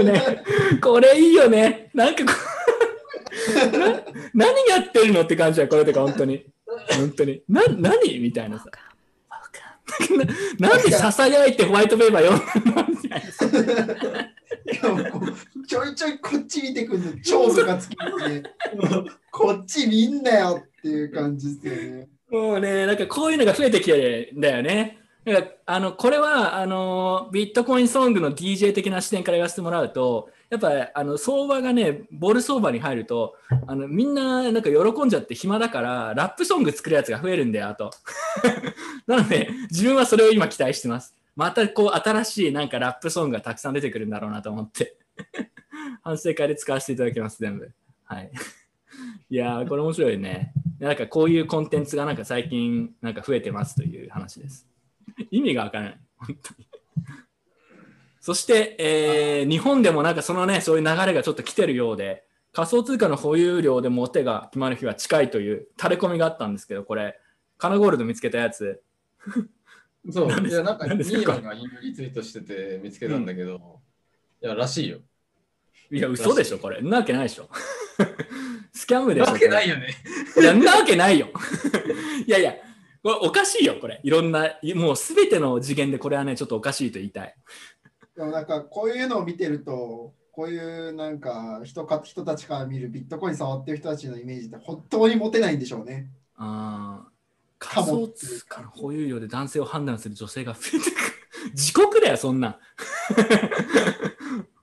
[0.00, 0.42] よね。
[0.80, 1.90] これいいよね。
[1.94, 2.24] なんか
[3.72, 4.02] な
[4.34, 6.46] 何やってるのって感じだよ、これとか、本当に。
[6.96, 7.42] 本当に。
[7.48, 8.18] な、何？
[8.18, 8.64] みたいなさ。
[10.58, 12.88] ななんでささやいてホワイトペーパー読んだの？
[12.88, 13.30] みたいな
[15.66, 18.42] ちょいちょいこっち見てくるの超ムカつきますね。
[19.30, 22.08] こっち見んなよっていう感じですよね。
[22.30, 24.99] もうね、なんかこういうのが増えてきてるんだよね。
[25.24, 33.34] なんかあのこれはあのビットコインソングの DJ 的な視点から言わせてもらうと、やっぱあの相場がね、ボール相場に入ると、
[33.66, 37.90] あのみんななんか喜んじゃって暇だから、ラップソング作るやつが増えるんだよ、あと。
[39.06, 41.14] なので、自分はそれを今期待してます。
[41.36, 44.96] またこう新しいなんかラップソングがたくさん出てくるんだろうなと思って。
[46.02, 47.70] 反省会で使わせていただきます、全部。
[48.04, 48.30] はい。
[49.28, 50.52] いやー、これ面白いね。
[50.78, 54.69] なんかこういうコンテンツがなんか最近なんか増えてますという話です。
[55.30, 56.00] 意味がわからない。
[56.16, 56.66] 本当に。
[58.20, 67.18] そして、えー日本でもなんかそのね、そういう流れがちょっと来てるようで、仮想通貨の保有量でも手が決まる日は近いという垂れ込みがあったんですけど、これ、
[67.56, 68.82] カナゴールド見つけたやつ、
[70.10, 73.80] そう、いや、なんか、ニーマンがリツイートしてて見つけたんだけど、
[74.42, 74.98] いや、らしいよ。
[75.90, 76.80] いや、嘘でしょ、これ。
[76.80, 77.48] んなわけないでしょ。
[78.72, 79.26] スキャムでしょ。
[79.26, 79.88] なわけないよね。
[80.40, 81.28] いや、んなわけないよ。
[82.26, 82.54] いやいや、
[83.02, 84.00] これおかしいよ、これ。
[84.02, 87.34] いろんな、もうすべての次元でこれはね、ちょっとおかしいと言いたい。
[88.16, 96.10] でもなんかこういうのを見てると、こういうなんか人か人たちから見るビットコイン触ってる人たちのイメージって本当に持てないんでしょうね。
[96.36, 97.10] あー
[97.60, 101.10] かも仮想通貨の保有量で男性を判断する女性が増えてくる。
[101.52, 102.56] 自国だよ、そんなん。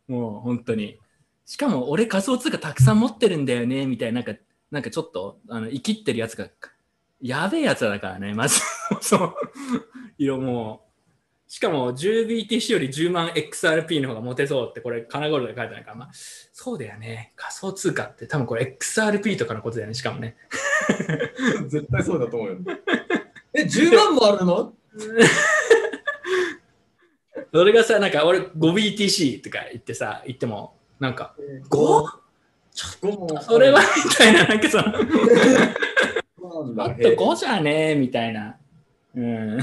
[0.11, 0.99] もう本当に。
[1.45, 4.41] しかも俺仮想通貨たくさん持ってるんだよね、みたいな、なんか、
[4.71, 6.49] なんかちょっと、あの、生きってるやつが、
[7.21, 8.61] やべえやつだからね、まず。
[9.01, 9.35] そう。
[10.17, 10.87] 色もう。
[11.49, 17.31] しかも 10BTC より10万 XRP の方が持てそうって、これ、カナゴールドで書いてあるから、まあ、そうだよね。
[17.37, 20.35] 仮想通貨って多分これ XRP とかのことだよね、しかもね。
[21.67, 22.57] 絶対そうだと思うよ。
[23.53, 24.73] え、10万もあるの？
[27.53, 31.33] それがさ、なんか俺 5BTC とか言ってさ、言っても、なんか
[31.69, 32.05] 5?
[33.01, 34.83] 5それはみたいな、なんかその、
[36.65, 38.57] なんだょっと5じゃねえみたいな。
[39.15, 39.59] うん。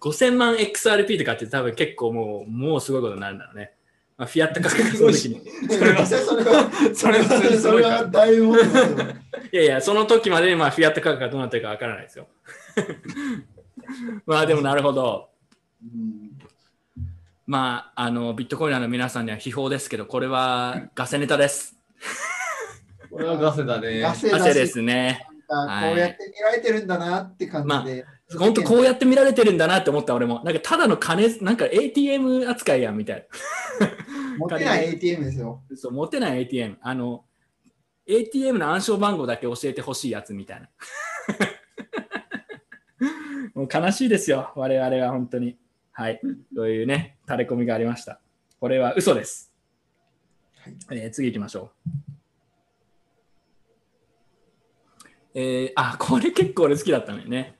[0.00, 3.72] 5000万 XRP とかって多分結構もう、もうすごいことになるんだろうね。
[4.16, 5.42] まあ、フィアット価格がその時に。
[5.68, 9.06] それは、それは、それはそれはだいぶ持ってますよ。
[9.52, 12.28] いやいや、その時までにまあフィアット価格がどうなってるかわからないですよ。
[14.26, 15.30] まあでもなるほど。
[15.82, 16.30] うん
[17.50, 21.76] まあ、あの、ビットコイナーの皆さんには秘宝ですけど、これはガセネタです。
[23.10, 24.02] これはガセだね。
[24.02, 25.26] ガセですね。
[25.50, 28.06] なんかこうやって見られてるんだなって感じで。
[28.38, 30.40] 本当こうやって見られてるんだなって思った俺も。
[30.44, 33.26] なんかただの金、なんか ATM 扱いやんみたい
[34.38, 35.62] 持てない ATM ですよ。
[35.68, 35.76] な。
[35.76, 36.76] そう、持てない ATM。
[36.80, 37.24] あの、
[38.06, 40.68] ATM の暗証番号だけ教えてほしいやつみたいな。
[43.54, 45.58] もう悲しいですよ、我々は本当に。
[45.90, 46.20] はい。
[46.54, 48.20] というね、垂れ込みがありました。
[48.60, 49.52] これは嘘です。
[50.92, 52.09] えー次行きましょう。
[55.34, 57.56] えーあ、これ結構俺好きだったのよね。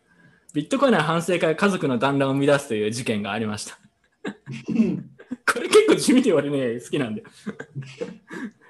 [0.52, 3.78] ビットコインの反省会家族の団らんを生み出すという事件がありました。
[5.52, 7.22] これ結構地味に俺ね、好きなんで。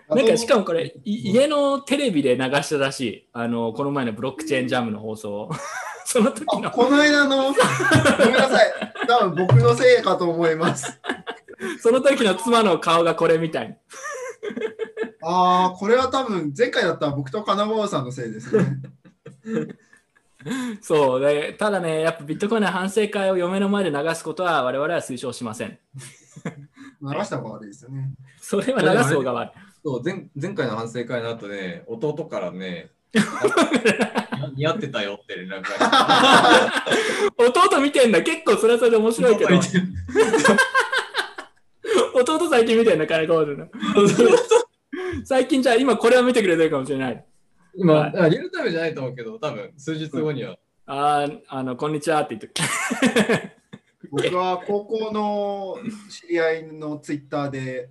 [0.09, 3.29] なんかしかもこれ、い家のテレビで流したらしい。
[3.33, 5.51] あの、この前のブロックチェーンジャムの放送を。
[6.05, 8.73] その時の、あこの間の、ごめんなさい。
[9.07, 11.01] 多分僕のせいかと思います。
[11.81, 13.79] その時の妻の顔がこれみたい。
[15.23, 18.79] ああ、これは多分前回だったら僕と金川さんのせいですね。
[20.81, 21.55] そうで。
[21.59, 25.79] ただね、やっぱビットコインの反省会を嫁の前で流すことは我々は推奨しません。
[27.03, 28.11] 流した方が悪いですよね。
[28.41, 29.53] それは流す方が悪い。
[29.83, 32.91] そう前前回の反省会の後ね、弟からね、
[34.55, 36.85] 似合ってたよって連絡が
[37.39, 38.23] 弟見てんだ。
[38.23, 39.51] 結構それはそれで面白いけど。
[42.15, 43.67] 弟最近見てんだ、金子の。
[45.25, 47.25] 最近じゃあ今これを見てくれてるかもしれない。
[47.75, 50.57] 今、はいあリアルタイムじゃないと思うけど、多分数日後には。
[50.87, 52.53] あーあの、こんにちはって言って。
[54.11, 55.77] 僕は高校の
[56.11, 57.91] 知り合いのツイッターで、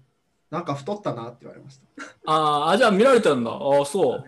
[0.51, 1.83] なんか太ったなって言われました。
[2.25, 3.51] あーあ、じゃあ見られたんだ。
[3.51, 4.23] ああ、そう。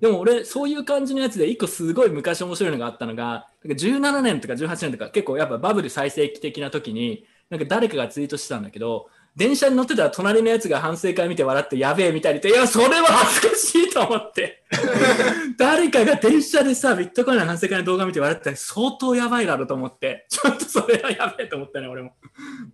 [0.00, 14.64] でも俺、そういう感じのやつで、一個すごい昔面白いのがあったのが、なんか17年とか18年とか、結構やっぱバブル最盛期的な時に、なんか誰かがツイートしてたんだけど、電車に乗ってたら隣のやつが反省会見て笑ってやべえみたいにいや、それは恥ずかしいと思って。
[15.58, 22.16] 誰かが電車でさ、ビットコインの反省会の動画見て笑ったら相当やばいだろうと思って、ちょっとそれはやべえと思ったね、俺も。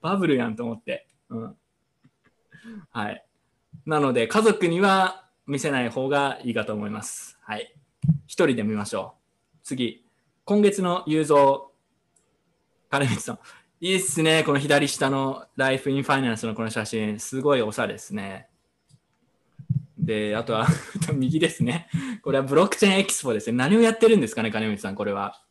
[0.01, 1.09] バブルやんと思って。
[1.31, 1.57] うん。
[2.91, 3.25] はい。
[3.85, 7.41] なので、家族には見せない方がいいかと思います。
[7.43, 7.75] はい。
[8.29, 9.59] 一人で見ましょう。
[9.65, 10.07] 次。
[10.45, 11.63] 今月の雄三、
[12.89, 13.39] 金光さん。
[13.85, 14.45] いいっすね。
[14.45, 17.19] この左下のライフインファイナンスのこの写真。
[17.19, 18.47] すごいおしゃれですね。
[19.99, 20.69] で、あとは
[21.13, 21.89] 右ですね。
[22.23, 23.57] これはブロックチェーンエキスポですね。
[23.57, 25.43] 何をやってるんですかね、金光さん、これは。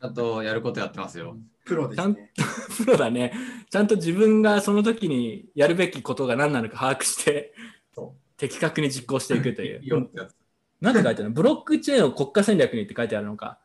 [0.00, 1.36] ちゃんとやることやってますよ。
[1.64, 2.30] プロでちゃんすね。
[2.78, 3.32] プロだね。
[3.68, 7.52] ちゃんと自分がその時にやるべきことが何なのか把握して
[7.92, 9.88] そ、的確に実行していくといういい。
[9.88, 10.36] よってやつ。
[10.80, 11.30] なんて書いてあるの？
[11.32, 13.58] ブロックチェーンを国家戦略にって書いてあるのか。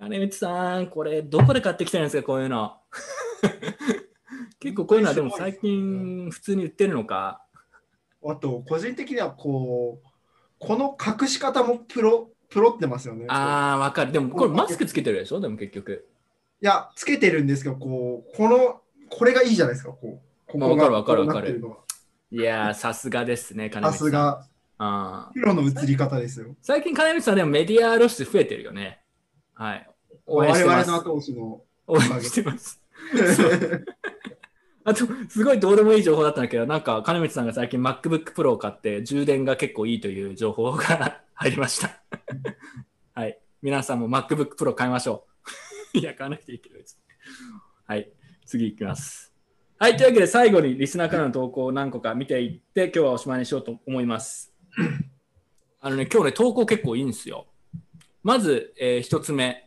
[0.00, 2.76] あ金光さん、これどこで買ってきてるんですか、こういうの。
[4.60, 7.42] 結構こういうのはでも最近普通に売ってるのか。
[8.24, 10.08] あと、個人的にはこう、
[10.58, 13.26] この隠し方もプロ、プロってますよね。
[13.28, 14.12] ああ、わかる。
[14.12, 15.40] でもこれマスクつけてるでしょ？
[15.40, 16.08] でも結局。
[16.60, 18.80] いや、つけてるんですけど、こう、この、
[19.10, 20.52] これがいいじゃないですか、こう。
[20.52, 21.62] こまあわかるわかるわかる
[22.30, 24.08] いやー、さすがですね、金さ光さん。
[24.08, 26.56] すが、プロの映り方ですよ。
[26.62, 29.00] 最近金光さんでもメディア露出増えてるよね。
[29.58, 29.90] はい。
[30.26, 30.86] 応援我してます。
[30.86, 31.60] 々の後押しの。
[31.88, 32.80] 応援してます。
[34.84, 42.00] あと、すごいどうでもいい情報だったんだけど、なんか、金光さんが最近 MacBook Pro を買って、充電が結構いいという情報が入りました。
[43.14, 43.38] はい。
[43.60, 45.26] 皆さんも MacBook Pro 買いましょ
[45.94, 45.98] う。
[45.98, 46.76] いや、買わなくていいけど
[47.84, 48.12] はい。
[48.46, 49.34] 次いきます。
[49.78, 49.96] はい。
[49.96, 54.54] というわけで、最後にリスナーからの投稿を何個か見ていって、今日はおしまいにしようと思います。
[55.80, 57.46] あのね、今日ね、投稿結構いいんですよ。
[58.22, 59.64] まず、えー一つ目。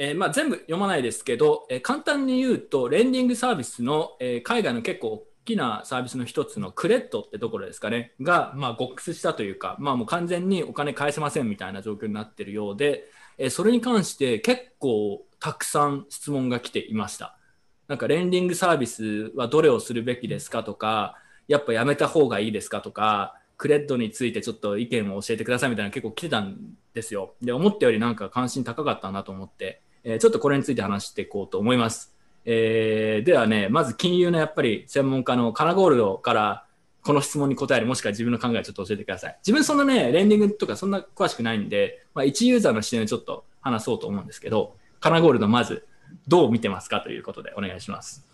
[0.00, 13.04] えーまあ、全部読まないですけど、えー簡単に言うと、レンディングサービスの、えー海外の結構大きなサービスの一つのクレッドってところですかね、が、まあ、ゴックスしたというか、まあ、もう完全にお金返せませんみたいな状況になっているようで、
[13.38, 17.38] えそれに関して結構たくさん質問が来ていました。
[17.86, 21.16] なんか、レンディングサービスはどれをするべきですかとか、
[21.46, 26.56] やっぱやめた方がいいですかとか、クレッドについてちょっと意見を教えてくださいみたいな結構来てたん
[26.94, 27.34] ですよ。
[27.42, 32.14] で、思ったよりなんか関心高かったなと思って、えーちょっとこれについて話していこうと思います。
[32.44, 36.64] えーではね、まず金融のやっぱり専門家のカナゴールドから
[37.02, 39.38] この質問に答える、もしくは自分の考えをちょっと教えてください。
[39.40, 45.86] 自分そんなね、レンディングとかそんな詳しくないんで、まあ、一ユーザーの視点でちょっと話そうと思うんですけど、カナゴールドまず
[46.26, 48.26] どう見てますかということでお願いします。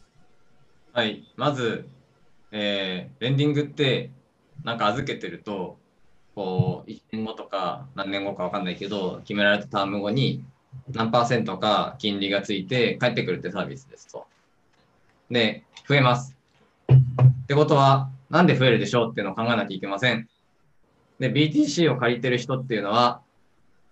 [0.93, 1.89] はい、まず、
[2.53, 4.11] えーレンディングって、
[4.63, 5.79] なんか預けてると、
[6.35, 10.45] こう、1年後とか何年後かわかんないけど、決められたターム後に
[10.93, 14.27] 何パーセントか金利がついて返ってくるってサービスですと。
[15.31, 16.37] で、増えます。
[16.91, 20.29] ってことは、なんで増えるでしょうっていうのを考えなきゃいけません。
[21.19, 23.21] で、BTC を借りてる人っていうのは、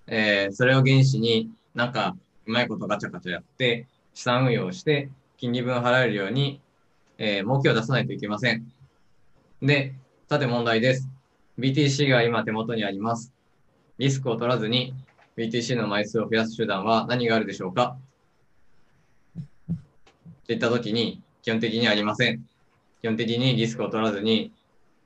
[0.07, 2.17] えーそれを原資になんか
[2.47, 6.61] うまいことガチャガチャやって、資産運用して、金利分払えるように、
[7.19, 8.73] えー儲けを出さないといけません。
[9.63, 9.95] で、
[10.33, 11.11] さて問題です。
[11.59, 13.35] BTC が今手元にあります。
[13.99, 14.95] リスクを取らずに
[15.37, 17.99] BTC の枚数を増やす手段は何があるでしょうか？
[19.71, 19.77] っ
[20.47, 22.47] ていったときに、基本的にありません。
[23.03, 24.53] 基本的にリスクを取らずに、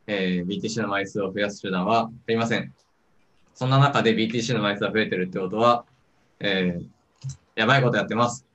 [0.07, 2.73] えー BTC の枚数を増やす手段はありません。
[3.53, 5.85] そんな中で BTC の枚数が増えてるってことは、
[6.39, 6.87] えー
[7.57, 8.47] やばいことやってます。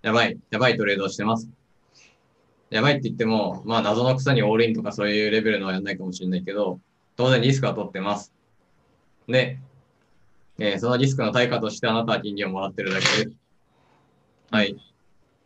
[0.00, 1.46] やばい、やばいトレードをしてます。
[2.74, 6.80] やばいって言っても、まあ謎の草にオールインとかそういうレベルのはやんないかもしれないけど、
[7.16, 8.32] 当然リスクは取ってます。
[9.28, 9.60] で、
[10.58, 13.36] えーそのリスクの対価としてあなたは金利をもらってるだけです。
[14.50, 14.76] はい。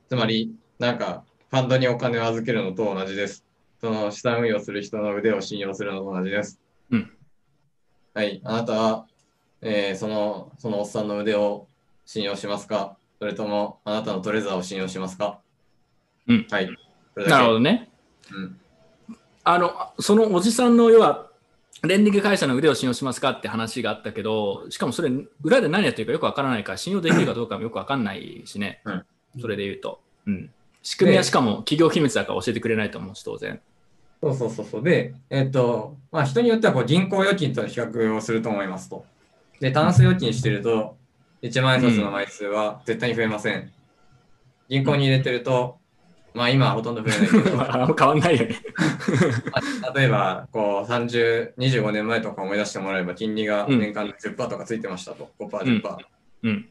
[0.09, 3.45] つまり、なんか、ファンドにお金を預けるのと同じです。
[3.83, 6.59] その資産運用する人の腕を信用するのと同じです。
[6.91, 7.13] うん。
[8.15, 8.41] はい。
[8.43, 9.07] あなたは、
[9.61, 11.69] えーその、そのおっさんの腕を
[12.07, 12.97] 信用しますか？
[13.19, 15.41] それとも、あなたのトレザーを信用しますか？
[16.27, 16.88] うんはい。
[17.27, 17.91] なるほどね。
[18.33, 18.61] うん。
[19.45, 21.27] あの、そのおじさんの要は、
[21.83, 25.11] レンディング会社の腕を信用しますかって話があったけど、しかもそれ、
[25.43, 28.81] 裏で何やってるかよくわからないから、信用できるかどうかもよくわかんないしね。
[28.85, 29.05] うん
[29.41, 30.01] それで言うと。
[30.27, 30.51] うん。
[30.83, 33.61] 仕組みはしかも企業秘密だから教えてくれないと思うし、当然。
[34.23, 34.83] そうそうそうそう。
[34.83, 39.05] で、えっと、まあ人によってはこう銀行預金との比較をすると思いますと。
[39.61, 40.97] で、タンス預金してると、
[41.43, 43.71] 1万円札の枚数は絶対に増えません。
[44.69, 45.78] 銀行に入れてると、
[46.39, 48.57] まあ今はほとんど増えないけど、 ま変わんないよね。
[49.53, 49.59] ま
[49.89, 55.31] あ例えば、こう、30、25年前とか思い出してもらえば、金利が年間で10%とかついてましたと。
[55.39, 55.49] 5%、
[55.83, 55.97] 10%。
[56.45, 56.69] うん。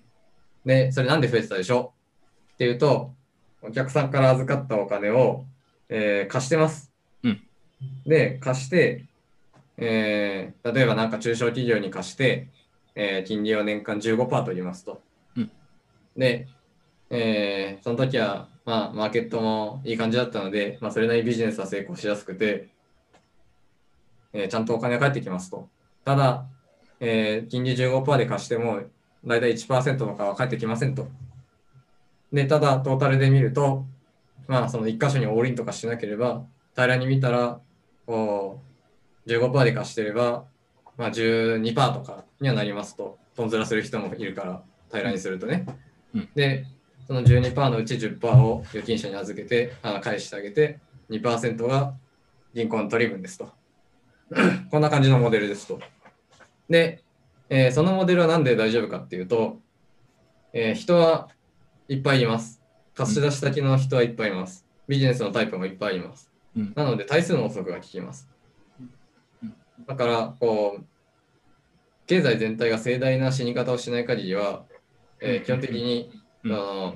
[0.66, 1.94] で、それなんで増えてたでしょ？
[2.54, 3.14] っていうと、
[3.62, 5.46] お客さんから預かったお金を、
[5.90, 6.92] えー貸してます。
[7.24, 7.42] うん
[8.06, 9.04] で、貸して、
[9.78, 12.48] えー例えばなんか中小企業に貸して、
[12.96, 15.02] えー金利を年間15%取りますと。
[15.36, 15.52] うん
[16.18, 16.48] で、
[17.10, 22.68] えーその時は、まあ、マーケットもいい感じだったので、まあ、それなりにビジネスは成功しやすくて、
[24.34, 25.70] えーちゃんとお金が返ってきますと。
[26.04, 26.46] ただ、
[27.00, 28.82] えー金利15%で貸しても、
[29.26, 31.08] だいたい1%とかは返ってきませんと。
[32.34, 33.86] で、ただ、トータルで見ると、
[34.50, 37.62] まあ、その1箇所にオールインとかしなければ、平らに見たら、
[38.06, 38.60] こ
[39.26, 40.44] う、15%で貸してれば、
[40.98, 44.62] まあ、12%とかにはなりますと、トンズラする人もいるから、
[44.92, 45.66] 平らにするとね。
[46.14, 46.66] うんで、
[47.08, 50.80] その12%のうち10%を預金者に預けて、あ返してあげて、
[51.10, 51.94] 2%が
[52.54, 53.50] 銀行の取り分ですと。
[54.72, 55.80] こんな感じのモデルですと。
[56.70, 57.04] で、
[57.50, 59.60] えーそのモデルはなんで大丈夫かっていうと、
[60.54, 61.30] えー人は
[61.88, 62.62] いっぱいいます。
[62.94, 64.66] 貸し出し先の人はいっぱいいます。
[64.88, 66.30] ビジネスのタイプもいっぱいいます。
[66.58, 68.28] うんなので、対数の法則が効きます。
[69.88, 70.84] だから、こう、
[72.08, 74.66] 経済全体が盛大な死に方をしない限りは、
[75.22, 76.12] えー基本的に、
[76.44, 76.96] うんあの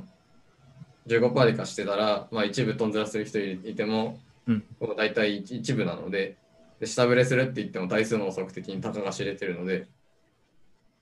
[1.07, 4.63] 15%で貸してたら、まあ、一部トンズラする人いいても、うん
[4.95, 6.37] 大体一一部なので
[6.81, 9.87] で、下振れするって言っても対数の法則的にたかが知れてるので、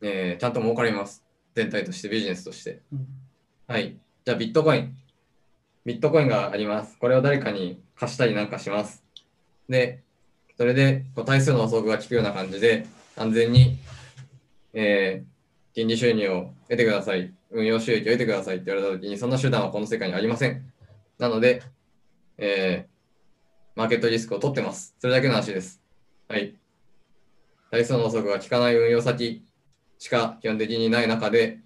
[0.02, 1.24] えーちゃんと儲かります。
[1.56, 2.82] 全体として、ビジネスとして。
[3.66, 3.98] はい。
[4.26, 4.96] じゃあ、ビットコイン。
[5.86, 6.98] ビットコインがあります。
[7.00, 9.04] これを誰かに貸したりなんかします。
[9.70, 10.04] で、
[10.58, 12.86] それでこう対数の法則が効くような感じで、
[13.16, 13.78] 安全に、
[14.74, 15.39] えー
[15.74, 17.34] 金利収入を得てください。
[17.52, 20.72] 運用収益を得てくださいって言われたときに、そんな手段はこの世界にありません。
[21.18, 21.62] なので、
[22.38, 22.90] えー
[23.76, 24.94] マーケットリスクを取ってます。
[25.00, 25.82] それだけの話です。
[26.28, 26.54] はい。
[27.72, 29.46] 対数の法則が効かない運用先
[30.00, 31.60] しか基本的にない中で、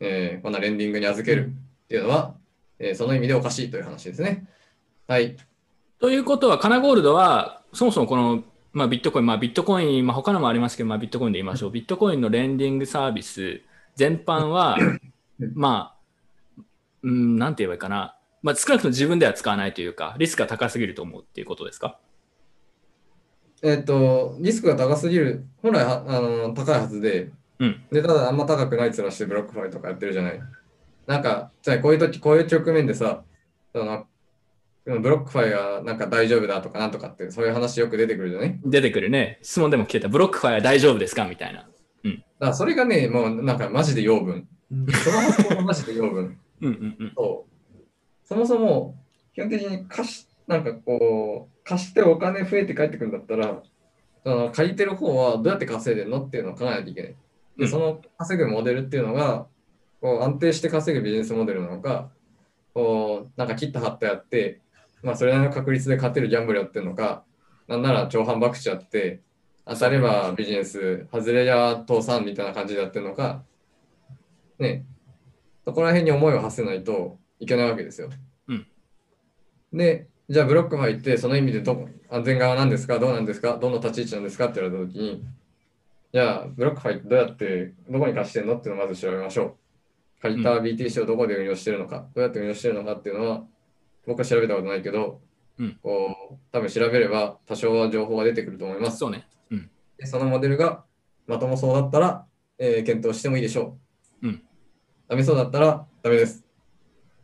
[0.00, 1.52] えーこんなレンディングに預ける
[1.84, 2.34] っていうのは、
[2.78, 4.46] えーその意味でおかしいという話ですね。
[5.06, 5.36] はい。
[6.00, 8.44] ということは、カナゴールドは、そもそもこの、
[8.78, 11.70] まあ、ビットコイン、まあ、ビットコイン、まあ、他のもありますけど、まあ、ビットコインで言いましょう。
[11.70, 13.60] ビットコインのレンディングサービス
[13.96, 14.78] 全般は、
[15.54, 15.94] ま
[16.58, 16.62] あ、
[17.02, 18.16] うん、なんて言えばいいかな。
[18.42, 21.98] まあ、少なくとも自分では使わないというか、リスクが高すぎると思うっていうことですか？
[23.62, 30.40] えっ、と、リスクが高すぎる、本来はあの高いはずで、うんで、ただあんま高くない面してブロックファイとかやってるじゃない。
[31.08, 33.24] なんか、じゃあこういう時、こういう局面でさ、
[33.72, 34.06] その
[35.00, 38.60] ブロックファイがなんか大丈夫だとかなんとかって、そういう話よく出てくるじゃない？
[38.64, 39.38] 出てくるね。
[39.42, 40.08] 質問でも聞けた。
[40.08, 41.26] ブロックファイは大丈夫ですか？
[41.26, 41.60] みたいな。
[41.60, 41.70] だか
[42.40, 44.48] らそれがね、もうなんかマジで養分。
[44.70, 46.38] その発想がマジで養分。
[46.62, 47.12] うんうんうん。
[47.16, 47.78] そう。
[48.24, 48.96] そもそも、
[49.34, 53.62] 基本的に貸し、なんかこう、貸してお金増えて帰ってくるんだったら、
[54.24, 57.10] その借りてる方はどうやって稼いでるのっていうのを考えないといけない。
[57.10, 57.16] で、
[57.58, 59.46] うんその稼ぐモデルっていうのが、
[60.00, 62.10] こう安定して稼ぐビジネスモデルなのか、
[62.74, 64.60] こう、なんか切った張ったやって、
[65.02, 67.24] まあそれなりの確率で勝てるギャンブルやってるのか、
[67.66, 69.20] なんなら長反博打やって、
[69.66, 73.42] 当たればビジネス、外れや倒産みたいな感じでやってるのか、
[74.58, 74.86] ね、
[75.64, 78.08] そこら辺に思いを馳せないといけないわけですよ。
[78.48, 78.66] うん。
[79.72, 82.98] で、じゃあブロック入って、その意味でどこ安全側なんですか？
[82.98, 83.58] どうなんですか？
[83.58, 84.46] どの立ち位置なんですか？
[84.46, 85.22] って言われたときに、
[86.14, 88.56] じゃあブロック入ってどうやって、どこに貸してんの？
[88.56, 90.22] っていうのをまず調べましょう。
[90.22, 93.44] 借りた BTC をどこで運用してるのか、どうやって運用してるのかっていうのは、
[94.08, 95.20] 僕は調べたことないけど、
[95.58, 98.98] うんこう多分調べれば多少は情報が出てくると思います。
[98.98, 99.28] そうね。
[99.50, 99.70] うん。
[99.98, 100.84] でそのモデルが
[101.26, 102.24] まともそうだったら、
[102.58, 103.76] えー検討してもいいでしょ
[104.22, 104.28] う。
[104.28, 104.42] うん。
[105.08, 106.44] ダメそうだったらダメです。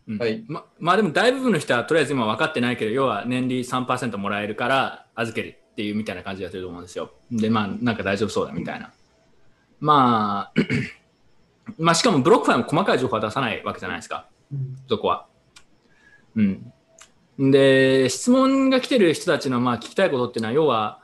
[0.07, 7.13] うんはいままあでも大部分の人はとりあえず今分かってないけど要は年利3%もらえるから預けるっていうみたいな感じでやってると思うんですよ。
[7.31, 8.93] でまあなんか大丈夫そうだみたいな。
[9.81, 10.61] まあ
[11.79, 14.29] まあしかもブロックファイも細かい情報は出さないわけじゃないですか
[14.89, 15.27] そこは。
[16.37, 16.73] うん。
[17.39, 21.01] で質問が来てる人たちのまあ聞きたいことっていうのは要は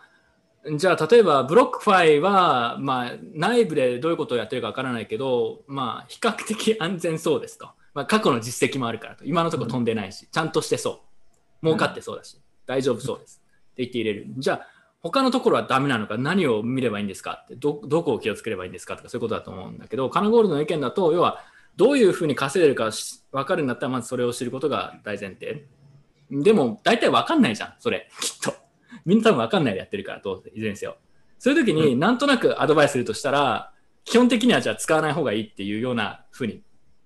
[0.76, 7.68] じゃあ例えばブロックファイはまあ内部でどういうことをやってるかわからないけどまあ比較的安全そうですと。
[7.92, 9.24] まあ、過去の実績もあるからと。
[9.24, 11.02] 今のところ飛んでないし、ちゃんとしてそ
[11.60, 11.66] う。
[11.66, 13.42] 儲かってそうだし、大丈夫そうです。
[13.72, 14.26] って言って入れる。
[14.38, 14.66] じゃあ、
[15.00, 17.42] 他のところはダメなのか、何を見ればいいんですか？
[17.44, 18.96] って、ど、どこを気をつければいいんですか？
[18.96, 21.40] とか、そういうことだと思うんだけど、カナゴールドの意見だと、要は、
[21.74, 25.66] どういうふうに稼いでるかし分かるんだったら、まずそれを知ることが大前提。
[26.30, 28.54] でも、大体分かんないじゃん、それ、きっと。
[29.04, 30.96] みんな多分分かんないでやってるから、どうせ、いずれにせよ。
[31.38, 33.72] そういう時に、なんとなくアドバイスするとしたら、
[34.04, 36.62] 基本的にはじゃあ使わない方がいいっていうようなふうにい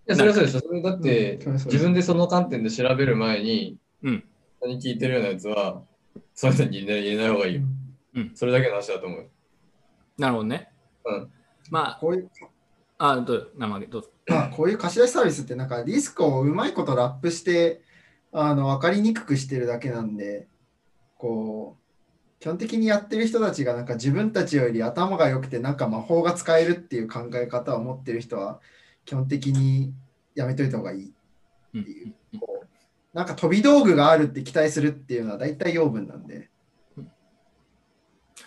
[0.06, 0.60] や、それはそうでしょ。
[0.60, 4.24] それだって、うん自分でその観点で調べる前に、うん
[4.60, 5.82] 人に聞いてるようなやつは、
[6.34, 7.62] そういうのに入れない方がいいよ。
[8.14, 9.30] うんそれだけの話だと思う。
[10.18, 10.70] なるほどね。
[11.04, 11.30] うん
[11.70, 12.30] まこういう
[12.98, 14.10] あ、あ、どう生どうぞ。
[14.26, 17.82] まあ、こういう貸し出しサービスってなんかリスクをうまいことラップして
[18.36, 20.48] あの分かりにくくしてるだけなんで
[21.16, 28.60] こう基本的にやってる人たちがなんか自分たちより頭が良くてなんか魔法が使えるっていう考え方を持ってる人は
[29.04, 29.94] 基本的に
[30.34, 31.12] やめといた方がいい
[31.74, 36.50] うんっていうこうなんか飛び道具があるって期待するっていうのは大体養分なんで。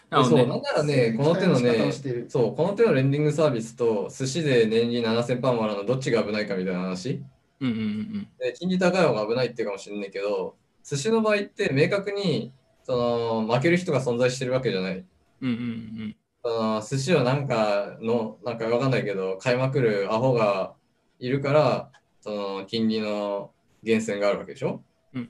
[0.10, 1.92] なるほどそう、ねなんならね、この手のね
[2.28, 7.24] そう、この手のレンディングサービスと、寿司で年利7000パーもらうのどっちが危ないかみたいな話？
[7.60, 12.54] うんうんうんで金利高い方が危ないっていうかもしれないけど、寿司の場合って明確に
[12.84, 14.94] その負ける人が存在してるわけじゃない。
[14.98, 15.06] うん。
[15.42, 20.76] うんうんその寿司をなんかの、なんかわかんないけど、買いまくるアホが
[21.20, 23.52] いるから、その金利の
[23.84, 24.82] 源泉があるわけでしょ、
[25.14, 25.30] うん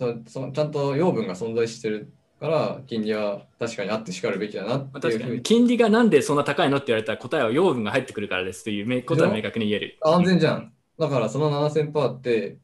[0.00, 5.42] そそちゃんと養分が存在してるから、金利は確かにあってしかるべきだなまあっていうふうに確かに。
[5.42, 9.98] 金利がなんでそんな高いのって言われたら答えは養分が入ってくるからですというめことは明確に言える。
[10.02, 10.72] 安全じゃん。
[11.02, 12.58] だからその7000パーって、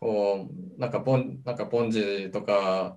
[0.00, 2.96] こう、なんかポン、なんかポンジとか、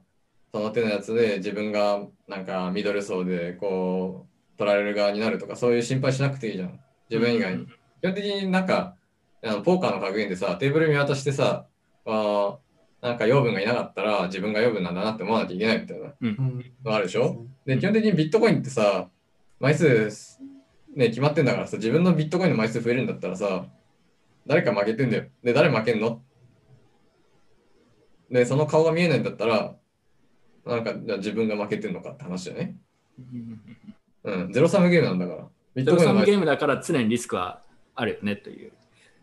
[0.52, 4.26] その手のやつで自分がなんかミドル層でこ
[4.56, 6.80] う、取られる側になるとか、そういう心配しなくていいじゃん。
[7.10, 7.66] 自分以外に。
[7.66, 7.72] 基
[8.04, 8.96] 本的になんか、
[9.42, 11.68] あのポーカーの格言でさ、テーブル見渡してさ、
[12.06, 12.58] あー
[13.02, 16.14] なんか養分がいなかったら自分が養分なんだなって思わなきゃいけないみたいな。
[16.20, 16.66] うん。
[16.84, 17.46] のあるでしょ？
[17.66, 19.08] で、基本的にビットコインってさ、
[19.62, 20.12] 枚数、
[20.96, 23.68] ね、決まってんだからさ、自分のビットコインの枚数増えるんだったらさ、
[24.50, 25.26] 誰か負けてんだよ。
[25.44, 26.24] で、誰負けんの？
[28.32, 29.76] で、その顔が見えないんだったら、
[30.66, 32.76] なんか、じゃあ自分が負けてんのかって話だよね。
[34.24, 35.48] うんゼロサムゲームなんだから。
[35.76, 37.62] ビッゼロサムトコインの枚数ゲームだから常にリスクは
[37.94, 38.72] あるよねという。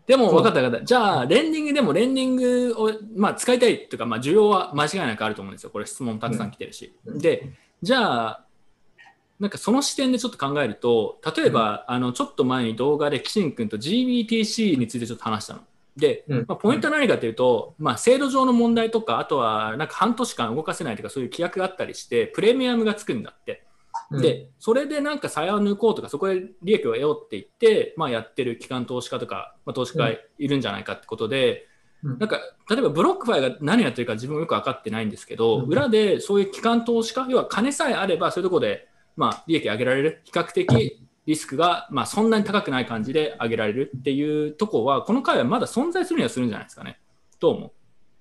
[0.07, 0.85] でも分かった分かった。
[0.85, 5.71] じゃあ、レンディングでもレンディングを、まあ、使いたいというか、まあ、需要は間違いなくあると思うんですよ。
[5.71, 6.97] これ質問たくさん来てるし。
[7.05, 7.51] うんで、
[7.81, 8.46] じゃあ、
[9.39, 15.59] なんかその視点でちょっと考えると、例えば、あのちょっと前に動画でキシン君と GBTC についてちょっと話したの。
[15.97, 16.45] で、うん。
[16.47, 23.63] まあ、ポイントは何かというと、まあ、制度上の問題とか、あとはなんか半年間動かせないとか、そういう規約があったりして、プレミアムがつくんだって。
[24.11, 24.21] うん。
[24.21, 31.67] で、それでなんか差を抜こうとか、そこで利益を得ようって言って、まあ、やってる機関投資家とか、まあ、投資家がいるんじゃないかってことで、
[32.03, 32.19] うん。
[32.19, 32.39] なんか
[32.69, 35.65] 例えばブロックファイが何やってるか自分もよく分かってないんですけど、うん。
[35.65, 38.87] 裏でそういう機関投資家、要は金さえあれば、そういうところで、
[39.17, 46.99] まあ、利益上げられる、比較的リスクが、まあ、そんなに高くない感じで上げられるっていうところは、この回はまだ存在するにはするんじゃないですかね。
[47.39, 47.71] どう思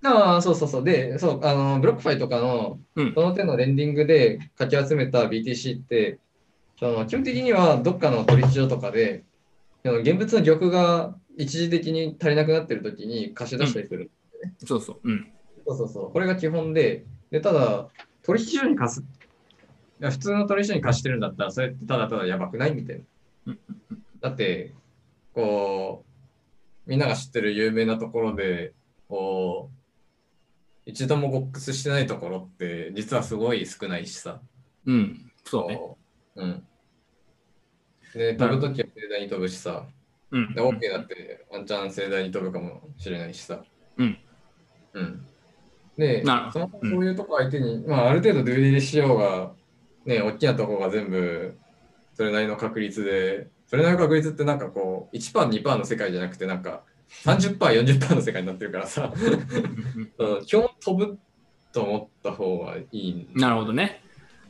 [0.02, 0.84] ああ、そうそうそう。
[0.84, 6.18] で、そう、あの、ブロックファイとかの、うんその手のレンディングでかき集めた BTC って、
[6.78, 9.24] その基本的にはどっかの取引所とかで、
[9.84, 14.10] 現物の玉が一時的に足りなくなってるときに貸し出したりする。
[14.64, 15.00] そうそう。
[15.04, 15.32] うん。
[15.66, 16.12] そうそうそう。
[16.12, 17.88] これが基本で、でただ、
[18.22, 19.00] 取引所に貸す。
[19.00, 19.04] い
[20.00, 23.02] や普通の取引所に貸してるんだったら、それってただただやばくないみたいな
[23.46, 23.58] うん。
[24.20, 24.72] だって、
[25.34, 26.04] こ
[26.86, 28.72] う、みんなが知ってる有名なところで、
[29.08, 29.76] こう、
[30.86, 34.40] 一度もボックスしてないところって、実はすごい少ないしさ。
[34.86, 35.32] うん。
[35.44, 35.76] そうね。
[35.76, 35.98] こ
[36.36, 36.66] ううん。
[38.14, 39.86] で、飛ぶときは盛大に飛ぶしさ。
[40.30, 40.60] うんで、。
[40.60, 43.64] OK だって、ワンチャン盛大に飛ぶかもしれないしさ。
[43.96, 44.18] うん。
[44.92, 45.26] うん。
[45.96, 49.52] で、そのそういうとこ相手に、まあ、ある程度ドゥーディでしようが、
[50.06, 51.58] ね、大きなとこが全部、
[52.14, 56.82] それなりの確率で、それなりの確率ってなんかこう、1%、2%の世界じゃなくて、なんか、
[57.24, 59.12] 30%、40%の世界になってるからさ、
[60.18, 60.44] うん。
[60.44, 61.18] 基本飛ぶ
[61.72, 64.02] と思った方がいいんなるほどね。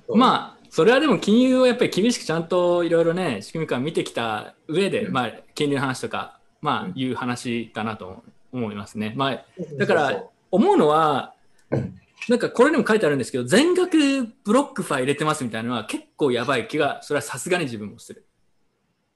[0.08, 5.12] あ、まあ、それはでも金融をやっぱり厳しくちゃんといろいろね、仕組みから見てきた上で、うん。
[5.12, 6.92] まあ、金利の話とか、まあ、うん。
[6.94, 8.22] いう話だなと
[8.52, 9.14] 思いますね。
[9.16, 9.44] まあ、
[9.78, 11.34] だから思うのは
[11.70, 11.98] うん、
[12.28, 13.96] なんかこれにも書いてあるんですけど、全額
[14.44, 18.26] ブロックファー入れてますみたいなのは結構やばい気が、それはさすがに自分もする。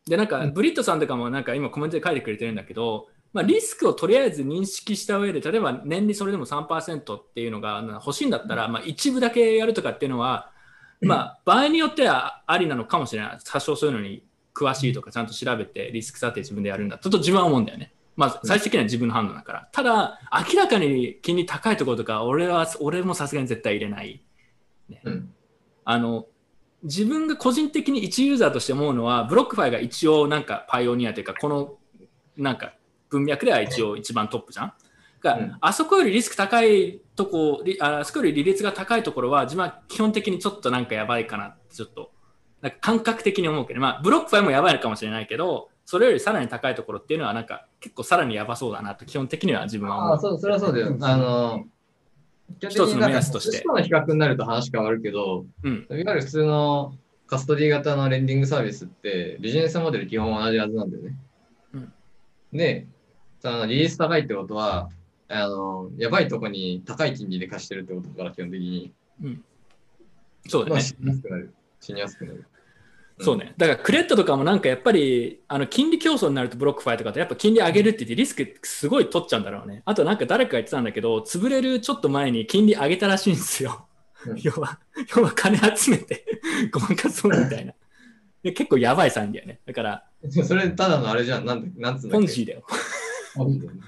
[0.06, 10.50] で、なんか、うんブリットさんとかもなんか今コメントで書いてくれてるんだけど、まあ、リスクをとりあえず認識した上で、例えば年利それでも3%っていうのが欲しいんだったら、まあ、一部だけやるとかっていうのは、
[11.00, 13.38] まあ、場合によってはありなのかもしれない。
[13.44, 14.24] 多少そういうのに
[14.54, 16.98] 詳しいとか、ちゃんと調べてリスク査定自分でやるんだ。
[16.98, 17.94] ちょっと自分は思うんだよね。
[18.20, 19.68] まあ、最終的には自分の判断だから。
[19.72, 20.20] ただ、
[20.52, 24.22] 明らかに金利高いところとか、俺は、俺もさすがに絶対入れない。
[25.04, 25.32] うん。
[25.84, 26.26] あの、
[26.82, 31.78] 自分が個人的に一ユーザーとして思うのは、ブロックファイが一応なんかパイオニアというか、この
[32.36, 32.74] なんか
[33.08, 34.72] 文脈では一応一番トップじゃん。
[35.22, 42.12] がうんあそこよりリスク高いとこ、りああそこより利率が高いところは、自分は基本的にちょっとなんかやばいかなって、ちょっと、
[42.60, 50.10] なんか感覚的に思うけど、まあ、ブロックファイもやばいのかもしれないけど、それよりさらに高いところっていうのは、なんか結構さらにやばそうだなと、基本的には自分は思う。
[50.12, 50.96] ああ、そう、それはそうだよ。
[51.00, 51.64] あの、
[52.60, 55.86] 一つの目安としての比較になると話変わるけど、うん。
[55.90, 56.94] いわゆる普通の
[57.26, 61.16] カストディ型のレンディングサービスって、ビジネスモデル基本同じはずなんだよね。
[61.74, 61.92] うん
[62.52, 62.86] で、
[63.40, 64.90] そのリリース高いってことは、
[65.26, 68.92] あの、やばいとこに高い金利で貸してるってことだから、基本的に。
[69.18, 69.34] まあ、
[70.48, 70.82] そうだね。
[70.82, 71.54] 死にやすくなる。
[71.80, 72.46] 死にやすくなる。
[73.22, 73.54] そうね。
[73.56, 79.82] だからクレッドとかもなんかやっぱり、あの金利競争になるとブロックファイとかってやっぱ金利上げるって言ってリスクすごい取っちゃうんだろうね。
[79.84, 83.86] あとなんか誰かが言ってたんだけど、潰れるちょっと前に金利上げたらしいんですよ
[84.26, 84.40] うん。
[84.40, 84.78] 要は、
[85.16, 86.24] 要は金集めて
[86.72, 87.74] ごまかそうみたいな。
[88.42, 89.60] で結構やばい産業ね。
[89.66, 90.04] だから、
[90.44, 91.44] それ、ただのあれじゃん。
[91.44, 92.24] なんで、なんつうんだっけ？
[92.24, 92.62] ポンジーだよ。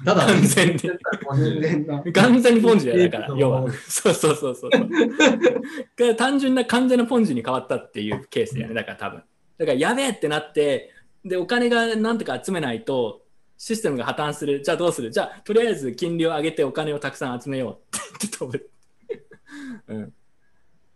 [0.05, 2.13] ただの完全に。
[2.13, 3.71] 完全にポンジだから、 要は。
[3.89, 4.71] そうそうそうそう。
[5.97, 8.75] が 単純な完全なポンジに変わったっていうケースだよね。
[8.75, 9.23] だから多分。
[9.59, 10.91] だからやべえってなって、
[11.25, 13.23] で、お金がなんとか集めないと、
[13.59, 14.63] システムが破綻する。
[14.63, 15.11] じゃあどうする？
[15.11, 18.71] じゃあ、とりあえず金利を上げてお金をたくさん集めようって言って飛ぶ。
[19.89, 20.13] うん。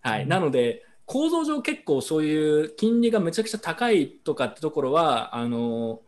[0.00, 0.26] はい。
[0.26, 6.00] なので、構造上結構そういう金利がめちゃくちゃ高いとかってところは、あの、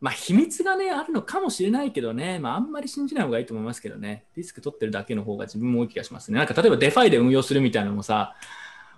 [0.00, 6.38] まあ秘密がね、あるのかもしれないけどね、まああんまり信じない方がいいと思いますけどね、リスク取ってるだけの方が自分も多い気がしますね。
[6.38, 8.34] なんか例えばデファイで運用するみたいなのもさ、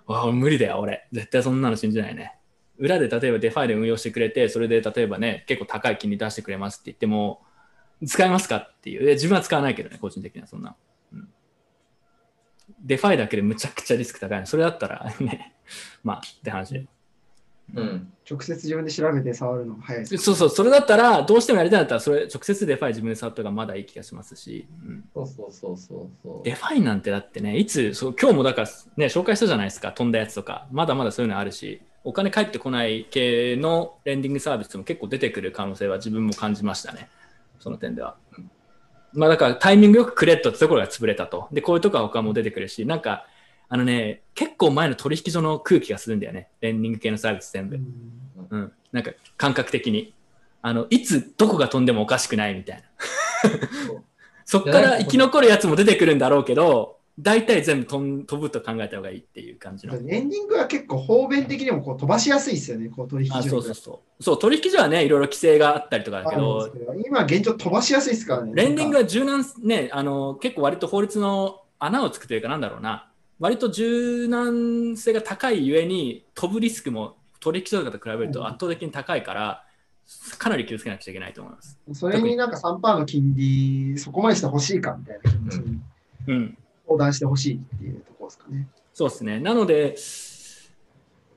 [0.05, 1.07] わ無理だよ、俺。
[1.11, 2.37] 絶対そんなの信じないね。
[2.77, 7.41] 裏で例えばデファイで運用してくれて、それで例えばね、結構高い金利出してくれますって言っても、
[8.05, 8.57] 使えますか？
[8.57, 9.05] っていう。
[9.13, 10.75] 自分は使わないけどね、個人的にはそんな。
[11.13, 11.29] うん、
[12.81, 14.45] デファイだけでむちゃくちゃリスク高いの。
[14.45, 15.53] それだったらね、
[16.03, 16.87] まあって話。
[17.75, 18.13] うん。
[18.29, 20.17] 直接自分で調べて触るのが早いです。
[20.17, 26.45] そうそう、それだったら、どうしてもやりたいんだったら、それ直接デファイ自分で触った方がまだいい気がしますし、うんそうそうそうそう。
[26.45, 28.67] デファイなんてだってね、いつ、そう今日もだから
[28.97, 37.09] ね、紹介したじゃないですか、飛んだやつとか、まだまだそういうのあるし、お金返ってこない系のレンディングサービスも結構出てくる可能性は自分も感じましたね、
[37.59, 38.15] その点では。
[38.37, 38.49] うん
[39.15, 41.47] まあだからタイミングよくクレットってところが潰れたと。
[41.51, 43.27] で、こういうとこは他も出てくるし、なんか、
[43.73, 47.79] あのね、結構前の取引所の空気がするんだよね、レンディング系のサービス全部。
[48.51, 50.13] うん、なんか感覚的に。
[50.61, 52.83] あのいつどこが飛んでもおかしくないみたいな。
[54.45, 59.95] そっから生き残るやつも出てくるんだろうけど大体全部飛ぶと考えた方がいいっていう感じの。
[59.95, 63.37] エンディングは結構方便的にもこう飛ばしやすいですよね、こう取引所。
[63.39, 64.23] あにそうそうそう。
[64.23, 68.51] そう取引所はねいろいろ規制があったりとかだけどけど今現状飛ばしやすいですからね。
[68.53, 69.89] レンディングはは柔軟ね。
[69.91, 79.65] あの結構割と法律の穴をつくというかなんだろうな割と柔軟性が高いゆえに飛ぶリスクも取引所とかと比べると圧倒的に高いから
[80.37, 81.79] かなり気をつけなくちゃいけないと思います。
[81.93, 85.79] それになんか3%の金利、そこまでしてほしいかみたいな気持ちに
[86.27, 86.57] うん
[86.87, 88.67] 相談してほしいっていうところですかね。
[88.93, 89.39] そうですね。
[89.39, 89.95] なので、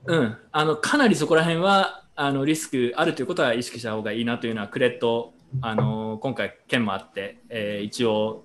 [0.05, 8.43] うん、あのかなりそこら辺はあのリスクあるということは意識した方がいいなというのはクレッド、あの今回件もあって、えー一応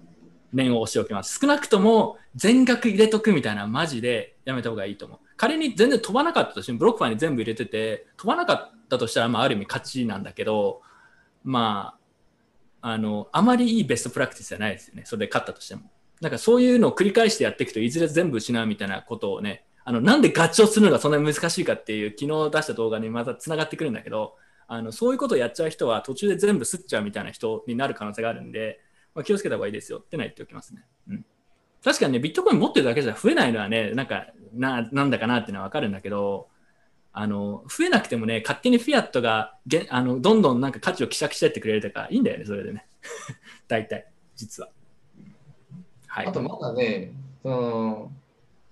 [0.52, 5.18] 念を押しておきます少なくとも全額入れとくみたいなマジでやめた方がいいと思う。
[5.36, 10.80] 仮に全然飛ばなかったとしてもブロックファイに全部入れてて飛ばなかったとしたら、まあ、ある意味勝ちなんだけど
[11.44, 11.94] ま
[12.80, 15.02] ああのあまりいいベストプラクティスじゃないですよね。
[15.04, 15.82] それで勝ったとしても。
[16.20, 24.36] なんかそういうのを繰り返してやっていくといずれ全部失うみたいなことをねあのなんで合唱するのがそんなに難しいかっていう昨日出した動画にまたつながってくるんだけど
[24.68, 28.80] あのそういうことをやっちゃう人は途中で全部吸っちゃうみたいな人になる可能性があるんで、
[29.16, 30.84] まあ、気をつけた方がいいですよってのは言っておきますね。
[31.08, 31.26] うん、
[31.84, 36.48] 確かにね、ビットコイン持ってるだけじゃ増えないのはね、なんかななんだかなっていうのは分かるんだけど、
[37.12, 42.86] あの増えなくてもね、勝手にフィアットがげあのどんどんなんか価値を希釈してってくれるとか、いいんだよね、それでね。
[43.68, 44.06] 大体、
[44.36, 44.68] 実は。
[46.06, 46.26] はい。
[46.26, 48.12] あとまだね、その、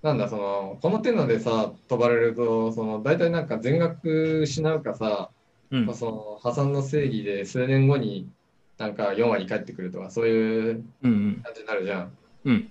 [0.02, 5.30] なんだ、その、この手のでさ、飛ばれると、その、大体なんか全額失うかさ、
[5.70, 8.28] うんまあ、その破産の正義で数年後に
[8.76, 12.12] なんか4割返ってくるとか、そういううんうん感じになるじゃん。
[12.44, 12.70] うん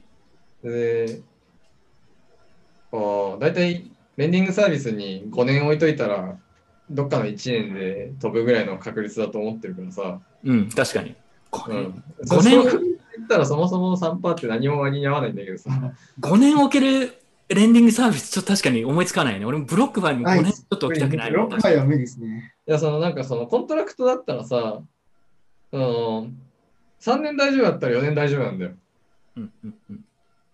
[0.64, 1.22] で、
[2.91, 6.38] こう、大体、レンディングサービスに5年置いといたら、
[6.90, 10.19] どっかの1年で飛ぶぐらいの確率だと思ってるからさ。
[10.44, 11.15] うん、確かに。
[11.52, 12.03] これうん。
[12.23, 12.64] 5そ年？
[12.64, 15.69] そう言ったらそもそも3%って何も割に合わないんだけどさ。
[16.19, 17.14] 5年置ける
[17.49, 19.45] レンディングサービス、ちょっと確かに思いつかないね。
[19.45, 22.56] 俺もブロックファイにも5年ちょっと置きたくないブロックファイは無理ですね。
[22.68, 24.81] いや、そのなんかそのコントラクトだったらさ、
[25.72, 26.27] その
[27.02, 28.72] 3年大丈夫だったら4年大丈夫なんだよ。
[29.38, 30.06] うんうんうん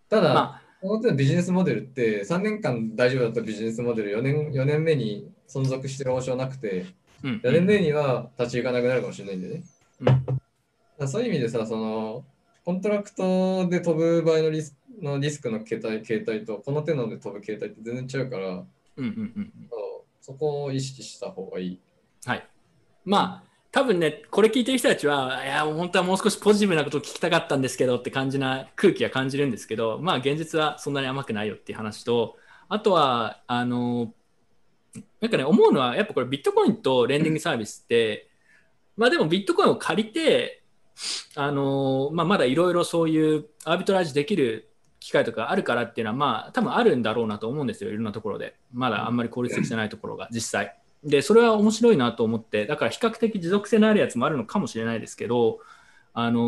[0.09, 6.85] ただ、まこの手のビジネスモデルって3年間大丈夫だったビジネスモデル4年 ,4 年目に存続してる保証なくて、
[7.23, 9.63] うん4年目には立ち行かなくなるかもしれないんでね。
[10.01, 12.23] うんそういう意味でさ、その
[12.63, 18.65] コントラクトで飛ぶ場合のリスのリスクの形態形態とこの手ので飛ぶ形態って全然違うから、うん
[18.97, 21.79] うんうんうんそうそこを意識した方がいい。
[22.25, 22.47] はい。
[23.03, 32.37] まあ、多分ね、これ聞いてる人たちは、いや、本当はもう少しポジティブなことを聞きたかったんですけどって感じな空気が感じるんですけど、まあ、現実はそんなに甘くないよっていう話と、
[32.69, 34.13] あとは、あの、
[35.19, 38.29] なんかね、思うのは、やっぱこれビットコインとレンディングサービスって、
[38.95, 40.63] まあでもビットコインを借りて、
[41.35, 44.71] あの、まあ、まだいろいろそういうアービトラージできる
[45.01, 48.55] 機会とかあるからっていうのは、まあ、多分あるんだろうなと思うんですよ、いろんなところで。
[48.71, 50.77] まだあんまり効率的じゃないところが、実際。
[51.05, 55.59] で、それは面白いなと思って、だから比較的持続性のあるやつもあるのかもしれないですけど、
[56.13, 56.39] あの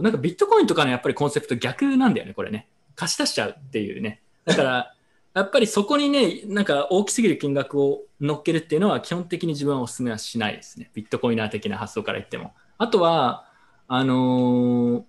[0.00, 2.68] ーなんかビットコインとかのやっぱりコンセプト逆なんだよね、これね。
[2.94, 4.20] 貸し出しちゃうっていうね。
[4.44, 4.94] だから、
[5.34, 10.90] やっぱりそこにね、なんか大きすぎる金額を乗っけるっていうのは基本的に自分はお勧めはしないですね。
[10.94, 12.54] ビットコイナー的な発想から言っても。
[12.78, 13.46] あとは、
[13.88, 15.04] あのー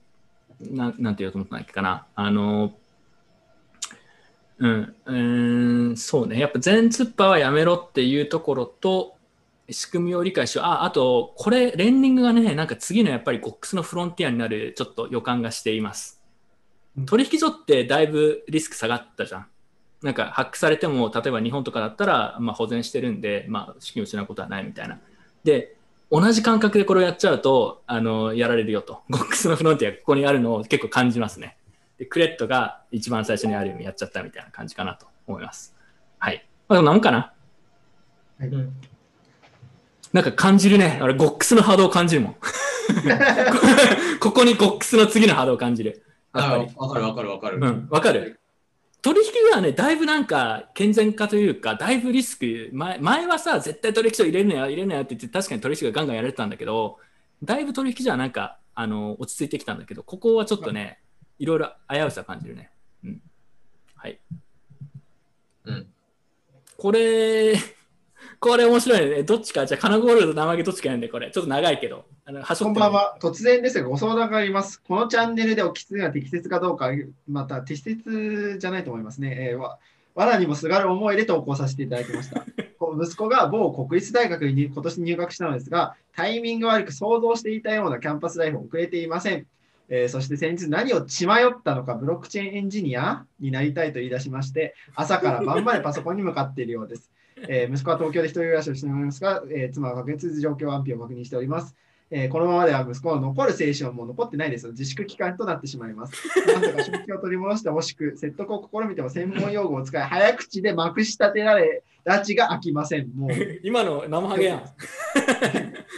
[0.61, 2.07] ななんて言おうと思ったんだっけかな。
[2.15, 2.71] あのー
[4.57, 6.39] うん、うーん、そうね。
[6.39, 9.15] やっぱ全突破はやめろっていうところと、
[9.69, 10.65] 仕組みを理解しよう。
[10.65, 16.21] あ、あと、これ、レンディングがね、なんか次のやっぱり GOX のフロンティアになるちょっと予感がしています。
[17.05, 19.47] 取引所ってだいぶリスク下がったじゃん。
[20.01, 24.99] なんかハックされても、例えば日本とかだったら、まあ、保全してるんで、まあ、資金を失うことはないみたいな。
[25.43, 25.75] で、
[26.11, 29.01] 同じ感覚でこれをやっちゃうと、あの、やられるよと。
[29.09, 31.57] GOX のフロンティアがここにあるのを結構感じますね。
[31.97, 35.75] で、クレットが一番最初にあるようにやっちゃったみたいな感じかなと思います。
[36.19, 36.45] はい。
[36.67, 37.33] まあ、こんなもんかな。
[38.39, 38.73] うん
[40.15, 40.97] なんか感じるね。
[41.01, 42.35] あれ、ゴックスの波動を感じるもん。
[44.21, 46.05] ここにゴックスの次の波動を感じる。
[46.31, 47.57] わかるわかるわかる。
[47.57, 48.39] うん、わかる。
[49.01, 56.97] 取引ではね、だいぶなんか健全化というか、だいぶリスク、前前はさ、絶対取引所入れるなよ、入れるなよって言って、確かに取引がガンガンやられてたんだけど、
[57.43, 60.99] だいぶ取引所はなんか、あの、落ち着いてきたんだけど、ここはちょっとね、
[61.39, 62.69] いろいろ危うさ感じるね。
[63.03, 63.21] うん。
[63.95, 64.19] はい。
[65.65, 65.87] うん。
[66.77, 67.55] これ、
[68.39, 69.23] これ面白いね。
[69.23, 71.31] どっちか、じゃあ、カナゴールドと生揚げどっちかやんで、これ。
[71.31, 72.05] ちょっと長いけど。
[72.25, 73.17] あの、こんばんは。
[73.21, 74.81] 突然ですが、ご相談があります。
[74.81, 76.91] このチャンネルでおきつが適切かどうか、
[77.27, 79.49] また適切じゃないと思いますね。
[79.51, 79.79] えーわ
[80.15, 82.45] 藁にもすがる思いで投稿させていただきました。
[82.97, 89.45] 息子が某国立大学に今年入学したのですが、タイミング悪く想像していたようなキャンパスライフを送れていません。
[89.89, 97.11] えーそして先日何を血迷ったのか、ブロックチェーンエンジニアになりたいと言い出しまして、朝から晩までパソコンに向かっているようです。
[97.47, 101.75] えー息子は東京で一人暮らしをしておりますが、えー妻は確実に状況安否を確認しております。
[102.11, 104.67] えーこのままでは息子の残る青春も残ってないです。
[104.69, 106.13] 自粛期間となってしまいます。
[106.47, 113.09] なんとか正気を取り戻してほしく、説得を試みても専門用語を使い、早口でまくし立てられ、拉致が飽きません。
[113.15, 113.31] もう、
[113.63, 114.63] 今の生ハゲやん。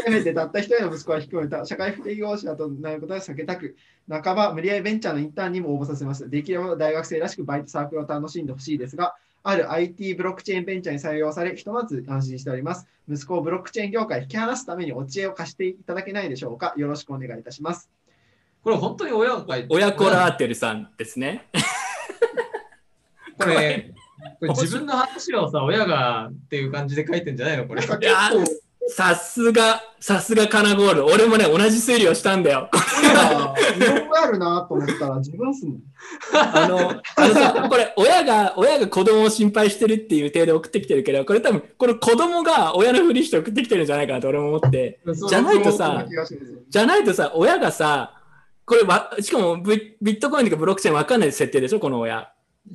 [0.06, 3.76] せめてたった一人の息子は引き込めた、社会不適合者となることは避けたく、
[4.10, 6.28] 半ば無理やりベンチャーのインターンにも応募させました。
[6.28, 12.88] できれば大学生らしくバイトサークルを楽しんでほしいですが、ある IT ブロックチェーンベンチャーに採用され、ひとまず安心しております。
[13.10, 16.74] 息子をブロックチェーン業界に引き離すためにお知恵を貸していただけないでしょうか。
[16.78, 17.90] よろしくお願いいたします。
[18.64, 21.48] これ本当に親が親子ラーテルさんですね。
[23.38, 23.94] これ、
[24.40, 27.84] これ自分の話をさ、親がっていう感じで書いてんじゃないのこれ。
[27.84, 28.32] いや
[28.90, 31.06] さすが、さすがカナゴール。
[31.06, 32.70] 俺もね、同じ推理をしたんだよ。
[33.76, 35.82] いろいろあるなと思ったら自分っすもん。
[36.34, 45.00] あの、あのさ、これ、親が、親が子供を心配してるっていう体で送ってきてるけど、これ多分、この子供が親のふりして送ってきてるんじゃないかなと俺も思って。
[45.28, 46.06] じゃないとさ
[46.70, 48.14] じゃないとさ、親がさ、
[48.66, 52.30] これわ、しかもビビットコインとかブロックチェーンわかんない設定でしょ、この親。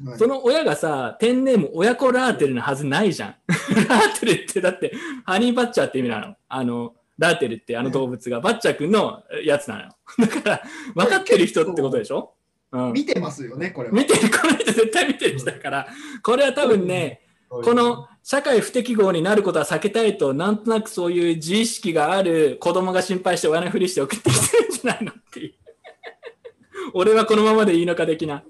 [0.07, 3.35] はいその親がさ、ペンネーム親子ラーテルのはずないじゃん。
[3.89, 4.93] ラーテルってだって、
[5.25, 6.35] ハニーバッチャーって意味なの。
[6.49, 9.89] あの、ラーテルってあの動物が、バッチャー君のやつなのよ。
[10.19, 10.63] だから、
[10.95, 12.33] 分かってる人ってことでしょ？
[12.73, 12.93] うん。
[12.95, 13.95] 見てますよね、これは。
[13.95, 15.87] 見てる、この人絶対見てる人だから、
[16.23, 17.21] これは多分ね、
[17.51, 25.55] この社会不適合になることは避けたいと、なんとなくそういう自意識がある子供が心配して親のふりして送ってきてるんじゃないのっていう。
[26.95, 28.43] 俺はこのままでいいのか的な。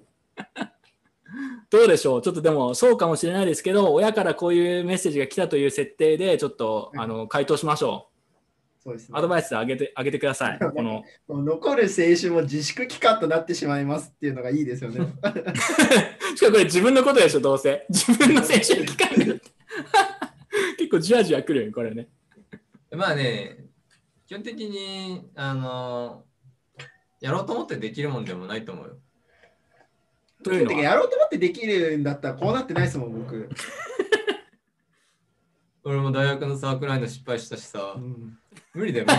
[1.73, 2.23] どうでしょう？
[2.23, 8.09] ちょっとでもそうかもしれないですけど、親からこういうメッセージが来たという設定で、ちょっとあの回答しましょ
[8.85, 9.19] そうですねう。
[9.19, 10.59] アドバイスあげてあげてください。
[10.59, 14.99] このこの残る青春も自粛期間となってしまいますっていうのがいいですよね。
[16.37, 17.87] しかもこれ自分のことでしょ、どうせ。
[17.89, 19.41] 自分の青春期間で。
[20.77, 22.09] 結構じわじわくるよね、これね。
[22.91, 23.65] まあね、
[24.27, 26.25] 基本的に、あの、
[27.21, 28.97] やろうと思ってできるもんでもないと思うよ。
[30.43, 33.49] というのはやろうと思ってできるんだったらこうなってないですもん、僕。
[35.85, 38.39] 俺も大学のサークルラインの失敗したしさう、ん
[38.73, 39.13] 無理だよ、無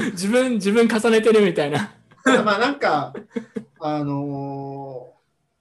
[0.00, 0.10] 理。
[0.12, 1.94] 自分、自分重ねてるみたいな。
[2.24, 3.14] まあなんか、
[3.80, 5.16] あのー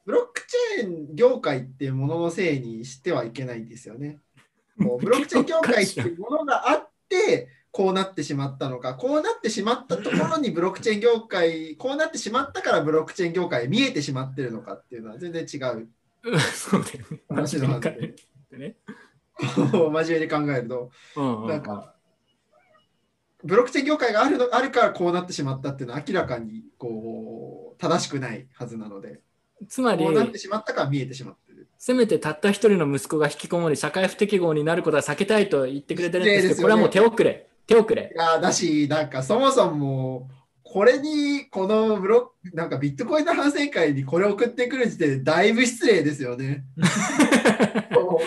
[0.05, 4.19] ブロックチェーン業界っていうもののせいにしてはいけないんですよね。
[4.79, 15.89] こうブロックチェーン業界っていうものがあって、こうなってしまったのか、こうなってしまったところにブロックチェーン業界、こうなってしまったからブロックチェーン業界見えてしまってるのかっていうのは全然違う。
[17.27, 18.15] 話の話で
[18.57, 18.77] ね。
[19.37, 20.89] 真面目に考えると。
[21.17, 21.93] うんうんなんか、
[23.43, 29.19] ブロックチェーン業界があるのあるからこうなってしまったっていうのは明らかにこう正しくないはずなので、
[29.67, 31.67] つまりこう、なってしまったから見えてしまってる。
[31.77, 37.44] せめてたった一人の息子が引きこもり、社会不適合になることは避けたいと言ってくれてるんですけど、ねこれはもう手遅れ。
[37.67, 38.17] 手遅れい。
[38.17, 40.29] やーだし、なんかそもそも、
[40.63, 46.63] これに、このブロック、なんかビットコインの反省会にこれ送ってくる時点でだいぶ失礼ですよね。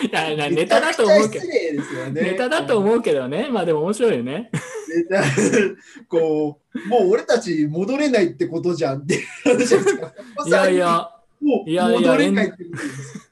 [0.01, 2.21] いやネタだと思うけどね。
[2.21, 3.49] ネタだと思うけどね。
[3.51, 4.49] まあでも面白いよね。
[6.07, 11.09] こう、もう俺たち戻れないってことじゃんっていやいや、
[11.41, 13.29] もういやいや戻れないってことです。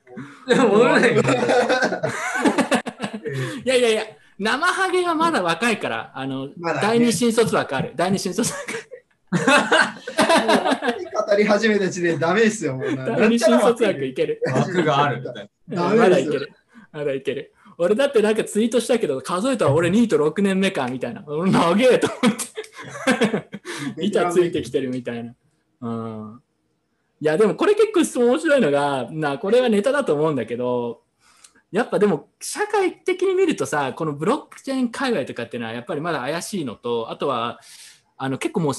[3.65, 4.03] いやいやいや、
[4.39, 7.93] 生ハゲはまだ若いから、あの、ね第二新卒枠ある。
[7.95, 8.88] 第二新卒枠
[9.31, 9.38] 語
[11.35, 12.77] り始めた時点でダメですよ。
[12.80, 14.41] 第二新卒枠いける。
[14.45, 16.51] 枠があるみたいダ まだいける。
[16.91, 17.51] まだいける。
[17.80, 21.23] 俺だってなんかツイートしたけど、数えたら俺2位と6年目かみたいな。
[21.27, 22.35] 俺長えと思っ
[23.95, 23.97] て。
[24.05, 25.34] 板ついてきてるみたいな。
[25.81, 26.41] うん。
[27.19, 31.01] いや、でもこれ結構面白いのが、な、これはネタだと思うんだけど、
[31.72, 37.60] やっぱでも社会的に見るとさ、このブロックチェーン界隈とかっていうのはやっぱりまだ怪しいのと、あとは、
[38.18, 38.73] あの結構もう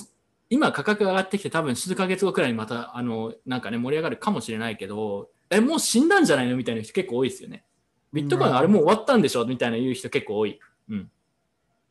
[0.50, 7.64] 今価格が上がってきて多分数ヶ月後くらいにまたあのなんかね盛り上がるかもしれないけど、え、もう死んだんじゃないのみたいな人結構多いですよね。
[8.12, 9.44] ビットコインあれもう終わったんでしょ？
[9.44, 10.58] みたいな言う人結構多い。
[10.88, 11.10] うん。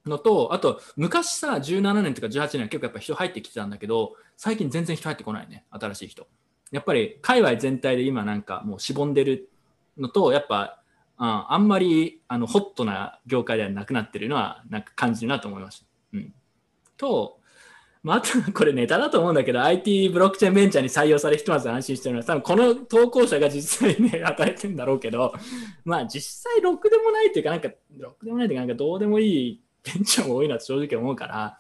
[0.06, 6.28] のと、あと、昔さ、17年とか18年は結構やっぱ人入ってきてたんだけど、最近全然人入ってこないね、新しい人。
[6.72, 9.50] やっぱり、界隈全体で今なんかもうしぼんでる
[9.98, 10.77] のと、やっぱ、
[11.20, 15.86] うん、あんまりあのホットな業界ではなくなってるのは、なんか感じるなと思いました。
[16.14, 16.34] うん。
[16.98, 17.40] と、
[18.04, 25.34] まあ、あと、 これネタだと思うんだけど、IT ブロックチェーンベンチャーに採用されひとまず安心してるのは、多分この投稿者が実際ね、 与えてるんだろうけど、
[25.84, 31.60] まあ実際ろくでもないっていうか、なんか、ろくでもないっていうか、なんかどうでもいいベンチャーも多いなって正直思うから、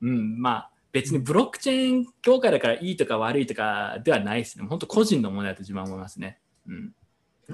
[0.00, 4.64] うん、まあ別にブロックチェーン業界だからいいとか悪いとかではないですね。
[4.68, 6.38] 本当個人の問題だと自分は思いますね。
[6.68, 6.94] うん。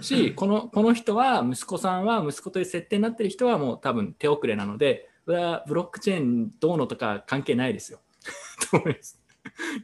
[0.00, 8.00] し、この、この人は、息子さんは、息子という設定になってる人はもう多分手遅れなので、それはブロックチェーンどうのとか関係ないですよ。
[8.70, 9.20] と思います。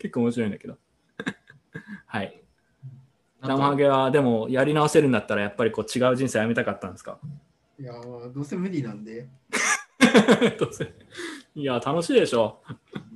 [0.00, 0.76] 結構面白いんだけど。
[2.06, 2.40] はい。
[3.40, 3.48] な。
[3.48, 7.18] 生ハゲはでもやり直せるんだったらやっぱりこう違う人生歩みたかったんですか？
[7.78, 9.28] いや、まあどうせ無理なんで。
[10.58, 10.92] どうせ
[11.54, 12.62] いや楽しいでしょ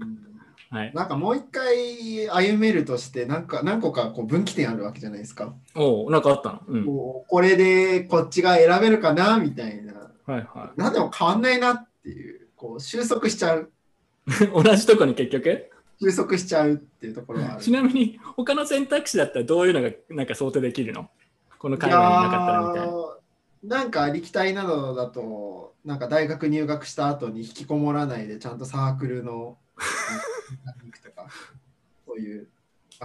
[0.00, 0.29] うん
[0.70, 0.92] はい。
[0.94, 5.52] なんかもう一回歩めるとして、なんか何個かこう分岐点あるわけじゃないですか。
[5.74, 6.60] おお、なんかあったの？
[6.68, 6.86] うん。
[6.86, 9.94] これでこっちが選べるかなみたいな。
[10.26, 13.72] はいはなんでも変わんないなっていう、こう収束しちゃう。
[14.28, 14.32] い。
[14.54, 15.70] 同じとこに結局？
[16.00, 17.62] 収束しちゃうっていうところはある。
[17.62, 21.10] ちなみに、他の選択肢だったらどういうのがなんか想定できるの？
[21.58, 23.80] この会話になかったらみたいな。
[23.80, 29.58] なんかありきたりなどだと、なんか大学入学した後に引きこもらないで、ちゃんとサークルの
[30.84, 31.26] 行くとか、
[32.06, 32.48] そういう。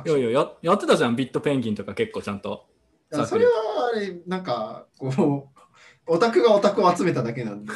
[0.06, 2.68] いやいやや、やってたじゃん、ビットペンギンとか結構ちゃんと。
[3.14, 3.52] いやそれは
[3.94, 5.62] あれ、なんか、こう、
[6.08, 7.72] オタクがオタクを集めただけなんで、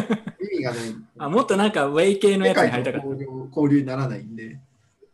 [0.52, 0.80] 意味がない。
[1.18, 4.60] あもっとなんかウェイ系の世やつに入りたかっ界と交流交流にならないんで、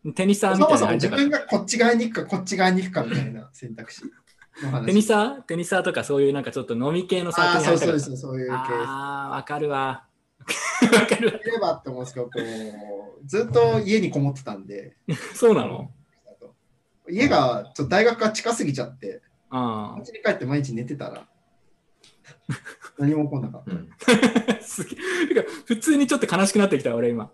[0.07, 0.13] た。
[0.13, 4.03] テニサーそみたいもそも自に入りたかっ分がこっち側に行くか、こっち側に行くかみたいな選択肢。
[4.87, 5.43] テニサー？
[5.43, 8.01] テニサーとかそういうなんかちょっと飲み系のサークああ、ルに入りたかった。
[8.05, 8.55] そうそうです、そういう系。
[8.55, 10.05] ああ、わかるわ。
[10.93, 11.41] わかる。
[11.47, 12.31] いればって思うんですけど、
[13.25, 14.97] ずっと家にこもってたんで、
[15.35, 15.91] そうなの
[17.09, 21.27] 家がちょっと大学が近すぎちゃって、あ家に帰って毎日寝てたら、
[22.99, 24.63] 何も起こんなかっうんあ。
[24.63, 25.47] すげえ。
[25.67, 27.31] 普通にちょっと悲しくなってきた、俺今。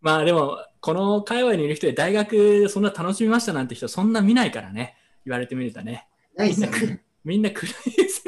[0.00, 1.74] まあでも、この界隈にいる。
[1.74, 4.96] 人で大学そんな楽しみましたなんて人そんな見ないからね。
[5.24, 5.72] 言われてみる。
[5.72, 6.06] とね。
[6.36, 7.04] ないっすよね。
[7.24, 7.72] みんな暗い
[8.08, 8.27] 生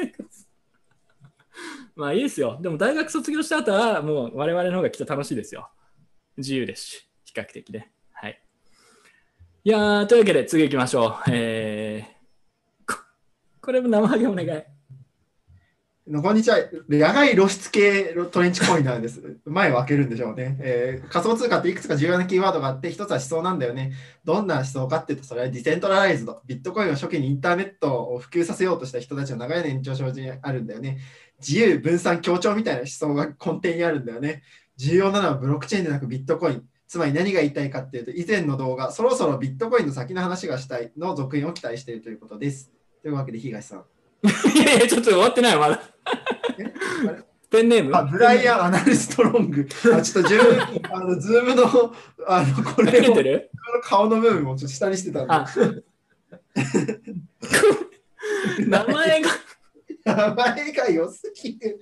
[2.01, 2.57] まあいいですよ。
[2.59, 5.69] でも大学卒業した後はもう我々の方がきっと楽しいですよ。
[6.35, 7.91] 自由ですし、比較的ね。
[8.11, 8.41] はい。
[9.63, 11.13] いやー、というわけで次行きましょう。
[11.29, 12.99] えー、こ
[13.61, 14.63] これも生ハゲお願い。
[16.19, 16.57] こんにちは。
[16.89, 19.39] 野外露出系トレンチコインなんです。
[19.45, 23.93] 前を開けるんでしょうね、えー仮想通貨っていくつか重要なキーワードがあって、一つは思想なんだよね。
[24.25, 26.41] どんな思想かっていうと、それはディセントラライズド。
[26.45, 30.97] ビットコインを初期にインターネットを普及させようとした人たちの長い年長生じにあるんだよね。
[31.39, 33.33] 自由、分散、協調みたいな思想が根
[33.63, 34.43] 底にあるんだよね。
[34.75, 36.65] 重要なのはブロックチェーンでなくビットコイン。
[36.89, 42.69] つまり何が言いたいかっていうと、以前の動画、そろそろビットコインの先の話がしたいの続編を期待しているということです。
[43.01, 43.85] というわけで、東さん。
[44.55, 45.81] いやいや、ちょっと終わってないよまだ。
[47.49, 47.95] ペンネーム？
[47.95, 49.67] あ、ブライアン・アナルストロング。
[49.93, 51.93] あ、ちょっと自分、あの、ズームの、
[52.27, 53.49] あの、これを、見れてる？
[53.83, 55.33] 顔の部分をちょっと下にしてたんで。
[55.33, 55.45] あ
[58.59, 59.29] 名前が、
[60.05, 61.79] 名前が良すぎる。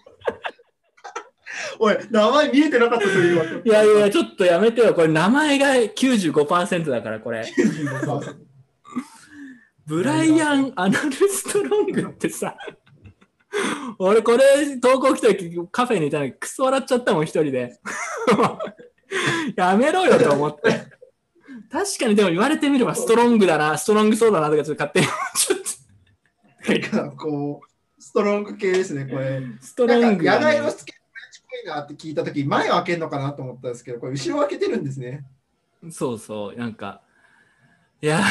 [1.78, 4.94] おい、名前見えてなかったというわいやいや、ちょっとやめてよ。
[4.94, 7.46] これ名前が95%だから、これ。
[9.90, 12.56] ブライアン・アナルストロングってさ、
[13.98, 17.80] 俺これ投稿来た時カフェにいたのにクソ笑っちゃったもん、一人で。
[19.58, 20.86] やめろよと思って。
[21.72, 25.60] 確かにでも言われてみればストロングだな、ストロングそうだなとかちょっと勝手にちゃっ
[26.94, 29.42] なんか、こう、ストロング系ですね、これ。
[29.60, 29.66] た。
[29.66, 35.26] ストロングだね、野外のスケフレンチコイナーって聞いたとき、前を開けるのかなと思ったんですけど、これ、後ろを開けてるんですね。
[35.90, 37.02] そうそう、なんか、
[38.02, 38.22] いや、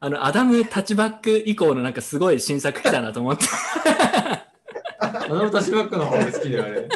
[0.00, 3.44] あの、アダム・タッチバック以降のなんかすごい新作来たなと思って。
[4.98, 6.88] あのタッチバックの方が好きであれ。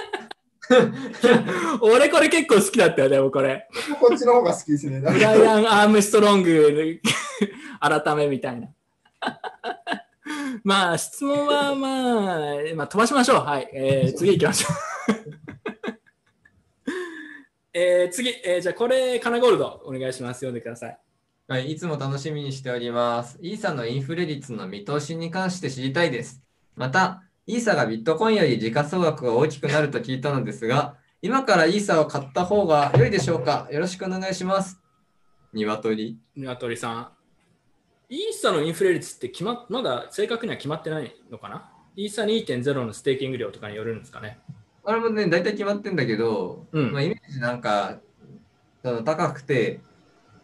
[1.80, 3.66] 俺これ結構好きだったよ、でもこれ。
[4.00, 5.00] こっちの方が好きですね。
[5.00, 7.00] ブライアン・アームストロング
[7.80, 8.68] 改めみたいな。
[10.62, 12.36] まあ、質問はまあ、
[12.74, 13.44] まあ、飛ばしましょう。
[13.44, 13.68] はい。
[13.72, 14.90] えー次行きましょう。
[17.72, 20.40] えー次、えーじゃあこれ、カナゴールド、お願いします。
[20.40, 20.98] 読んでください。
[21.50, 23.36] はい、いつも楽しみにしております。
[23.42, 26.44] イーサのインフレ率の見通しに関して知りたいです。
[26.76, 33.66] また、イーサがビットコインより時価総額が大きくなると聞いたのですが、今からイーサを買った方が良いでしょうか？
[33.72, 34.80] よろしくお願いします。
[35.52, 36.20] 鶏。
[36.36, 37.08] 鶏さん。
[38.10, 41.68] イーサのインフレ率って決ままだ正確には決まってないのかな？
[41.96, 44.38] イーサ2.0のステーキング量とかによるんですかね。
[44.84, 47.98] あれもね、大体決まってんだけど、うんまあ、イメージなんか、
[48.84, 49.80] 高くて、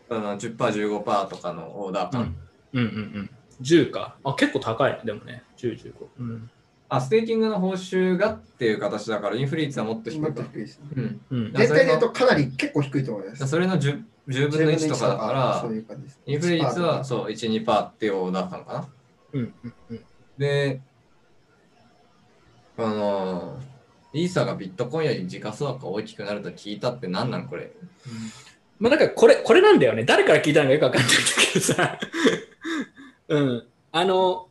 [0.08, 2.36] その10%、15%とかのオーダー感。
[2.72, 2.88] うんうんう
[3.20, 3.30] ん。
[3.62, 4.16] 10か。
[4.24, 5.00] あ、結構高い。
[5.04, 5.42] でもね。
[5.56, 5.92] 10、15。
[6.18, 6.50] うん。
[6.88, 10.86] あ、ステーキングの報酬がっていう形だから、インフレ率はもっと低いもっかと低いですね。
[10.96, 11.20] うん。
[11.30, 11.52] うん。
[11.52, 13.48] 全体で言うとかなり結構低いと思います。
[13.48, 16.20] それの 10, 10分の1とかだかそうら、いう感じです。
[16.26, 18.88] インフレ率は1%そう1、2%っていうオーダー感かな。
[19.32, 20.04] うんうんうん。
[20.38, 20.80] で、
[22.78, 27.72] あのー、イーサがビットコインより時価総額が大きくなると聞いたって何なんこれ。
[28.78, 30.04] まあ、だかこれ、これなんだよね。
[30.04, 31.16] 誰から聞いたのかよくわかんないんだ
[31.52, 31.98] けどさ。
[33.28, 33.66] うん。
[33.92, 34.48] あの、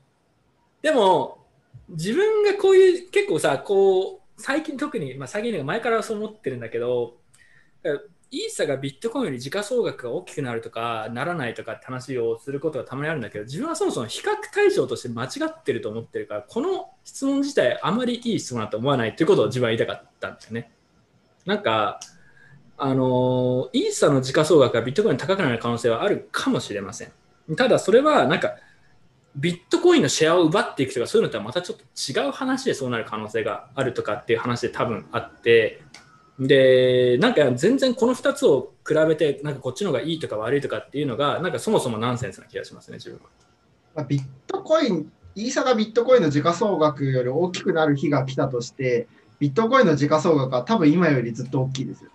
[0.81, 1.45] でも、
[1.89, 7.17] 自分がこういう、結構さ、こう、最近特に、まあ最近前からそう思ってるんだけど、
[8.31, 20.71] イーサがビットコインより時価総額が大きくなるとか、ならないとかって話をすることがたまにあるんだけど、自分はそもそも比較対象として間違ってると思ってるから、この質問自体あまりいい質問だと思わないということを自分は言いたかったんですよね。
[21.45, 21.99] なんか、
[22.77, 27.11] あのイーサの時価総額がビットコイン高くなる可能性はあるかもしれません。
[27.55, 28.55] ただ、それはなんか、
[29.35, 31.83] ビットコインのシェアを奪っていくとか、そういうのとはまたちょっと
[32.21, 35.81] 違う話でそうなる可能性があるとかっていう話で多分あって、
[36.39, 43.29] で、なんか全然この2つを比べて、なんかこっちの方がいいとか悪いとかっていうのが、なんかそもそもナンセンスな気がしますね、自分は。
[43.95, 49.07] まあ、ビットコイン、イーサがビットコインの時価総額より大きくなる日が来たとして、
[49.39, 52.09] ビットコインの時価総額は多分今よりずっと大きいですよ。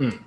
[0.00, 0.26] うん。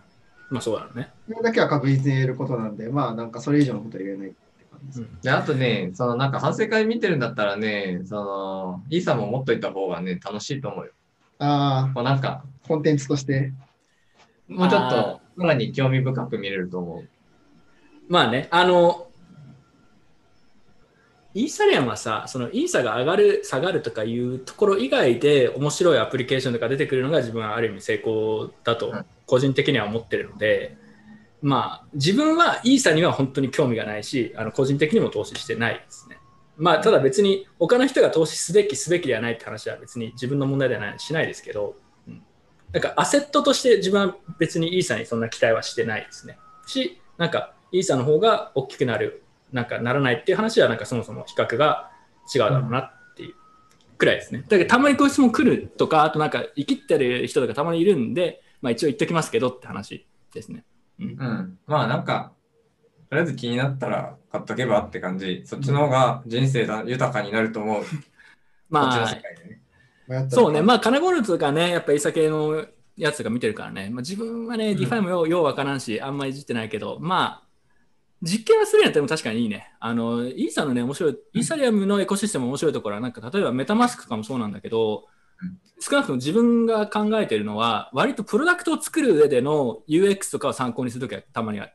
[0.49, 1.09] まあそうだね。
[1.27, 4.37] それだけは確実に言えることなんで、まあなんかそれ以上のことは言えないって
[4.71, 5.01] 感じです。
[5.01, 10.91] うんで、あとね、そのなんか反省会見てるんだったらね、その、イーサも持っといた方がね、楽しいと思うよ。
[11.39, 13.51] あもうなんか、あ、コンテンツとして。
[14.47, 17.09] もうちょっあと、さらに興味深く見れると思う。
[18.07, 19.07] まあね、あの、
[21.33, 30.77] イーサリアムはさ、そのイーサが上がる、下がるとかいうところ以外で面白いアプリケーションとか出てくるのが自分はある意味成功だとうん個人的には思ってるので、
[31.41, 36.17] まあ自分はイーサには本当に興味がないし、あの個人的にも投資してないですね。
[36.57, 41.75] まあただ別に他の人が投資すべきすべきではないって話は別に自分の問題ではないしないですけど、
[42.07, 42.23] うん
[42.73, 46.39] なんかアセットとして自分は別にイーサにそんな期待はしてないですね。
[46.65, 51.91] し、なんかイーサの方が大きくなる、なんかならないっていう話は、なんかそもそも比較が
[52.33, 53.35] 違うだろうなっていう
[53.99, 54.43] くらいですね。
[54.49, 60.63] だけどたまにこういう質問来るとか、あとなんか生きてる人とかたまにいるんで、まあ一応言っときますけどって話ですね。
[60.99, 61.59] うん。
[61.67, 62.31] まあなんか、
[63.09, 65.43] とりあえず気になったら買っとけばって感じ。
[65.45, 67.83] そっちの方が人生だ豊かになると思う。
[68.71, 70.29] まあね。
[70.29, 72.65] そうね、まあ、カナゴルツとかね、やっぱイーサ系の
[72.97, 77.47] やつとか見てるからね、まあ、自分はね、うんディファイもようようわからんし、あんまりいじってないけど、まあ、
[78.21, 79.73] 実験はするんやったら確かにいいね。
[79.79, 85.12] あの、イーサのね、面白い、イーサリアムのエコシステム面白いところは、なんか例えばメタマスクとかもそうなんだけどうん、
[85.79, 91.73] 少なくとも自分が考えてるのは、割とプロダクトを作る上での UX とかを参考にするときはたまにある。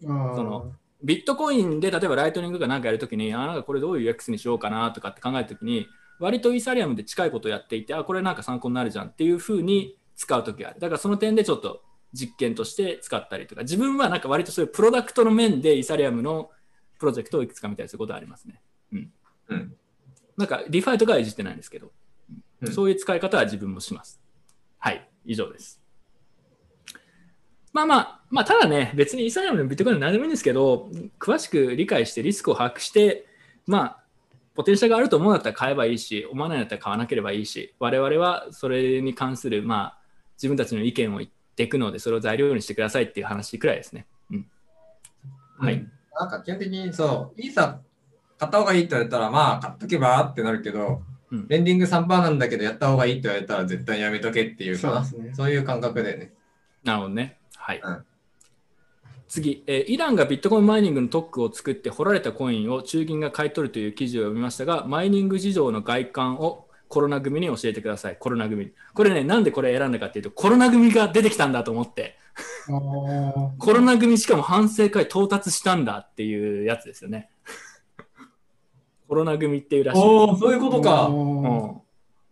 [0.00, 5.86] そのビットコインで例えばライトニングが何かやるときに、あなんかこれどういう UX にしようかなとかって考えたときに、
[6.18, 10.80] 割とイーサリアムで近いことをやっていて、あ、これなんか参考になるじゃんっていうふうに使うときがある。
[10.80, 11.82] だからその点でちょっと
[12.12, 16.50] 実験として使ったりとか、自分はなんか割とそういうプロダクトの面でイーサリアムの
[16.98, 18.60] プロジェクトをいくつか見たりすることはありますね。
[18.92, 19.12] うん。
[19.48, 19.76] うん。
[20.36, 21.92] なんかディファイとかはいじってないんですけど、
[22.62, 24.20] うんそういう使い方は自分もします。
[24.78, 25.80] はい、以上です。
[27.72, 30.88] まあまあ、まあ、ただね、別にイーサリアムでもビットコインでも何でもいいんですけど、
[31.20, 33.26] 詳しく理解してリスクを把握して、
[33.66, 34.02] まあ、
[34.54, 39.98] ポテンシャルがあると思うんだったら買えばいいし、思わないんだったら買わなければいいし、我々はそれに関する、まあ、
[40.38, 44.06] 自分たちの意見を言っていくので、それを材料にしてくださいっていう話くらいですね。
[44.30, 44.46] うん。
[45.58, 45.74] はい。
[45.74, 47.78] うんなんか基本的にそう、イーサ
[48.38, 56.32] 買った方がいいって言われたら、まあ買っとけばってなるけど、うんレンディング3%なんだけど、やった方がいいって言われたら絶対やめとけっていうかな、そうですねそういう感覚でね。
[56.84, 57.38] なるほどね。
[57.56, 57.80] はい。
[57.82, 58.04] うん
[59.28, 68.16] 次、えーイランがビットコインマイニングの特区を作って掘られたコインを中銀が買い取るという記事を読みましたが、マイニング事情の外観をコロナ組に教えてください。
[68.18, 68.70] コロナ組。
[68.94, 72.16] これね、なんでこれ選んだかっていうと、コロナ組が出てきたんだと思って、
[73.58, 77.28] コロナ組しかも反省会到達したんだっていうやつですよね。
[79.08, 80.00] コロナ組っていうらしい。
[80.00, 81.06] おお、そういうことか。
[81.06, 81.80] うん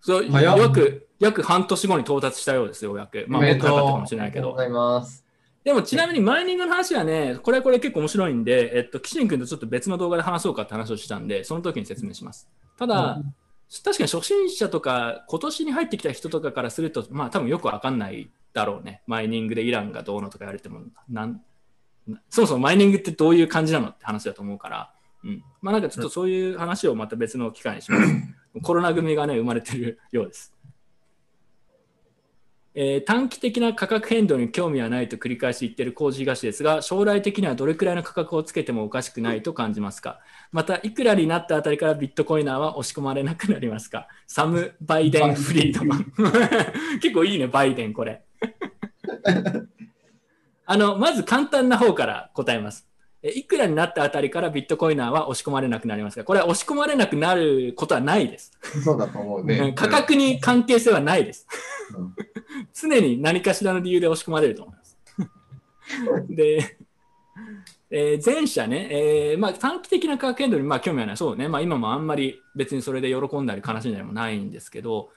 [0.00, 3.24] そう約約半年後に到達したようですよ、ようやく。
[3.26, 4.52] まあ、もっと早かったかもしれないけどでとう。
[4.52, 5.24] ございます。
[5.64, 12.50] でもちなみにマイニングの話はね、これはこれ結構面白いんで、えっと、岸ン君とちょっと別の動画で話そうかって話をしたんで、その時に説明します。
[12.76, 13.22] ただ、
[13.82, 19.02] 確かに初心者とか、今年に入ってきた人とかからすると、まあ多分よくわかんないだろうね。
[19.06, 21.40] マイニングでイランがどうのとか言われても、なん
[22.28, 24.93] そもそもマイニングってどういう感じなのって話だと思うから、
[25.24, 25.42] うん。
[25.62, 28.12] まあなんかちょっとそういう話をまた別の機会にします。
[28.62, 30.52] コロナ組がね、生まれてるようです。
[32.76, 40.18] えー短期的な価格変動に興味はないと繰り返し言っている工事東ですが、将来的にはどれくらいの価格をつけてもおかしくないと感じますか？
[40.50, 44.08] また、いくらになったあたりからビットコイナーは押し込まれなくなりますか？
[44.26, 46.12] サム・バイデン・フリードマン。
[47.00, 48.24] 結構いいね、バイデン、これ。
[50.66, 52.88] あの、まず簡単な方から答えます。
[53.26, 56.24] えいくらになったあたりからビットコイナーは押し込まれなくなりますか？
[56.24, 58.52] これは押し込まれなくなることはないです。
[58.84, 59.74] そうだと思ううねん。
[59.74, 61.46] 価格に関係性はないです。
[61.98, 62.14] うん
[62.72, 64.98] 常に何かしらの理由で押し込まれると思います。
[66.28, 66.76] で、
[67.90, 75.10] えー前者ね、えーまあ、短期的な価格変動にまあ興味はない、そうね、まあ、今もあんまり別にそれで喜んだり悲しんだりもないんですけど、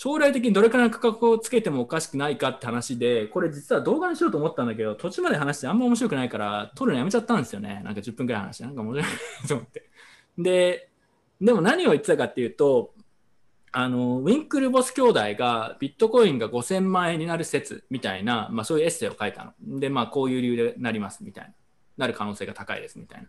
[0.00, 7.82] 将来的にどれくらいの価格をつけてもおかしくないかって話で、これ実は動画にしようと思ったんだけど、途中まで話してあんま面白くないから、撮るのやめちゃったんですよね。
[7.84, 9.90] なんか10分くらい話して、なんか面白いと思って。
[10.38, 10.88] で、
[11.40, 12.94] でも何を言ってたかっていうと、
[13.72, 19.80] あのウィンクルボス兄弟がビットコインが5000万円になる説みたいな、まあ、そういうエッセイを書いたの。
[19.80, 21.54] で、まあ、こういう理由でなりますみたいな。
[21.96, 23.26] なる可能性が高いですみたいな。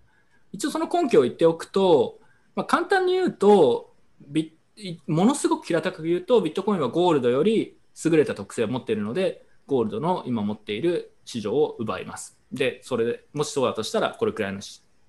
[0.52, 2.20] 一応その根拠を言っておくと、
[2.54, 3.96] まあ、簡単に言うと
[4.28, 4.59] ビッ
[5.08, 12.38] ものすごく平たく言うとビットコインはゴールドより優れた特性を持っているのでゴールドの今持っている市場を奪います。
[12.52, 14.60] で、それでもしそうだとしたらこれくらいの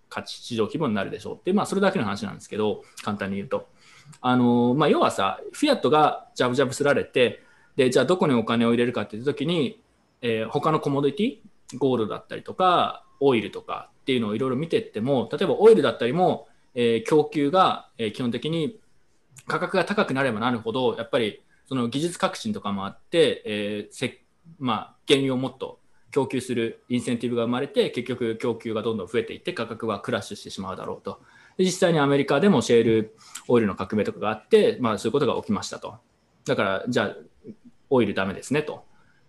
[0.09, 3.69] 価値市場規模になるでしょうって、まあ、それだけの話なんですけど簡単に言うと。
[4.21, 7.43] あのまあ、要はさ、フィアットがジャブジャブすられて、
[7.77, 9.83] でじゃあどこにお金を入れるかっていう時に、
[10.21, 18.81] えー他のコモディティ、ゴールドだったりとか、オイルとかっていうのをいろいろ見ていっても、例えばオイルだったりも、えー供給が、え基本的に
[19.47, 24.23] 価格が高くなればなるほど、やっぱりその技術革新とかもあって、えーせ
[24.59, 25.81] まあ、原油をもっと
[26.11, 31.21] 供給するインセンティブが生まれて、結局供給がどんどん増えていって、価格はクラッシュしてしまうだろうと。
[31.59, 33.17] 実際にアメリカでもシェール
[33.49, 35.97] オイルの革命とかがあって、まあ、そういうことが起きましたと。
[36.45, 37.17] だから、じゃあ、
[37.91, 38.85] オイルダメですねと。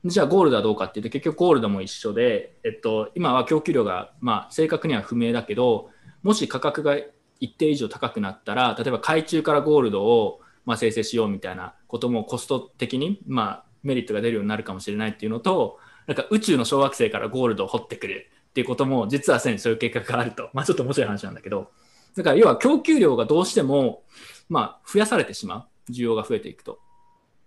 [0.06, 5.90] じゃあ、ゴールドはどうかっていうと、結局ゴールドも一緒で、えっと、今は供給量が、まあ、正確には不明だけど、
[6.24, 6.98] もし価格が
[7.42, 20.50] 一定以上高くなったら、例えば海中からゴールドを、まあ、生成しようみたいなこともコスト的に、まあ、メリットが出るようになるかもしれないっていうのと、なんか宇宙の小惑星からゴールドを掘ってくるっていうことも、実はすでにそういう計画があると。
[20.54, 21.72] まあ、ちょっと面白い話なんだけど、
[22.16, 24.04] だから要は供給量がどうしても、
[24.50, 25.92] まあ、増やされてしまう。
[25.92, 26.80] 需要が増えていくと。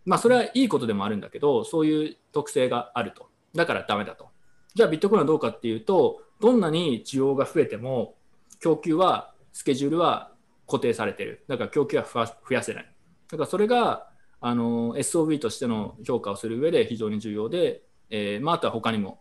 [0.04, 3.28] まあ、それはいいことでもあるんだけど、そういう特性があると。
[3.54, 4.28] だからダメだと。
[4.74, 8.16] じゃあビットコインはどうかっていうと、どんなに需要が増えても、
[8.60, 10.32] 供給は、スケジュールは
[10.66, 11.44] 固定されてる。
[11.48, 12.94] だから供給は増やせない。
[13.30, 14.10] だからそれが、
[14.40, 19.20] あの、SOB としての評価をする上で非常に重要で、えーまあ、あとは他にも、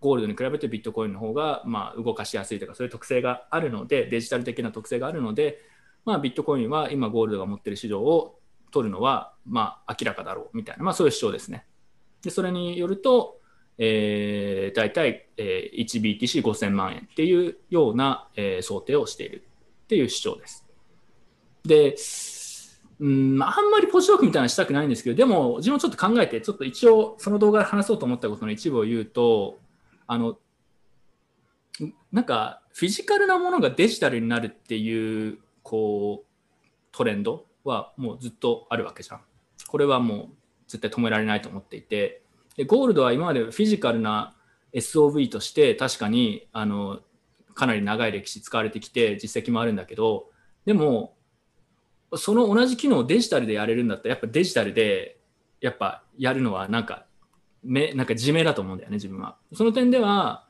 [0.00, 5.60] ゴールドに比べてビットコインの方が、まあ、動かしやすいとか、そういう特性があるので、デジタル的な特性があるので、
[6.04, 8.40] まあ、ビットコインは今ゴールドが持っている市場を
[8.72, 11.66] 取るのは、まあ、明らかだろうみたいな、まあ、そういう主張ですね。
[12.22, 13.40] で、それによると、
[13.78, 19.47] えー、大体、えー、1BTC5000 万円っていうような、えー想定をしている
[19.88, 20.66] っていう主張です。
[21.64, 21.96] で、
[23.00, 29.58] うん、あんまりポジトークみたいなのしたくないんですけど、でも、自分もちょっと考えて、ちょっと一応、その動画で話そうと思ったことの一部を言うと、
[30.06, 30.38] あの、
[32.12, 36.28] なんか、フィジカルなものがデジタルになるっていう、こう、
[36.92, 39.20] トレンドはもうずっとあるわけじゃん。
[39.68, 40.28] これはもう
[40.66, 42.22] 絶対止められないと思っていて、
[42.56, 44.34] でゴールドは今までフィジカルな
[44.74, 47.00] SOV として確かにあの
[47.58, 50.30] かなり長い歴史使われてきて実績もあるんだけど
[50.64, 51.16] でも
[52.14, 55.18] その同じ機能をデジタルでやれるんだったらやっぱデジタルで
[55.60, 57.06] やっぱやるのはなんか
[57.64, 59.36] めなんか自明だと思うんだよね自分は。
[59.52, 60.46] その点では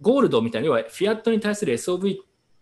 [0.00, 2.16] ゴールドみたいに要はフィアットに対する SOV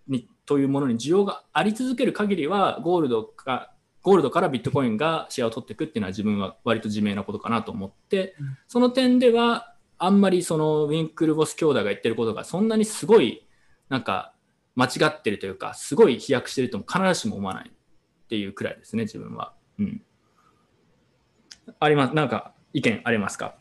[0.08, 8.34] にというものに需要があり続ける限りはゴールドかゴールドからビットコインがシェアを取っていくっていうのは自分は割と自明なことかなと思って、
[8.68, 13.46] その点ではあんまりそのウィンクルボス兄弟が言ってることがそんなにすごい
[13.90, 14.32] なんか
[14.74, 17.72] 間違ってるというかすごい飛躍してるとも必ずしも思わないっ
[18.28, 19.52] ていうくらいですね自分は。
[19.78, 20.02] うん、
[21.78, 22.14] あります。
[22.14, 23.56] なんか意見ありますか？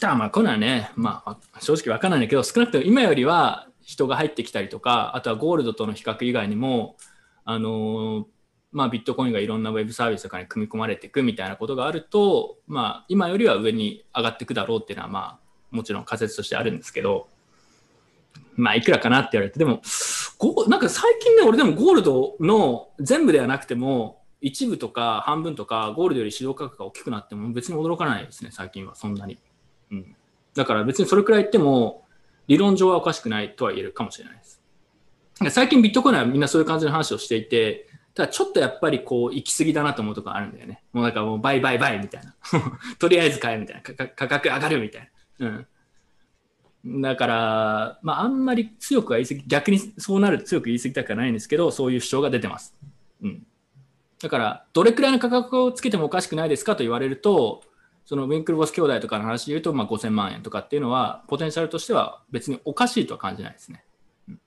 [0.00, 6.96] ただまあこんなんね、まあ、正直わかんないんだけど少なくとも今よりは人が入ってきたりとかあとはゴールドとの比較以外にも
[7.44, 8.24] あのー
[8.72, 17.30] まあ、ビットコインがいろんなウェブサービスとかに組み込まれていくみたいなことがあると、まあ、今よりは上に上がっていくだろうっていうのは、まあ、もちろん仮説としてあるんですけど、
[18.56, 19.82] まあ、いくらかなって言われて、でも、
[20.68, 29.38] なんか最近ね、俺でもゴールドの全部ではなくても、一部とか半分とか、ゴールドより市場価格が大きくなっても別に驚かないですね、最近は、そんなに。
[29.90, 30.16] うん。
[30.54, 32.04] だから別にそれくらい言っても、
[32.48, 34.62] 理論上はおかしくないとは言えるかもしれないです。
[35.50, 40.82] 最近ビットコインはみんなそういう感じの話をしていて、ただちょっとやっぱりこう行き過ぎだなと思うとこあるんだよね。
[40.92, 42.34] もうなんかもう倍倍倍みたいな。
[42.98, 43.82] とりあえず買えみたいな。
[43.82, 45.46] 価格上がるみたいな。
[45.46, 45.66] うん。
[46.88, 52.76] だから、まああんまり強くは言い過ぎ、逆にそうなると強く言い過ぎたくはないんですけど、そういう主張が出てます。
[53.22, 53.46] うん。
[54.22, 57.62] だから、どれくらいの価格をつけてもおかしくないですかと言われると、
[58.04, 63.84] そのウィンクルボス兄弟とかの話で言うと、まあ5000万円とかっていうのは、ポテンシャルとしては別におかしいとは感じないですね。
[64.28, 64.40] うん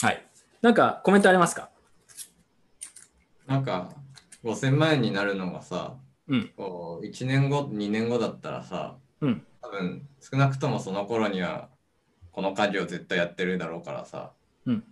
[0.00, 0.26] はい。
[0.62, 1.68] なんかコメントありますか？
[3.46, 3.90] なんか
[4.42, 5.94] 5000万円になるのがさ、
[6.28, 11.68] うんこう1年後、2年後だったらさ、うん多分少なくともその頃には
[12.32, 14.32] この家業絶対やってるだろうからさ、
[14.66, 14.84] うん。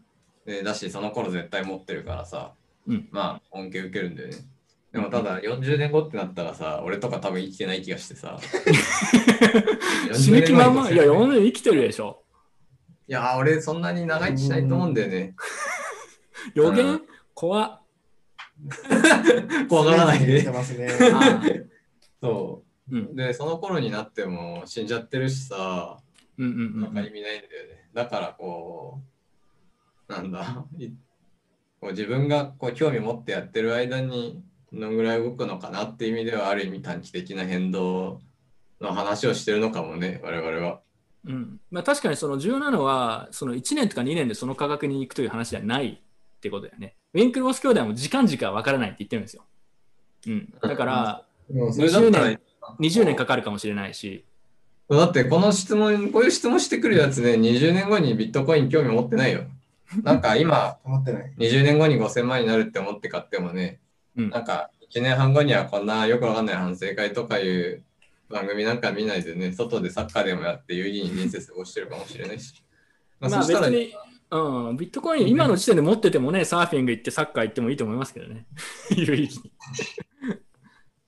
[0.46, 2.52] でだしその頃絶対持ってるからさ、
[2.86, 3.08] うん。
[3.10, 4.36] まあ恩恵受けるんだよね。
[4.92, 8.38] でもただ40年後ってなったらさ、俺とか多分生きてない気がしてさ。
[10.12, 12.24] 死ぬ気まんま、40いや、年後世の中生きてるでしょ。
[13.06, 15.36] いやー、俺そんなに長生きしないと思うんだよね。
[16.54, 16.86] 予言？
[16.86, 17.02] うん。
[17.34, 17.80] 怖っ。
[19.68, 20.42] 怖がらないで。
[20.42, 20.48] ね。
[20.50, 21.42] あ
[22.20, 23.14] そうんう。
[23.14, 25.98] で、その頃になっても死んじゃってるしさ、
[26.38, 27.88] うんうんうんなんか意味ないんだよね。
[27.92, 29.00] だからこ
[30.08, 30.88] う、なんだ、い
[31.80, 34.42] こう自分がこう興味持ってやってる間に
[34.72, 38.20] どのぐらい動くのかなっていう意味ではある意味短期的な変動
[38.80, 40.80] の話をしてるのかもね、我々は。
[41.26, 46.94] うんまあ、確かにその重要なのはその1年とか2年でその価格に行くという話ではないってことだよね。
[47.12, 49.44] ウィンクルボス兄弟も時間軸は分からないって言ってるんですよ。
[50.26, 52.38] うん、だからうんそれだったら20
[52.78, 54.24] 20年かかるかもしれないし、
[54.88, 59.42] だってこの質問、こういう質問してくるやつね、20年後にビットコイン興味持ってないよ。
[60.02, 61.32] なんか今、 思ってない。
[61.38, 63.78] 20年後に5000万になるって思って買ってもね、
[64.16, 67.84] うんなんか1年半後にはこんなよくわかんない反省会とかいう
[68.28, 72.60] 番組なんか見ないでね、外でサッカーでもやって有意義に人生過ごしてるかもしれないし。
[73.20, 73.94] まあ、まあそしたら、別に、
[74.32, 78.46] うん、ビットコイン今の時点で持っててもね、サーフィング行ってサッカー行ってもいいと思いますけどね。
[78.90, 79.52] 有意義に。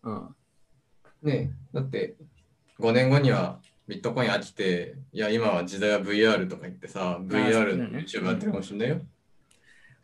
[0.05, 0.37] うん
[1.23, 2.17] ね、だって
[2.81, 9.01] 5年後にはビットコイン飽きて、いや、今は時代は VR とか言ってさ、VR だのね YouTube やってるかもしれないよ。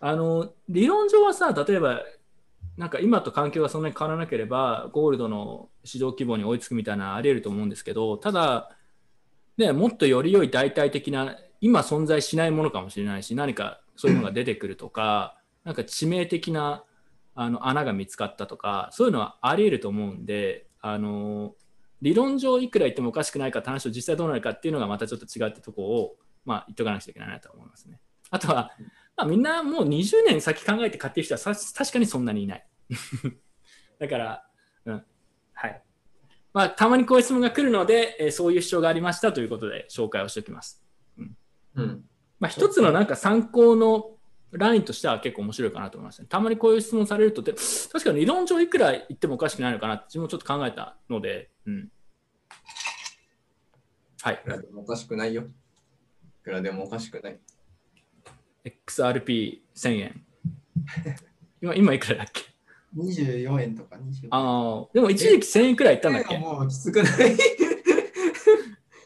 [0.00, 2.02] あの理論上はさ、例えば、
[2.76, 8.70] なんか今と環境がそんなに変わらなければ、ゴールドの市場規模に追いつくみたいなあり得ると思うんですけど、ただ、
[9.56, 16.84] ね、もっとより良い代替的な、今存在しないものかもしれないし、何かそういうのが出てくるとか、なんか致命的な
[17.34, 21.54] あの穴が見つかったとか、そういうのはあり得ると思うんで、あの
[22.00, 28.00] 理論上いくら言ってもおかしくないかって話を実際どうなるかっていうのがまたちょっと違ったところを、まあ、言っとかなくちゃいけないなと思いますね。
[28.30, 28.70] あとは、
[29.16, 32.66] まあ、みんなもう20年先考えて買ってる人はさ確かにそんなにいない。
[33.98, 34.44] だから、
[34.84, 35.04] うん。
[35.54, 35.82] はい。
[36.52, 40.84] まあ、たまにこういう質問が来るので、えーそういう主張がありましたということで紹介をしておきます。
[41.74, 42.04] うん。
[42.38, 44.17] まあ、一つのなんか参考の
[44.52, 46.26] ラインとしては結構面白いかなと思いますね。
[46.28, 47.54] たまにこういう質問されるとで、
[47.92, 51.88] 確かに理論上いくら言ってもおかしくないのかなって自分もちょっと考えたので、うん。
[54.22, 54.38] はいい。
[54.38, 55.42] くらでもおかしくないよ。
[55.42, 55.44] い
[56.44, 57.38] くらでもおかしくない。
[58.86, 60.24] XRP1000 円。
[61.60, 62.42] 今、今いくらだっけ
[62.96, 64.28] ？24円とか25円。
[64.30, 66.38] ああ、でも一時期1000円くらいいったんだっけ？
[66.38, 67.12] もうきつくない。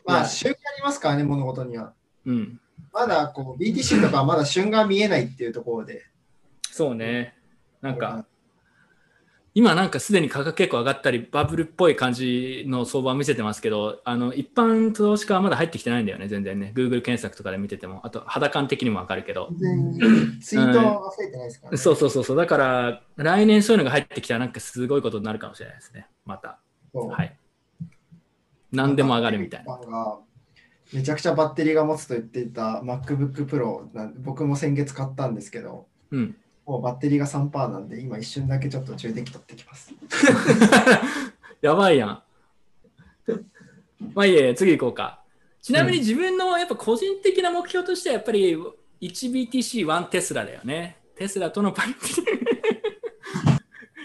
[0.04, 1.92] まあ、いや旬がありますからね、物事には。
[2.26, 2.60] うん。
[2.92, 6.04] まだこう BTC とかはまだ旬が見えないっていうところで。
[6.70, 7.34] そうね。
[7.80, 8.24] なんか、
[9.54, 16.72] 今なんかすでに価格結構上がったり、バブルっぽい感じの相場を見せてますけど、あの一般投資家はまだ入ってきてないんだよね、全然ね。
[16.74, 19.50] Google 検索とかで見てても、あと肌感的にもわかるけど。
[20.40, 21.76] ツイートが増えてないですから、ね。
[21.76, 22.36] そうそうそうそう。
[22.36, 26.06] だから、来年そういうのが入ってきたらなんかすごいことになるかもしれないですね。
[26.24, 26.58] また。
[26.94, 27.36] はい。
[28.70, 29.78] 何でも上がるみたいな。
[30.92, 30.98] な。
[30.98, 33.86] めちゃくちゃバッテリーが持つと言っていた MacBook Pro
[34.18, 36.36] 僕も先月買ったんですけど、うん。
[36.66, 39.92] もうバッテリーが3%なんで、今一瞬だけちょっと充電器取ってきます。
[41.60, 42.22] やばいやん。
[44.14, 45.22] まあいいえ、次行こうか。
[45.60, 48.56] ちなみに自分のやっぱ個人的な目標としてはやっぱり
[49.00, 50.98] 1BTC1 テスラだよね。
[51.16, 51.94] テスラとのパリ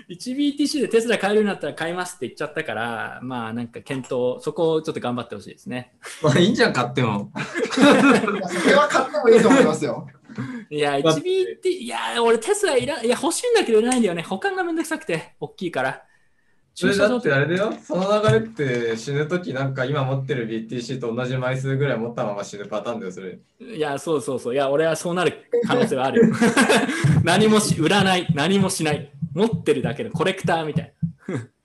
[0.10, 5.94] 1BTC でテスラ買えるようになったら買いますって言っちゃったから、まあなんか検討、そこをちょっと頑張ってほしいですね。
[6.24, 7.30] まあいいんじゃん、買っても。
[7.38, 7.40] い
[8.40, 10.08] やそれは買ってもいいと思いますよ。
[10.70, 14.22] いや、だって 1BT、いや、俺テスラいらいや欲しいんだけどいらないんだよね。
[14.22, 16.04] 保管がめんどくさくて、大きいから。
[16.80, 23.40] それだってあれだよ、その流れって死ぬときなんか今持ってる BTC と同じ枚数ぐらい持ったまま死ぬパターンだよ、それ。
[23.60, 24.54] いや、そうそうそう。
[24.54, 26.36] いや、俺はそうなる可能性はあるよ。
[27.24, 29.10] 何もし、売らない、何もしない。
[29.38, 30.94] 持ってるだけのコレクターみたい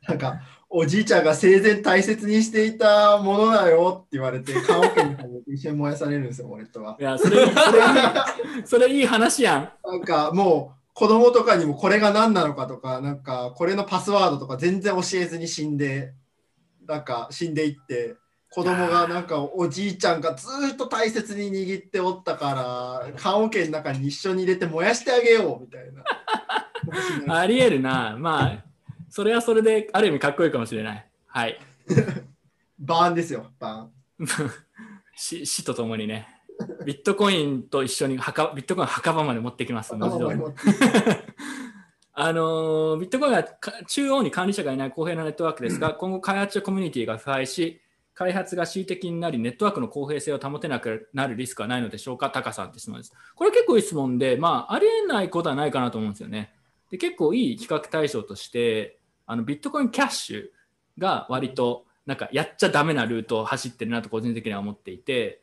[0.06, 6.92] なんか、おじいちゃんが生前大切にしていたものだよって言われて、棺桶に入れて一緒に燃やされるんですよ、俺とは。
[6.92, 6.96] な。
[7.08, 9.72] いや、それそれいい、それいい話やん。
[9.84, 16.14] なんかもう子供とかにもこれが何なのかとか、なんかこれのパスワードとか全然教えずに死んで、
[16.86, 18.16] なんか死んでいって、
[18.50, 26.02] 子供がなんかおじいちゃんがずーっと大切に握っておったから、棺桶の中に一緒に入れて燃やしてあげようみたいな。
[27.28, 28.16] ありえるな。
[28.18, 28.64] まあ、
[29.08, 31.06] それはそれで、ある意味かっこいいかもしれない。
[31.26, 31.60] はい。
[32.78, 34.50] バーンですよ、バーン。
[35.16, 36.26] 死死とともにね。
[36.84, 39.94] ビットコインと一緒に墓、ビットコイン墓場まで持ってきます。
[39.94, 40.40] 文字通り
[42.14, 47.80] あのービットコインはか中央に管理者がいない公平なネットワークですが、今後開発者コミュニティが腐敗し、
[48.14, 53.12] 開発が恣意的になり、ネットワークの公平性を保てなくなるリスクはないのでしょうか、タカさんって質問です。
[53.34, 56.52] これ結構いい質問で、まあ、ありえないことはないかなと思うんですよね。
[56.92, 60.44] で結構いい比較対象として、あのビットコインキャッシュ
[60.98, 65.40] が割となんかやっちゃダメなルートを走ってるなと個人的には思っていて、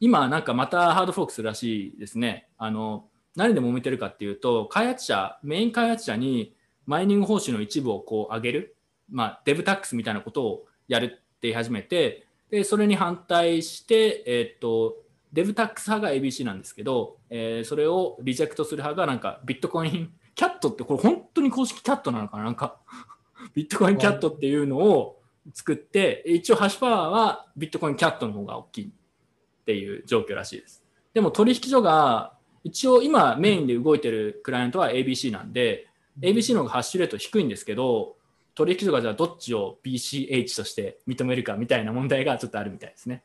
[0.00, 2.48] 今なんかまたハードフォークするらしいですね。
[2.56, 3.04] あの
[3.36, 6.54] 何で揉めてるかっていうと、開発者、メイン開発者に
[6.86, 8.76] マイニング報酬の一部をこう上げる、
[9.10, 14.96] まあ、デブタックスみたいなことをやるって言い始めて、でそれに反対して、えーっと、
[15.34, 22.44] デブタックス派が ABC なんですけど、えーそれをリジェクトする派がなんかビットコインキャットってこれ本当に公式キャットなのかな？
[22.44, 22.78] なんか
[23.54, 25.20] ビットコインキャットっていうのを
[25.52, 30.84] 作って一応ハッシュパワーはビットコインキャットの方が大きいっていう状況らしいです。
[31.14, 35.88] でも取引所が一応今メインで動いてるクライアントは ABC なんで
[36.20, 38.16] ABC の方がハッシュレート低いんですけど
[38.54, 43.22] 取引所がじゃあどっちを BCH として認めるかみたいな問題がちょっとあるみたいですね。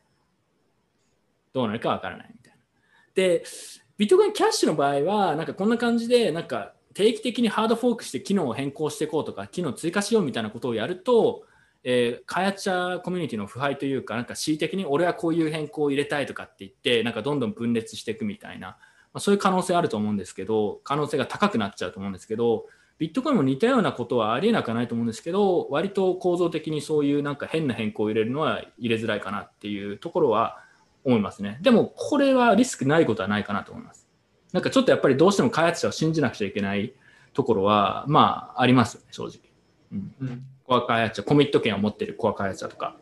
[1.54, 2.60] どうなるかわからないみたいな。
[3.16, 3.44] で
[3.98, 11.44] ビットコインキャッシュの場合はなんかこんな感じでなんか定期的にハードフォークして機能を変更していこうとか機能を追加しようみたいなことをやると、
[11.84, 18.78] えー開発者コミュニティの腐敗というかなんか恣意的に俺はこういう変更を入れたいとかって言ってなんかどんどん分裂していくみたいな、ま
[19.16, 22.66] あ、そういう可能性あると思うんですけど可能性が高くなっちゃうと思うんですけど
[23.02, 30.60] ビットコインも似たようなことはありえなくはないと思うんですけど割と構造的にそういうなんか変な変更を入れるのは入れづらいかなっていうところは
[31.04, 31.58] 思いますね。
[31.62, 34.01] でもこれはリスクないことはないかなと思います。
[34.54, 36.94] なんかちょっとやっぱりどうしても開発者を信じなくちゃいけない
[37.34, 39.40] ところはまあありますよね正直、
[39.94, 40.46] うん、うん。
[40.72, 42.96] コア開発者、コミット権を持っているコア開発者とか。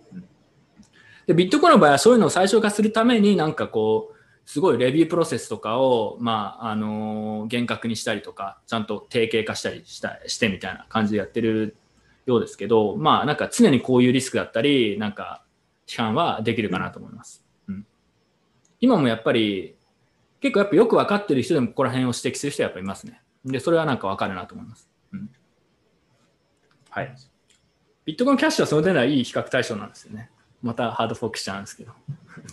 [1.27, 4.15] で、ビットコインの場合はそういうのを最小化するために、なんかこう、
[4.49, 11.77] すごいレビュープロセスとかを、まあ、あの厳格にしたりとか、ちゃんと定型化したりしたしてみたいな感じでやってる
[12.25, 15.43] ようですけど、まあ、なんか常にこういうリスクだったり、なんか、
[15.85, 17.45] 批判はできるかなと思います。
[17.67, 17.85] うん、
[18.79, 19.75] 今もやっぱり、
[20.41, 23.21] 結構やっぱよく分かってる人でもここら辺を指摘する人はやっぱりいますね。
[23.45, 24.89] で、それはなんか分かるなと思います。
[25.11, 25.29] うん、
[26.89, 27.15] はい。
[28.05, 30.29] ビットコインキャッシュはその点ではいい比較対象なんですよね。
[30.61, 31.93] またハードフォークしちゃうんですけど。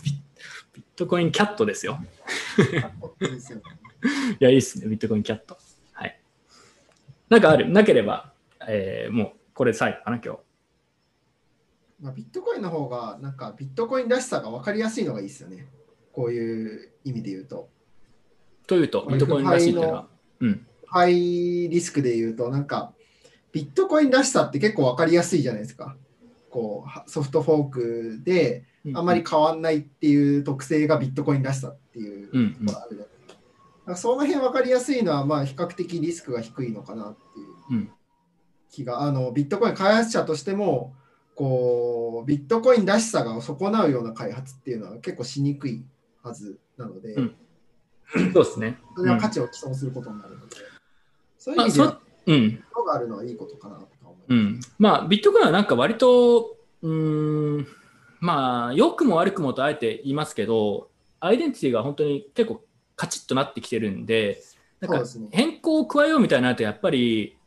[0.03, 0.11] ビ
[0.75, 1.99] ビットコインキャットですよ。
[3.21, 3.63] いいですよね
[4.39, 5.57] いや、いいっすね、ビットコインキャット。
[5.93, 6.19] はい。
[7.29, 8.33] なんかあるなければ、
[8.67, 10.39] えーもうこれ最後かな、今日。
[11.99, 15.67] まあ、ビットコインの方が、なんかビットコインらしさが分かりやすいのがいいですよね。
[16.11, 17.69] こういう意味で言うと。
[18.67, 20.07] というと、ビットコインらしいっていうのは。
[20.41, 20.67] うん。
[20.85, 22.93] ハイリスクで言うと、なんか、
[23.51, 25.97] ビットコインらしさって結構分かりやすいじゃないですか。
[26.49, 28.63] こうはソフトフォークで
[28.93, 33.95] あまり変わんないっていう特性がビットコインらしさっていううんうんところあるじゃないですか。
[33.95, 37.91] その辺分かりやすいのは、まあ、比較的リスクが低いのかなっていううん
[38.69, 40.93] 気が、あのビットコイン開発者としても、
[41.35, 45.85] こうビットコインらしさが損なうような開発っていうのは結構しにくい
[46.21, 47.35] はずなので、うん
[48.13, 48.77] そうですね。
[48.95, 50.55] それは価値を毀損することになるので、
[51.37, 52.63] そういうまあ、意味でうん。
[52.75, 54.25] のがあるのはいいことかなと思います。
[54.29, 54.59] うん。
[54.77, 57.67] まあ、ビットコインはなんか割と、うーん、
[58.19, 62.63] まあ、良くも悪くもとあえて言いますけど、アイデンティティが本当に結構
[62.95, 64.41] カチッとなってきてるんで、
[64.79, 67.37] なんか変更を加えようみたいになると、やっぱり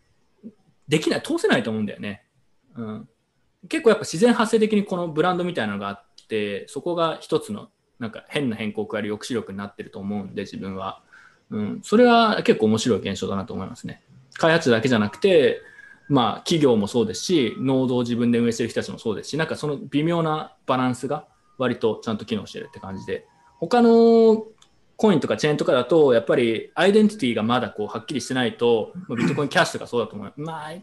[0.89, 2.25] できない、通せないと思うんだよね。
[2.77, 3.09] うん、
[3.69, 7.71] 結構やっぱ自然発生的にこのブランドみたいなのがあって、そこが一つの
[8.01, 11.03] なんか変な変更を加える抑止力になってると思うんで、自分は。
[11.51, 14.03] うん、それは結構面白い現象だなと思いますね。
[14.35, 15.61] 開発者だけじゃなくて、
[16.09, 21.27] まあ、企業もそうですし、ノードを自分で運営してる人たちもそうですし、なんかその微妙なバランスが
[21.59, 23.27] 割とちゃんと機能してるって感じで、
[23.59, 24.45] 他の
[24.97, 30.33] コインとかチェーンとかだと、やっぱりアイデンティティがまだこうはっきりしてないと、まあビットコインキャッシュとかそうだと思う。
[30.37, 30.83] まあ、はっ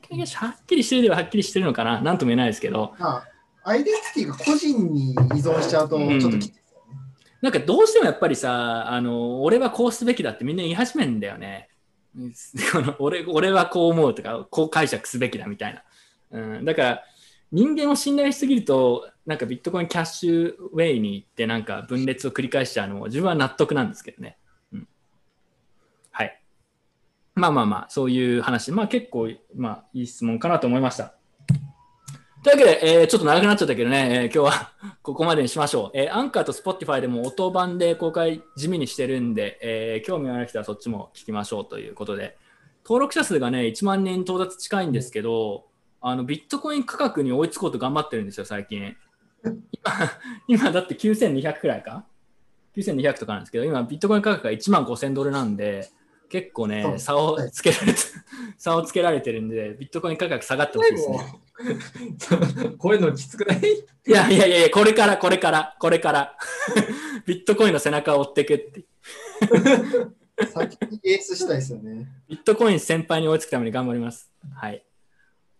[0.65, 3.23] きりしてるでははっきりしてるのかな、なんとも言えないですけど、まあ、
[3.63, 6.59] アイデンティティが個人に依存しちゃうと、ちょっときつい。
[7.41, 11.69] なんかどうしてもやっぱりさ、あの俺はこうすべきだってみんな言い始めるんだよね。
[12.99, 15.83] 俺俺はこう思うとか、こう解釈すべきだみたいな。
[16.31, 17.03] うん、だから
[17.51, 24.37] 人間を信頼しすぎると、なんかビットコインキャッシュウェイに行って、なんか分裂を繰り返しちゃうのも自分は納得なんですけどね。
[24.73, 24.87] うん、
[26.11, 26.41] はい。
[27.35, 31.13] まあまあまあ、そういう話、まあ結構、まあいい質問かなと思いました。
[32.47, 34.71] というわけで、えーちょっと長くなっちゃったけどね、えー今日は
[35.03, 35.97] ここまでにしましょう。
[35.97, 42.37] えーアンカーと Spotify でも音版で公開地味にしてるんで、え興味がある人はそっちも聞きましょうということで、
[42.85, 45.65] 登録者数がね、1万人到達近いんですけど、
[45.99, 48.95] あのビットコイン価格に追いつこうと頑張ってるんですよ、最近。
[49.43, 49.51] 今、
[50.47, 52.05] 今だって9200くらいか
[52.77, 55.89] ?9200 とかなんですけど、今ビットコイン価格が1万5000ドルなんで、
[56.29, 57.99] 結構ね、差をつけられて、
[58.57, 61.19] 差をつけられてるんで、ビットコイン価格下がってほしいですね。
[62.77, 63.59] こういうのきつくない？
[64.07, 66.37] いやいやいやこれから、これから、これから。
[67.25, 68.85] ビットコインの背中を追っていくって。
[70.53, 72.07] 先にエースしたいですよね。
[72.27, 74.31] ビットコイン先輩に追いつくために頑張ります。
[74.55, 74.83] はい。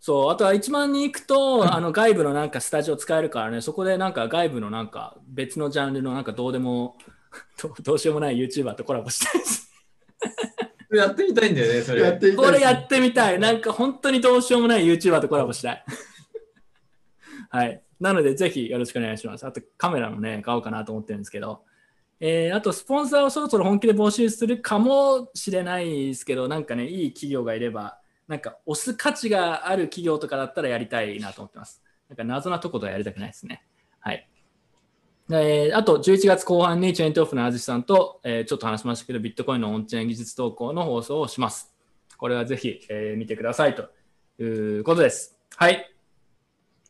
[0.00, 6.96] そう、あとは1万人行くと、あの外部のなんかスタジオ使えるからね、そこでなんか外部のなんか別のジャンルのなんかどうでも、
[7.60, 9.67] どうどうしようもない YouTuber とコラボしたいです。
[10.94, 12.02] やってみたいんだよね、それ。
[12.02, 13.38] やってみたいこれやってみたい。
[13.38, 15.84] なんか本当にどうしようもない YouTuber とコラボしたい。
[17.50, 17.82] はい。
[18.00, 19.46] なので、ぜひよろしくお願いします。
[19.46, 21.64] あと、カメラもね、買おうかなと思ってるんですけど。
[22.20, 31.82] えーあと、スポンサーをそろそろ本気で募集するかもしれないですけど、なんかね、いい企業がいれば、なんか押す価値がある企業とかだったらやりたいなと思ってます。
[32.08, 33.64] なんか謎なとことはやりたくないですね。
[34.00, 34.28] はい。
[35.30, 41.74] えーあと、11月後半にチェーントーフのあずしさんと、えーちょっと話しましたけど、ビットコインのオンチェーン技術投稿の放送をします。
[42.16, 43.90] これはぜひ、えー見てくださいと
[44.42, 45.38] いうことです。
[45.56, 45.94] はい。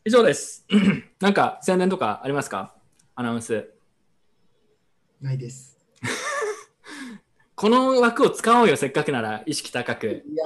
[0.05, 0.65] 以上です。
[1.19, 2.75] なんか宣伝とかありますか？
[3.15, 3.69] アナウンス。
[5.21, 5.77] ないです。
[7.55, 10.23] この枠を使おうよ、せっかくなら意識高く。
[10.25, 10.45] いや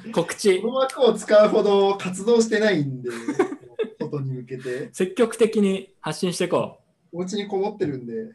[0.00, 3.10] ー、告知こ、の枠を使うほど活動してないんで、
[4.00, 6.87] 外に向けて、積極的に発信していこう。
[7.12, 8.34] お家にこもってるんで、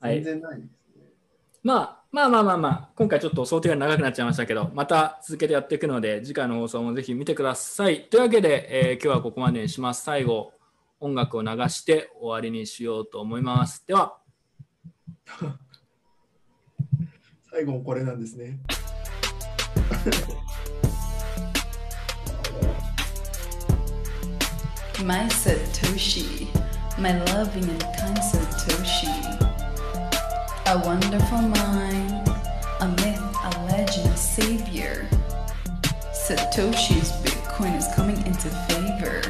[0.00, 1.04] はい全然ないですね。
[1.62, 8.08] まあ、まあまあまあまあ、今回ちょっと想定が長くなっちゃいましたけど、また続けてやっていくので、次回の放送もぜひ見てください。
[8.08, 10.04] というわけで、えー今日はここまでにします。
[10.04, 10.52] 最後、
[11.00, 13.86] 音楽を流して終わりにしようと思います。
[13.86, 14.18] では、
[17.50, 18.60] 最後もこれなんですね。
[25.04, 26.48] My Satoshi,
[26.98, 29.12] my loving and kind Satoshi.
[30.66, 32.28] A wonderful mind,
[32.80, 35.06] a myth, a legend, a savior.
[36.12, 39.20] Satoshi's Bitcoin is coming into favor.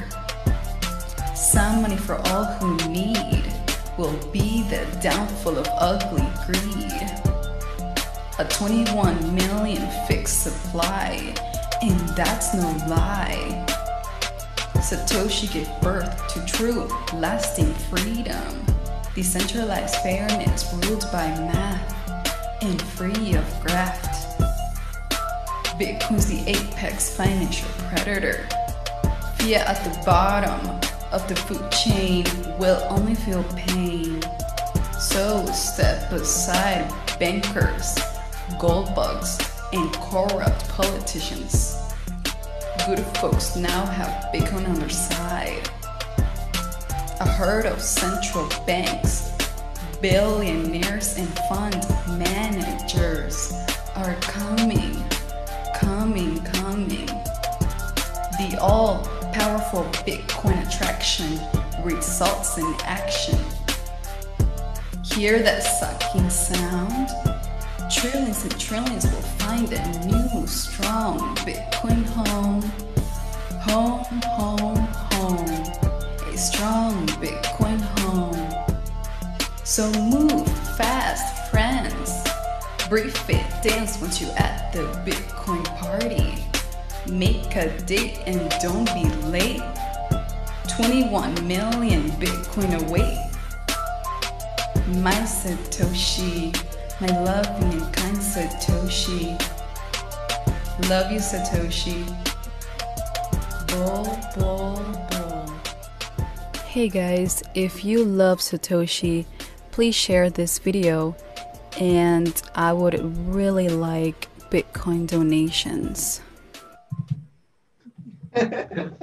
[1.34, 3.52] Some money for all who need
[3.98, 6.92] will be the downfall of ugly greed.
[8.38, 11.34] A 21 million fixed supply,
[11.82, 13.75] and that's no lie.
[14.86, 18.64] Satoshi gave birth to true, lasting freedom.
[19.16, 24.38] Decentralized fairness ruled by math and free of graft.
[25.76, 28.48] Bitcoin's the apex financial predator.
[29.38, 30.78] Fiat at the bottom
[31.10, 32.24] of the food chain
[32.56, 34.22] will only feel pain.
[35.00, 37.98] So step aside bankers,
[38.60, 39.36] gold bugs,
[39.72, 41.75] and corrupt politicians
[42.86, 45.68] good folks now have Bitcoin on their side.
[47.18, 49.32] A herd of central banks,
[50.00, 51.84] billionaires, and fund
[52.16, 53.52] managers
[53.96, 54.94] are coming,
[55.74, 57.06] coming, coming.
[58.38, 61.40] The all powerful Bitcoin attraction
[61.82, 63.38] results in action.
[65.04, 67.35] Hear that sucking sound?
[67.88, 72.62] Trillions and trillions will find a new, strong Bitcoin home.
[73.60, 74.76] Home, home,
[75.12, 75.48] home.
[76.26, 78.66] A strong Bitcoin home.
[79.62, 82.24] So move fast, friends.
[82.88, 86.44] Brief it dance once you're at the Bitcoin party.
[87.08, 89.62] Make a date and don't be late.
[90.76, 93.22] 21 million Bitcoin away.
[95.02, 96.52] My Satoshi,
[96.99, 99.37] my loving and kind Satoshi.
[100.89, 102.05] Love you, Satoshi.
[103.67, 105.53] Bull, bull, bull.
[106.65, 109.25] Hey guys, if you love Satoshi,
[109.71, 111.15] please share this video
[111.79, 116.21] and I would really like Bitcoin donations.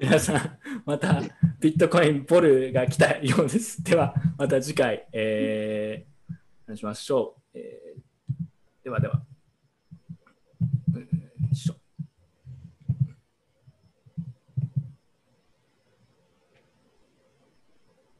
[0.00, 1.22] 皆さん、また
[1.60, 3.82] ビットコインボルが来たようです。
[3.82, 6.07] では、また次回、えー、
[6.69, 7.57] 話しましょう。
[7.57, 8.09] えー
[8.83, 9.28] ではでは。